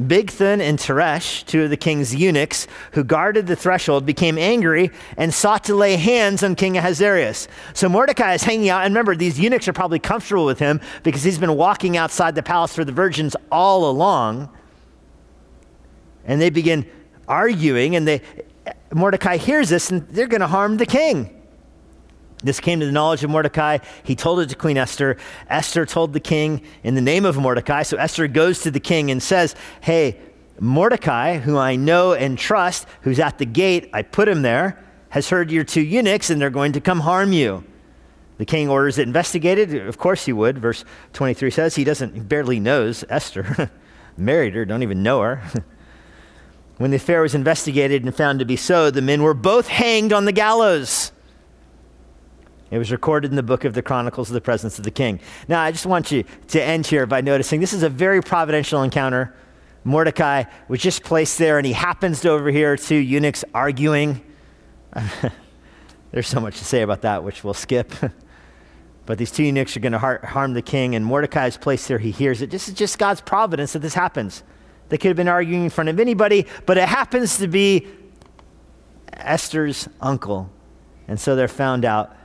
Bigthan 0.00 0.60
and 0.60 0.76
Teresh, 0.76 1.46
two 1.46 1.62
of 1.62 1.70
the 1.70 1.76
king's 1.76 2.14
eunuchs 2.14 2.66
who 2.92 3.04
guarded 3.04 3.46
the 3.46 3.54
threshold, 3.54 4.04
became 4.04 4.38
angry 4.38 4.90
and 5.16 5.32
sought 5.32 5.62
to 5.64 5.74
lay 5.74 5.96
hands 5.96 6.42
on 6.42 6.56
King 6.56 6.76
Ahasuerus. 6.76 7.46
So 7.74 7.88
Mordecai 7.88 8.34
is 8.34 8.42
hanging 8.42 8.68
out, 8.68 8.84
and 8.84 8.92
remember, 8.92 9.14
these 9.14 9.38
eunuchs 9.38 9.68
are 9.68 9.72
probably 9.72 10.00
comfortable 10.00 10.46
with 10.46 10.58
him 10.58 10.80
because 11.04 11.22
he's 11.22 11.38
been 11.38 11.56
walking 11.56 11.96
outside 11.96 12.34
the 12.34 12.42
palace 12.42 12.74
for 12.74 12.84
the 12.84 12.92
virgins 12.92 13.36
all 13.52 13.88
along. 13.88 14.48
And 16.24 16.40
they 16.40 16.50
begin 16.50 16.90
arguing, 17.28 17.94
and 17.94 18.08
they, 18.08 18.22
Mordecai 18.92 19.36
hears 19.36 19.68
this, 19.68 19.90
and 19.90 20.08
they're 20.08 20.26
going 20.26 20.40
to 20.40 20.48
harm 20.48 20.76
the 20.76 20.86
king. 20.86 21.43
This 22.42 22.60
came 22.60 22.80
to 22.80 22.86
the 22.86 22.92
knowledge 22.92 23.24
of 23.24 23.30
Mordecai. 23.30 23.78
He 24.02 24.14
told 24.14 24.40
it 24.40 24.48
to 24.50 24.56
Queen 24.56 24.76
Esther. 24.76 25.16
Esther 25.48 25.86
told 25.86 26.12
the 26.12 26.20
king 26.20 26.62
in 26.82 26.94
the 26.94 27.00
name 27.00 27.24
of 27.24 27.38
Mordecai. 27.38 27.82
So 27.82 27.96
Esther 27.96 28.28
goes 28.28 28.60
to 28.62 28.70
the 28.70 28.80
king 28.80 29.10
and 29.10 29.22
says, 29.22 29.54
Hey, 29.80 30.18
Mordecai, 30.60 31.38
who 31.38 31.56
I 31.56 31.76
know 31.76 32.12
and 32.12 32.38
trust, 32.38 32.86
who's 33.02 33.18
at 33.18 33.38
the 33.38 33.46
gate, 33.46 33.90
I 33.92 34.02
put 34.02 34.28
him 34.28 34.42
there, 34.42 34.82
has 35.08 35.28
heard 35.28 35.50
your 35.50 35.64
two 35.64 35.80
eunuchs, 35.80 36.30
and 36.30 36.40
they're 36.40 36.50
going 36.50 36.72
to 36.72 36.80
come 36.80 37.00
harm 37.00 37.32
you. 37.32 37.64
The 38.38 38.44
king 38.44 38.68
orders 38.68 38.98
it 38.98 39.06
investigated. 39.06 39.74
Of 39.86 39.98
course 39.98 40.24
he 40.24 40.32
would. 40.32 40.58
Verse 40.58 40.84
23 41.12 41.50
says 41.50 41.74
he 41.74 41.84
doesn't, 41.84 42.14
he 42.14 42.20
barely 42.20 42.60
knows 42.60 43.04
Esther. 43.08 43.70
Married 44.16 44.54
her, 44.54 44.64
don't 44.64 44.82
even 44.82 45.02
know 45.02 45.20
her. 45.20 45.42
when 46.78 46.90
the 46.90 46.96
affair 46.96 47.22
was 47.22 47.34
investigated 47.34 48.04
and 48.04 48.14
found 48.14 48.40
to 48.40 48.44
be 48.44 48.56
so, 48.56 48.90
the 48.90 49.02
men 49.02 49.22
were 49.22 49.34
both 49.34 49.68
hanged 49.68 50.12
on 50.12 50.24
the 50.24 50.32
gallows. 50.32 51.12
It 52.74 52.78
was 52.78 52.90
recorded 52.90 53.30
in 53.30 53.36
the 53.36 53.42
book 53.44 53.64
of 53.64 53.72
the 53.72 53.82
Chronicles 53.82 54.30
of 54.30 54.34
the 54.34 54.40
Presence 54.40 54.78
of 54.78 54.84
the 54.84 54.90
King. 54.90 55.20
Now, 55.46 55.62
I 55.62 55.70
just 55.70 55.86
want 55.86 56.10
you 56.10 56.24
to 56.48 56.60
end 56.60 56.88
here 56.88 57.06
by 57.06 57.20
noticing 57.20 57.60
this 57.60 57.72
is 57.72 57.84
a 57.84 57.88
very 57.88 58.20
providential 58.20 58.82
encounter. 58.82 59.32
Mordecai 59.84 60.42
was 60.66 60.80
just 60.80 61.04
placed 61.04 61.38
there, 61.38 61.56
and 61.56 61.64
he 61.64 61.72
happens 61.72 62.20
to 62.22 62.30
overhear 62.30 62.76
two 62.76 62.96
eunuchs 62.96 63.44
arguing. 63.54 64.24
There's 66.10 66.26
so 66.26 66.40
much 66.40 66.58
to 66.58 66.64
say 66.64 66.82
about 66.82 67.02
that, 67.02 67.22
which 67.22 67.44
we'll 67.44 67.54
skip. 67.54 67.92
but 69.06 69.18
these 69.18 69.30
two 69.30 69.44
eunuchs 69.44 69.76
are 69.76 69.80
going 69.80 69.92
to 69.92 70.00
har- 70.00 70.26
harm 70.26 70.54
the 70.54 70.60
king, 70.60 70.96
and 70.96 71.06
Mordecai 71.06 71.46
is 71.46 71.56
placed 71.56 71.86
there. 71.86 71.98
He 71.98 72.10
hears 72.10 72.42
it. 72.42 72.50
This 72.50 72.66
is 72.66 72.74
just 72.74 72.98
God's 72.98 73.20
providence 73.20 73.74
that 73.74 73.82
this 73.82 73.94
happens. 73.94 74.42
They 74.88 74.98
could 74.98 75.10
have 75.10 75.16
been 75.16 75.28
arguing 75.28 75.62
in 75.62 75.70
front 75.70 75.90
of 75.90 76.00
anybody, 76.00 76.44
but 76.66 76.76
it 76.76 76.88
happens 76.88 77.38
to 77.38 77.46
be 77.46 77.86
Esther's 79.12 79.88
uncle. 80.00 80.50
And 81.06 81.20
so 81.20 81.36
they're 81.36 81.46
found 81.46 81.84
out 81.84 82.16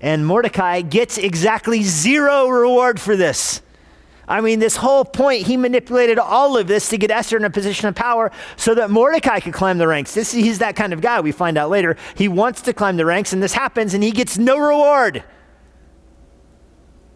and 0.00 0.26
Mordecai 0.26 0.80
gets 0.80 1.18
exactly 1.18 1.82
zero 1.82 2.48
reward 2.48 3.00
for 3.00 3.16
this. 3.16 3.62
I 4.28 4.42
mean, 4.42 4.58
this 4.58 4.76
whole 4.76 5.06
point, 5.06 5.46
he 5.46 5.56
manipulated 5.56 6.18
all 6.18 6.58
of 6.58 6.68
this 6.68 6.90
to 6.90 6.98
get 6.98 7.10
Esther 7.10 7.38
in 7.38 7.44
a 7.44 7.50
position 7.50 7.88
of 7.88 7.94
power 7.94 8.30
so 8.56 8.74
that 8.74 8.90
Mordecai 8.90 9.40
could 9.40 9.54
climb 9.54 9.78
the 9.78 9.88
ranks. 9.88 10.12
This, 10.12 10.32
he's 10.32 10.58
that 10.58 10.76
kind 10.76 10.92
of 10.92 11.00
guy, 11.00 11.20
we 11.20 11.32
find 11.32 11.56
out 11.56 11.70
later. 11.70 11.96
He 12.14 12.28
wants 12.28 12.60
to 12.62 12.74
climb 12.74 12.98
the 12.98 13.06
ranks, 13.06 13.32
and 13.32 13.42
this 13.42 13.54
happens, 13.54 13.94
and 13.94 14.04
he 14.04 14.10
gets 14.10 14.36
no 14.36 14.58
reward. 14.58 15.24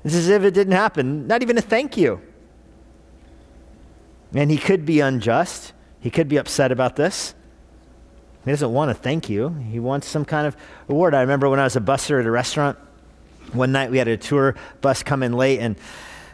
It's 0.04 0.14
as 0.14 0.28
if 0.28 0.42
it 0.42 0.52
didn't 0.52 0.72
happen, 0.72 1.26
not 1.26 1.42
even 1.42 1.58
a 1.58 1.60
thank 1.60 1.98
you. 1.98 2.20
And 4.34 4.50
he 4.50 4.56
could 4.56 4.86
be 4.86 5.00
unjust, 5.00 5.74
he 6.00 6.10
could 6.10 6.28
be 6.28 6.38
upset 6.38 6.72
about 6.72 6.96
this. 6.96 7.34
He 8.44 8.50
doesn't 8.50 8.72
want 8.72 8.90
to 8.90 8.94
thank 8.94 9.28
you. 9.28 9.50
He 9.70 9.78
wants 9.78 10.08
some 10.08 10.24
kind 10.24 10.46
of 10.46 10.56
reward. 10.88 11.14
I 11.14 11.20
remember 11.20 11.48
when 11.48 11.60
I 11.60 11.64
was 11.64 11.76
a 11.76 11.80
busser 11.80 12.18
at 12.18 12.26
a 12.26 12.30
restaurant, 12.30 12.76
one 13.52 13.70
night 13.72 13.90
we 13.90 13.98
had 13.98 14.08
a 14.08 14.16
tour 14.16 14.56
bus 14.80 15.02
come 15.02 15.22
in 15.22 15.32
late, 15.32 15.60
and 15.60 15.76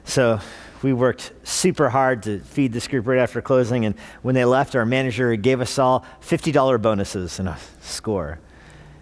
so 0.04 0.40
we 0.82 0.92
worked 0.92 1.32
super 1.42 1.90
hard 1.90 2.22
to 2.22 2.40
feed 2.40 2.72
this 2.72 2.88
group 2.88 3.06
right 3.06 3.18
after 3.18 3.42
closing. 3.42 3.84
And 3.84 3.94
when 4.22 4.34
they 4.34 4.44
left, 4.44 4.74
our 4.74 4.86
manager 4.86 5.34
gave 5.36 5.60
us 5.60 5.78
all 5.78 6.04
$50 6.22 6.80
bonuses 6.80 7.38
and 7.38 7.48
a 7.48 7.58
score. 7.80 8.38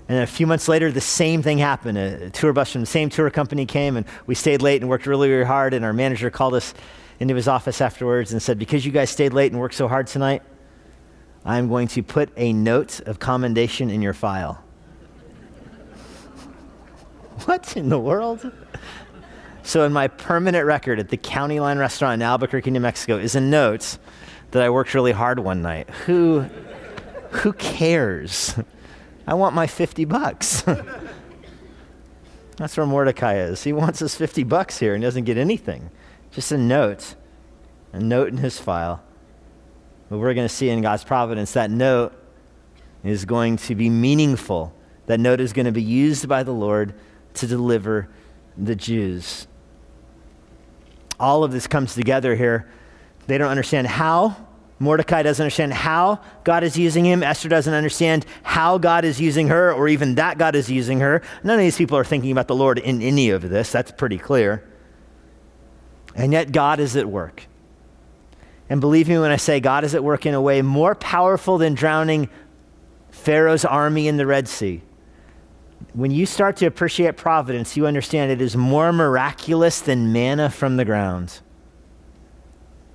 And 0.09 0.19
a 0.21 0.27
few 0.27 0.47
months 0.47 0.69
later, 0.69 0.91
the 0.91 1.01
same 1.01 1.43
thing 1.43 1.59
happened. 1.59 1.99
A, 1.99 2.31
tour 2.31 2.53
bus 2.53 2.73
from 2.73 2.81
the 2.81 2.87
same 2.87 3.09
tour 3.09 3.29
company 3.29 3.67
came, 3.67 3.97
and 3.97 4.07
we 4.27 4.35
stayed 4.35 4.63
late 4.63 4.81
and 4.81 4.89
worked 4.89 5.07
really, 5.07 5.29
really 5.29 5.45
hard. 5.45 5.75
And 5.75 5.85
our 5.85 5.93
manager 5.93 6.31
called 6.31 6.55
us 6.55 6.75
into 7.19 7.35
his 7.35 7.49
office 7.49 7.81
afterwards 7.81 8.33
and 8.33 8.41
said, 8.41 8.59
Because 8.59 8.87
you 8.87 8.93
guys 8.93 9.11
stayed 9.11 9.33
late 9.33 9.53
and 9.53 9.61
worked 9.61 9.75
so 9.75 9.89
hard 9.89 10.07
tonight, 10.07 10.43
I'm 11.47 11.69
going 11.69 11.87
to 11.89 12.03
put 12.03 12.31
a 12.37 12.53
note 12.53 12.99
of 13.01 13.21
commendation 13.21 13.89
in 13.89 14.03
your 14.03 14.13
file. 14.13 14.63
what 17.45 17.77
in 17.77 17.89
the 17.89 18.01
world? 18.01 18.51
So, 19.63 19.85
in 19.85 19.93
my 19.93 20.09
permanent 20.09 20.67
record 20.67 20.99
at 20.99 21.09
the 21.09 21.17
County 21.17 21.61
Line 21.61 21.79
Restaurant 21.79 22.15
in 22.15 22.23
Albuquerque, 22.23 22.73
New 22.73 22.81
Mexico, 22.81 23.17
is 23.17 23.37
a 23.37 23.41
note 23.41 23.97
that 24.51 24.63
I 24.63 24.71
worked 24.71 24.93
really 24.93 25.13
hard 25.13 25.39
one 25.39 25.63
night. 25.63 25.89
Who, 26.07 26.41
who 27.31 27.53
cares? 27.53 28.57
I 29.27 29.35
want 29.35 29.55
my 29.55 29.69
50 29.69 30.05
bucks. 30.05 30.63
That's 32.57 32.77
where 32.77 32.87
Mordecai 32.87 33.39
is. 33.39 33.63
He 33.63 33.73
wants 33.73 34.01
his 34.01 34.17
50 34.17 34.43
bucks 34.45 34.79
here 34.79 34.95
and 34.95 35.03
doesn't 35.03 35.25
get 35.25 35.37
anything. 35.37 35.91
Just 36.33 36.51
a 36.51 36.59
note, 36.59 37.15
a 37.93 38.01
note 38.01 38.29
in 38.29 38.39
his 38.39 38.59
file. 38.59 39.03
But 40.09 40.19
we're 40.19 40.35
going 40.35 40.49
to 40.49 40.55
see 40.55 40.69
in 40.69 40.83
God's 40.83 41.05
providence 41.05 41.53
that 41.53 41.71
note 41.71 42.13
is 43.03 43.25
going 43.25 43.57
to 43.59 43.75
be 43.75 43.91
meaningful. 43.91 44.75
That 45.07 45.21
note 45.21 45.41
is 45.41 45.53
going 45.53 45.67
to 45.67 45.73
be 45.73 45.83
used 45.83 46.29
by 46.29 46.43
the 46.43 46.53
Lord 46.53 46.95
to 47.35 47.47
deliver 47.47 48.09
the 48.57 48.75
Jews 48.75 49.47
all 51.19 51.45
of 51.45 51.53
this 51.53 51.67
comes 51.67 51.95
together 51.95 52.35
here. 52.35 52.69
They 53.27 53.39
don't 53.39 53.51
understand 53.51 53.87
how. 53.87 54.37
Mordecai 54.79 55.23
doesn't 55.23 55.43
understand 55.43 55.73
how 55.73 56.21
God 56.45 56.63
is 56.63 56.77
using 56.77 57.07
him. 57.07 57.23
Esther 57.23 57.49
doesn't 57.49 57.73
understand 57.73 58.27
how 58.43 58.77
God 58.77 59.07
is 59.07 59.19
using 59.19 59.49
her 59.49 59.73
or 59.73 59.89
even 59.89 60.17
that 60.17 60.37
God 60.37 60.55
is 60.55 60.71
using 60.71 61.01
her. 61.01 61.23
None 61.43 61.55
of 61.59 61.61
these 61.65 61.79
people 61.79 61.97
are 61.97 62.05
thinking 62.05 62.31
about 62.31 62.47
the 62.47 62.55
Lord 62.55 62.79
in 62.79 63.01
any 63.01 63.31
of 63.31 63.49
this. 63.49 63.73
That's 63.73 63.91
pretty 63.91 64.19
clear. 64.19 64.69
And 66.15 66.33
yet, 66.33 66.53
God 66.53 66.79
is 66.79 66.95
at 66.95 67.09
work. 67.09 67.47
And 68.69 68.81
believe 68.81 69.09
me 69.09 69.19
when 69.19 69.31
I 69.31 69.37
say 69.37 69.61
God 69.61 69.85
is 69.85 69.95
at 69.95 70.03
work 70.03 70.27
in 70.27 70.35
a 70.35 70.41
way 70.41 70.63
more 70.63 70.95
powerful 70.95 71.59
than 71.59 71.75
drowning 71.75 72.29
Pharaoh's 73.11 73.65
army 73.65 74.09
in 74.09 74.17
the 74.17 74.27
Red 74.27 74.49
Sea 74.49 74.83
when 75.93 76.11
you 76.11 76.27
start 76.27 76.57
to 76.59 76.67
appreciate 76.67 77.17
providence, 77.17 77.77
you 77.77 77.87
understand 77.87 78.31
it 78.31 78.41
is 78.41 78.57
more 78.57 78.93
miraculous 78.93 79.81
than 79.81 80.13
manna 80.13 80.51
from 80.51 80.77
the 80.77 80.85
ground. 80.85 81.41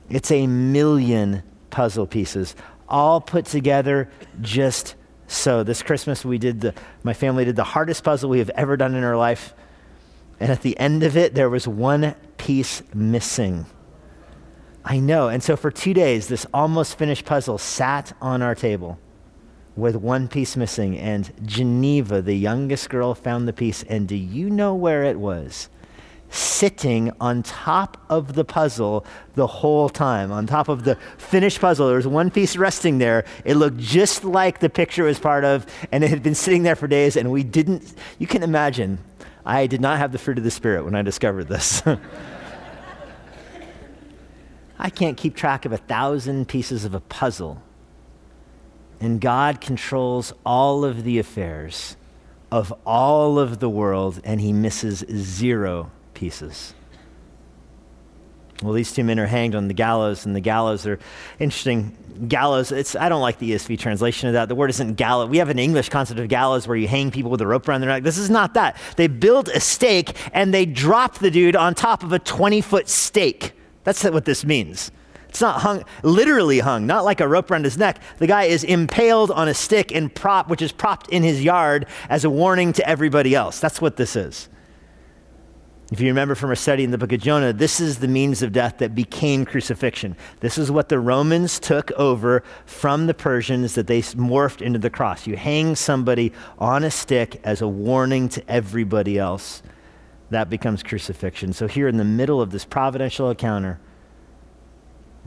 It's 0.10 0.32
a 0.32 0.46
million 0.48 1.44
puzzle 1.70 2.06
pieces, 2.06 2.56
all 2.88 3.22
put 3.22 3.46
together 3.46 4.10
just 4.42 4.96
so. 5.28 5.64
This 5.64 5.82
Christmas, 5.82 6.26
we 6.26 6.38
did 6.38 6.62
the, 6.62 6.74
my 7.04 7.14
family 7.14 7.46
did 7.46 7.56
the 7.56 7.64
hardest 7.64 8.04
puzzle 8.04 8.30
we 8.30 8.40
have 8.40 8.52
ever 8.52 8.76
done 8.78 8.94
in 8.96 9.04
our 9.04 9.18
life. 9.18 9.54
And 10.40 10.52
at 10.52 10.62
the 10.62 10.78
end 10.78 11.04
of 11.04 11.16
it, 11.16 11.34
there 11.34 11.50
was 11.50 11.68
one 11.68 12.16
piece 12.38 12.84
missing. 12.94 13.66
I 14.84 15.00
know. 15.00 15.30
And 15.30 15.44
so 15.44 15.56
for 15.56 15.72
two 15.72 15.94
days, 15.94 16.28
this 16.28 16.46
almost 16.54 16.98
finished 16.98 17.26
puzzle 17.26 17.58
sat 17.58 18.14
on 18.22 18.42
our 18.42 18.56
table 18.56 19.00
with 19.76 19.96
one 19.96 20.28
piece 20.28 20.58
missing. 20.58 20.98
And 20.98 21.32
Geneva, 21.46 22.22
the 22.22 22.36
youngest 22.36 22.90
girl, 22.90 23.14
found 23.14 23.48
the 23.48 23.54
piece. 23.54 23.84
And 23.84 24.08
do 24.08 24.16
you 24.16 24.50
know 24.50 24.74
where 24.74 25.04
it 25.04 25.20
was? 25.20 25.70
Sitting 26.30 27.12
on 27.20 27.44
top 27.44 28.04
of 28.10 28.34
the 28.34 28.46
puzzle 28.46 29.06
the 29.36 29.48
whole 29.48 29.90
time, 29.90 30.32
on 30.32 30.48
top 30.48 30.70
of 30.70 30.84
the 30.86 30.96
finished 31.18 31.60
puzzle. 31.60 31.88
There 31.88 31.98
was 31.98 32.08
one 32.08 32.32
piece 32.32 32.56
resting 32.56 32.98
there. 32.98 33.26
It 33.44 33.56
looked 33.56 33.78
just 33.78 34.24
like 34.24 34.60
the 34.60 34.70
picture 34.70 35.04
was 35.04 35.20
part 35.20 35.44
of, 35.44 35.66
and 35.92 36.04
it 36.04 36.10
had 36.10 36.24
been 36.24 36.36
sitting 36.36 36.64
there 36.64 36.76
for 36.78 36.88
days, 36.88 37.18
and 37.18 37.32
we 37.32 37.44
didn't. 37.44 37.94
You 38.18 38.28
can 38.28 38.44
imagine, 38.44 39.00
I 39.46 39.68
did 39.68 39.82
not 39.82 39.98
have 39.98 40.14
the 40.14 40.18
fruit 40.18 40.38
of 40.38 40.46
the 40.46 40.52
Spirit 40.52 40.86
when 40.86 40.96
I 40.96 41.02
discovered 41.02 41.50
this. 41.50 41.84
I 44.82 44.90
can't 44.90 45.16
keep 45.16 45.36
track 45.36 45.66
of 45.66 45.72
a 45.72 45.78
thousand 45.78 46.50
pieces 46.50 46.84
of 46.84 46.94
a 46.94 47.00
puzzle 47.00 47.62
and 49.02 49.20
God 49.20 49.60
controls 49.60 50.32
all 50.46 50.86
of 50.86 51.04
the 51.04 51.18
affairs 51.18 51.98
of 52.52 52.72
all 52.86 53.40
of 53.40 53.60
the 53.60 53.70
world, 53.70 54.22
and 54.24 54.40
he 54.40 54.54
misses 54.54 55.04
zero 55.10 55.90
pieces. 56.14 56.76
Well, 58.62 58.74
these 58.74 58.92
two 58.92 59.04
men 59.04 59.20
are 59.20 59.26
hanged 59.26 59.56
on 59.56 59.68
the 59.68 59.74
gallows, 59.74 60.26
and 60.26 60.36
the 60.36 60.42
gallows 60.42 60.86
are 60.86 61.00
interesting. 61.40 61.98
Gallows, 62.28 62.72
it's, 62.72 62.96
I 62.96 63.10
don't 63.10 63.22
like 63.22 63.40
the 63.40 63.52
ESV 63.52 63.80
translation 63.80 64.28
of 64.28 64.34
that. 64.34 64.50
The 64.50 64.56
word 64.56 64.70
isn't 64.70 64.96
gallows. 64.96 65.30
We 65.30 65.38
have 65.38 65.50
an 65.50 65.58
English 65.58 65.90
concept 65.90 66.20
of 66.20 66.28
gallows 66.28 66.68
where 66.68 66.78
you 66.78 66.88
hang 66.88 67.10
people 67.10 67.32
with 67.32 67.42
a 67.42 67.48
rope 67.48 67.68
around 67.68 67.82
their 67.82 67.90
neck. 67.90 68.04
This 68.04 68.20
is 68.20 68.30
not 68.30 68.54
that. 68.54 68.78
They 68.98 69.08
build 69.08 69.50
a 69.50 69.60
stake 69.60 70.16
and 70.32 70.54
they 70.54 70.68
drop 70.68 71.18
the 71.18 71.32
dude 71.32 71.56
on 71.56 71.74
top 71.74 72.04
of 72.04 72.12
a 72.12 72.20
20 72.20 72.62
foot 72.62 72.88
stake. 72.88 73.54
That's 73.84 74.04
what 74.04 74.26
this 74.26 74.46
means. 74.46 74.92
It's 75.30 75.40
not 75.40 75.62
hung, 75.62 75.86
literally 76.04 76.60
hung, 76.60 76.86
not 76.86 77.06
like 77.06 77.22
a 77.22 77.28
rope 77.28 77.50
around 77.50 77.64
his 77.64 77.78
neck. 77.78 78.02
The 78.18 78.28
guy 78.28 78.44
is 78.44 78.66
impaled 78.66 79.32
on 79.32 79.48
a 79.48 79.54
stick 79.54 79.96
and 79.96 80.14
prop, 80.14 80.50
which 80.50 80.62
is 80.62 80.74
propped 80.74 81.08
in 81.10 81.24
his 81.24 81.42
yard 81.42 81.86
as 82.10 82.26
a 82.26 82.30
warning 82.30 82.74
to 82.74 82.88
everybody 82.88 83.34
else. 83.34 83.60
That's 83.62 83.80
what 83.80 83.96
this 83.96 84.18
is. 84.18 84.50
If 85.90 86.00
you 86.00 86.08
remember 86.08 86.36
from 86.36 86.50
our 86.50 86.56
study 86.56 86.86
in 86.86 86.92
the 86.92 86.98
book 86.98 87.12
of 87.12 87.20
Jonah, 87.20 87.52
this 87.52 87.82
is 87.82 88.00
the 88.00 88.08
means 88.08 88.42
of 88.42 88.54
death 88.54 88.78
that 88.78 88.96
became 88.96 89.46
crucifixion. 89.46 90.16
This 90.40 90.58
is 90.58 90.72
what 90.72 90.88
the 90.88 91.00
Romans 91.00 91.60
took 91.60 91.92
over 91.94 92.44
from 92.66 93.08
the 93.08 93.14
Persians 93.14 93.76
that 93.76 93.88
they 93.88 94.02
morphed 94.02 94.62
into 94.62 94.80
the 94.80 94.90
cross. 94.90 95.28
You 95.28 95.36
hang 95.36 95.76
somebody 95.76 96.32
on 96.60 96.86
a 96.86 96.92
stick 96.92 97.42
as 97.44 97.62
a 97.62 97.68
warning 97.68 98.30
to 98.30 98.50
everybody 98.50 99.18
else. 99.18 99.64
That 100.32 100.50
becomes 100.50 100.82
crucifixion. 100.82 101.52
So, 101.52 101.68
here 101.68 101.90
in 101.90 101.98
the 101.98 102.06
middle 102.06 102.42
of 102.42 102.52
this 102.52 102.64
providential 102.64 103.30
encounter, 103.30 103.80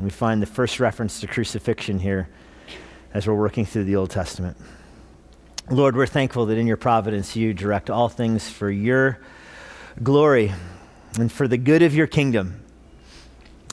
we 0.00 0.10
find 0.10 0.40
the 0.40 0.46
first 0.46 0.80
reference 0.80 1.20
to 1.20 1.26
crucifixion 1.26 1.98
here 1.98 2.28
as 3.12 3.26
we're 3.26 3.34
working 3.34 3.66
through 3.66 3.84
the 3.84 3.96
Old 3.96 4.10
Testament. 4.10 4.56
Lord, 5.70 5.94
we're 5.94 6.06
thankful 6.06 6.46
that 6.46 6.58
in 6.58 6.66
your 6.66 6.78
providence 6.78 7.36
you 7.36 7.52
direct 7.52 7.90
all 7.90 8.08
things 8.08 8.48
for 8.48 8.70
your 8.70 9.20
glory 10.02 10.52
and 11.18 11.30
for 11.30 11.46
the 11.46 11.58
good 11.58 11.82
of 11.82 11.94
your 11.94 12.06
kingdom. 12.06 12.62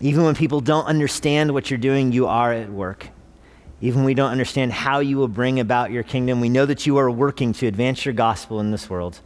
Even 0.01 0.23
when 0.23 0.35
people 0.35 0.59
don't 0.59 0.85
understand 0.85 1.53
what 1.53 1.71
you're 1.71 1.77
doing, 1.77 2.11
you 2.11 2.27
are 2.27 2.51
at 2.51 2.69
work. 2.69 3.07
Even 3.79 4.01
when 4.01 4.05
we 4.05 4.13
don't 4.13 4.31
understand 4.31 4.73
how 4.73 4.99
you 4.99 5.17
will 5.17 5.27
bring 5.27 5.59
about 5.61 5.91
your 5.91 6.03
kingdom, 6.03 6.41
we 6.41 6.49
know 6.49 6.65
that 6.65 6.85
you 6.85 6.97
are 6.97 7.09
working 7.09 7.53
to 7.53 7.67
advance 7.67 8.05
your 8.05 8.13
gospel 8.13 8.59
in 8.59 8.71
this 8.71 8.89
world. 8.89 9.21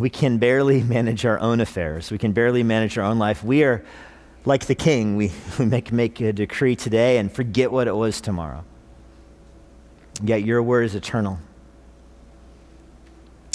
We 0.00 0.08
can 0.10 0.38
barely 0.38 0.82
manage 0.96 1.24
our 1.26 1.38
own 1.38 1.60
affairs. 1.60 2.10
We 2.10 2.18
can 2.18 2.32
barely 2.32 2.62
manage 2.62 2.98
our 2.98 3.04
own 3.04 3.18
life. 3.18 3.44
We 3.44 3.62
are 3.62 3.84
like 4.46 4.64
the 4.66 4.74
king, 4.74 5.16
we, 5.16 5.30
we 5.58 5.66
make, 5.66 5.92
make 5.92 6.20
a 6.20 6.32
decree 6.32 6.74
today 6.74 7.18
and 7.18 7.30
forget 7.30 7.70
what 7.70 7.86
it 7.86 7.94
was 7.94 8.20
tomorrow. 8.20 8.64
Yet 10.22 10.42
your 10.44 10.62
word 10.62 10.84
is 10.84 10.94
eternal. 10.94 11.38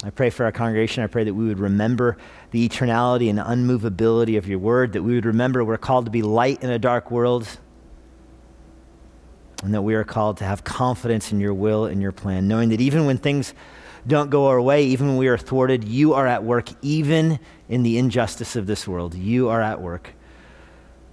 I 0.04 0.12
pray 0.12 0.30
for 0.30 0.46
our 0.46 0.52
congregation. 0.52 1.04
I 1.04 1.08
pray 1.08 1.24
that 1.24 1.34
we 1.34 1.48
would 1.48 1.60
remember 1.60 2.18
the 2.52 2.68
eternality 2.68 3.28
and 3.30 3.40
unmovability 3.40 4.38
of 4.38 4.48
your 4.48 4.60
word, 4.60 4.94
that 4.94 5.02
we 5.02 5.16
would 5.16 5.26
remember 5.26 5.64
we're 5.64 5.78
called 5.78 6.06
to 6.06 6.12
be 6.12 6.22
light 6.22 6.62
in 6.62 6.70
a 6.70 6.78
dark 6.78 7.10
world, 7.10 7.48
and 9.64 9.74
that 9.74 9.82
we 9.82 9.96
are 9.96 10.04
called 10.04 10.38
to 10.38 10.44
have 10.44 10.64
confidence 10.64 11.32
in 11.32 11.40
your 11.40 11.56
will 11.56 11.86
and 11.86 12.04
your 12.04 12.12
plan, 12.12 12.48
knowing 12.48 12.70
that 12.70 12.82
even 12.82 13.08
when 13.08 13.18
things 13.18 13.56
don't 14.08 14.30
go 14.30 14.48
our 14.48 14.62
way, 14.62 14.86
even 14.86 15.08
when 15.08 15.18
we 15.18 15.28
are 15.28 15.38
thwarted, 15.38 15.84
you 15.84 16.14
are 16.14 16.28
at 16.28 16.44
work, 16.44 16.70
even 16.82 17.40
in 17.70 17.84
the 17.84 17.98
injustice 17.98 18.56
of 18.56 18.68
this 18.68 18.88
world. 18.88 19.16
You 19.16 19.50
are 19.50 19.62
at 19.62 19.82
work 19.82 20.14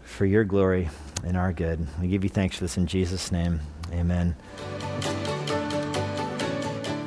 for 0.02 0.26
your 0.26 0.44
glory 0.44 0.90
and 1.24 1.36
our 1.36 1.52
good. 1.52 1.86
We 2.00 2.08
give 2.08 2.22
you 2.22 2.30
thanks 2.30 2.56
for 2.56 2.64
this 2.64 2.76
in 2.76 2.86
Jesus' 2.86 3.32
name. 3.32 3.60
Amen. 3.92 4.36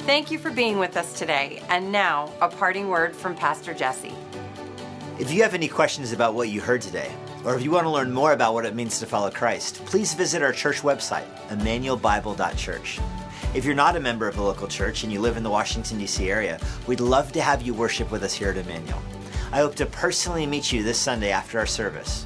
Thank 0.05 0.31
you 0.31 0.37
for 0.37 0.51
being 0.51 0.79
with 0.79 0.97
us 0.97 1.17
today. 1.17 1.61
And 1.69 1.91
now, 1.91 2.31
a 2.41 2.47
parting 2.47 2.89
word 2.89 3.15
from 3.15 3.35
Pastor 3.35 3.73
Jesse. 3.73 4.13
If 5.19 5.31
you 5.31 5.43
have 5.43 5.53
any 5.53 5.67
questions 5.67 6.11
about 6.11 6.33
what 6.35 6.49
you 6.49 6.61
heard 6.61 6.81
today, 6.81 7.11
or 7.43 7.55
if 7.55 7.63
you 7.63 7.71
want 7.71 7.85
to 7.85 7.89
learn 7.91 8.11
more 8.11 8.33
about 8.33 8.53
what 8.53 8.65
it 8.65 8.75
means 8.75 8.99
to 8.99 9.05
follow 9.05 9.29
Christ, 9.29 9.85
please 9.85 10.13
visit 10.13 10.41
our 10.41 10.51
church 10.51 10.81
website, 10.81 11.25
emmanuelbible.church. 11.49 12.99
If 13.55 13.63
you're 13.63 13.73
not 13.73 13.95
a 13.95 14.01
member 14.01 14.27
of 14.27 14.37
a 14.37 14.43
local 14.43 14.67
church 14.67 15.03
and 15.03 15.13
you 15.13 15.21
live 15.21 15.37
in 15.37 15.43
the 15.43 15.49
Washington, 15.49 15.97
D.C. 15.97 16.29
area, 16.29 16.59
we'd 16.87 16.99
love 16.99 17.31
to 17.31 17.41
have 17.41 17.61
you 17.61 17.73
worship 17.73 18.11
with 18.11 18.21
us 18.21 18.33
here 18.33 18.49
at 18.49 18.57
Emmanuel. 18.57 19.01
I 19.53 19.59
hope 19.59 19.75
to 19.75 19.85
personally 19.85 20.45
meet 20.45 20.73
you 20.73 20.83
this 20.83 20.99
Sunday 20.99 21.31
after 21.31 21.57
our 21.57 21.65
service. 21.65 22.25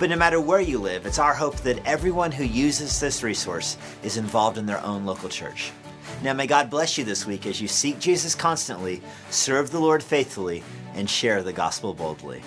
But 0.00 0.10
no 0.10 0.16
matter 0.16 0.40
where 0.40 0.60
you 0.60 0.80
live, 0.80 1.06
it's 1.06 1.20
our 1.20 1.32
hope 1.32 1.58
that 1.58 1.78
everyone 1.86 2.32
who 2.32 2.42
uses 2.42 2.98
this 2.98 3.22
resource 3.22 3.76
is 4.02 4.16
involved 4.16 4.58
in 4.58 4.66
their 4.66 4.82
own 4.82 5.06
local 5.06 5.28
church. 5.28 5.70
Now, 6.24 6.32
may 6.32 6.48
God 6.48 6.70
bless 6.70 6.98
you 6.98 7.04
this 7.04 7.24
week 7.24 7.46
as 7.46 7.60
you 7.60 7.68
seek 7.68 8.00
Jesus 8.00 8.34
constantly, 8.34 9.00
serve 9.30 9.70
the 9.70 9.78
Lord 9.78 10.02
faithfully, 10.02 10.64
and 10.96 11.08
share 11.08 11.44
the 11.44 11.52
gospel 11.52 11.94
boldly. 11.94 12.42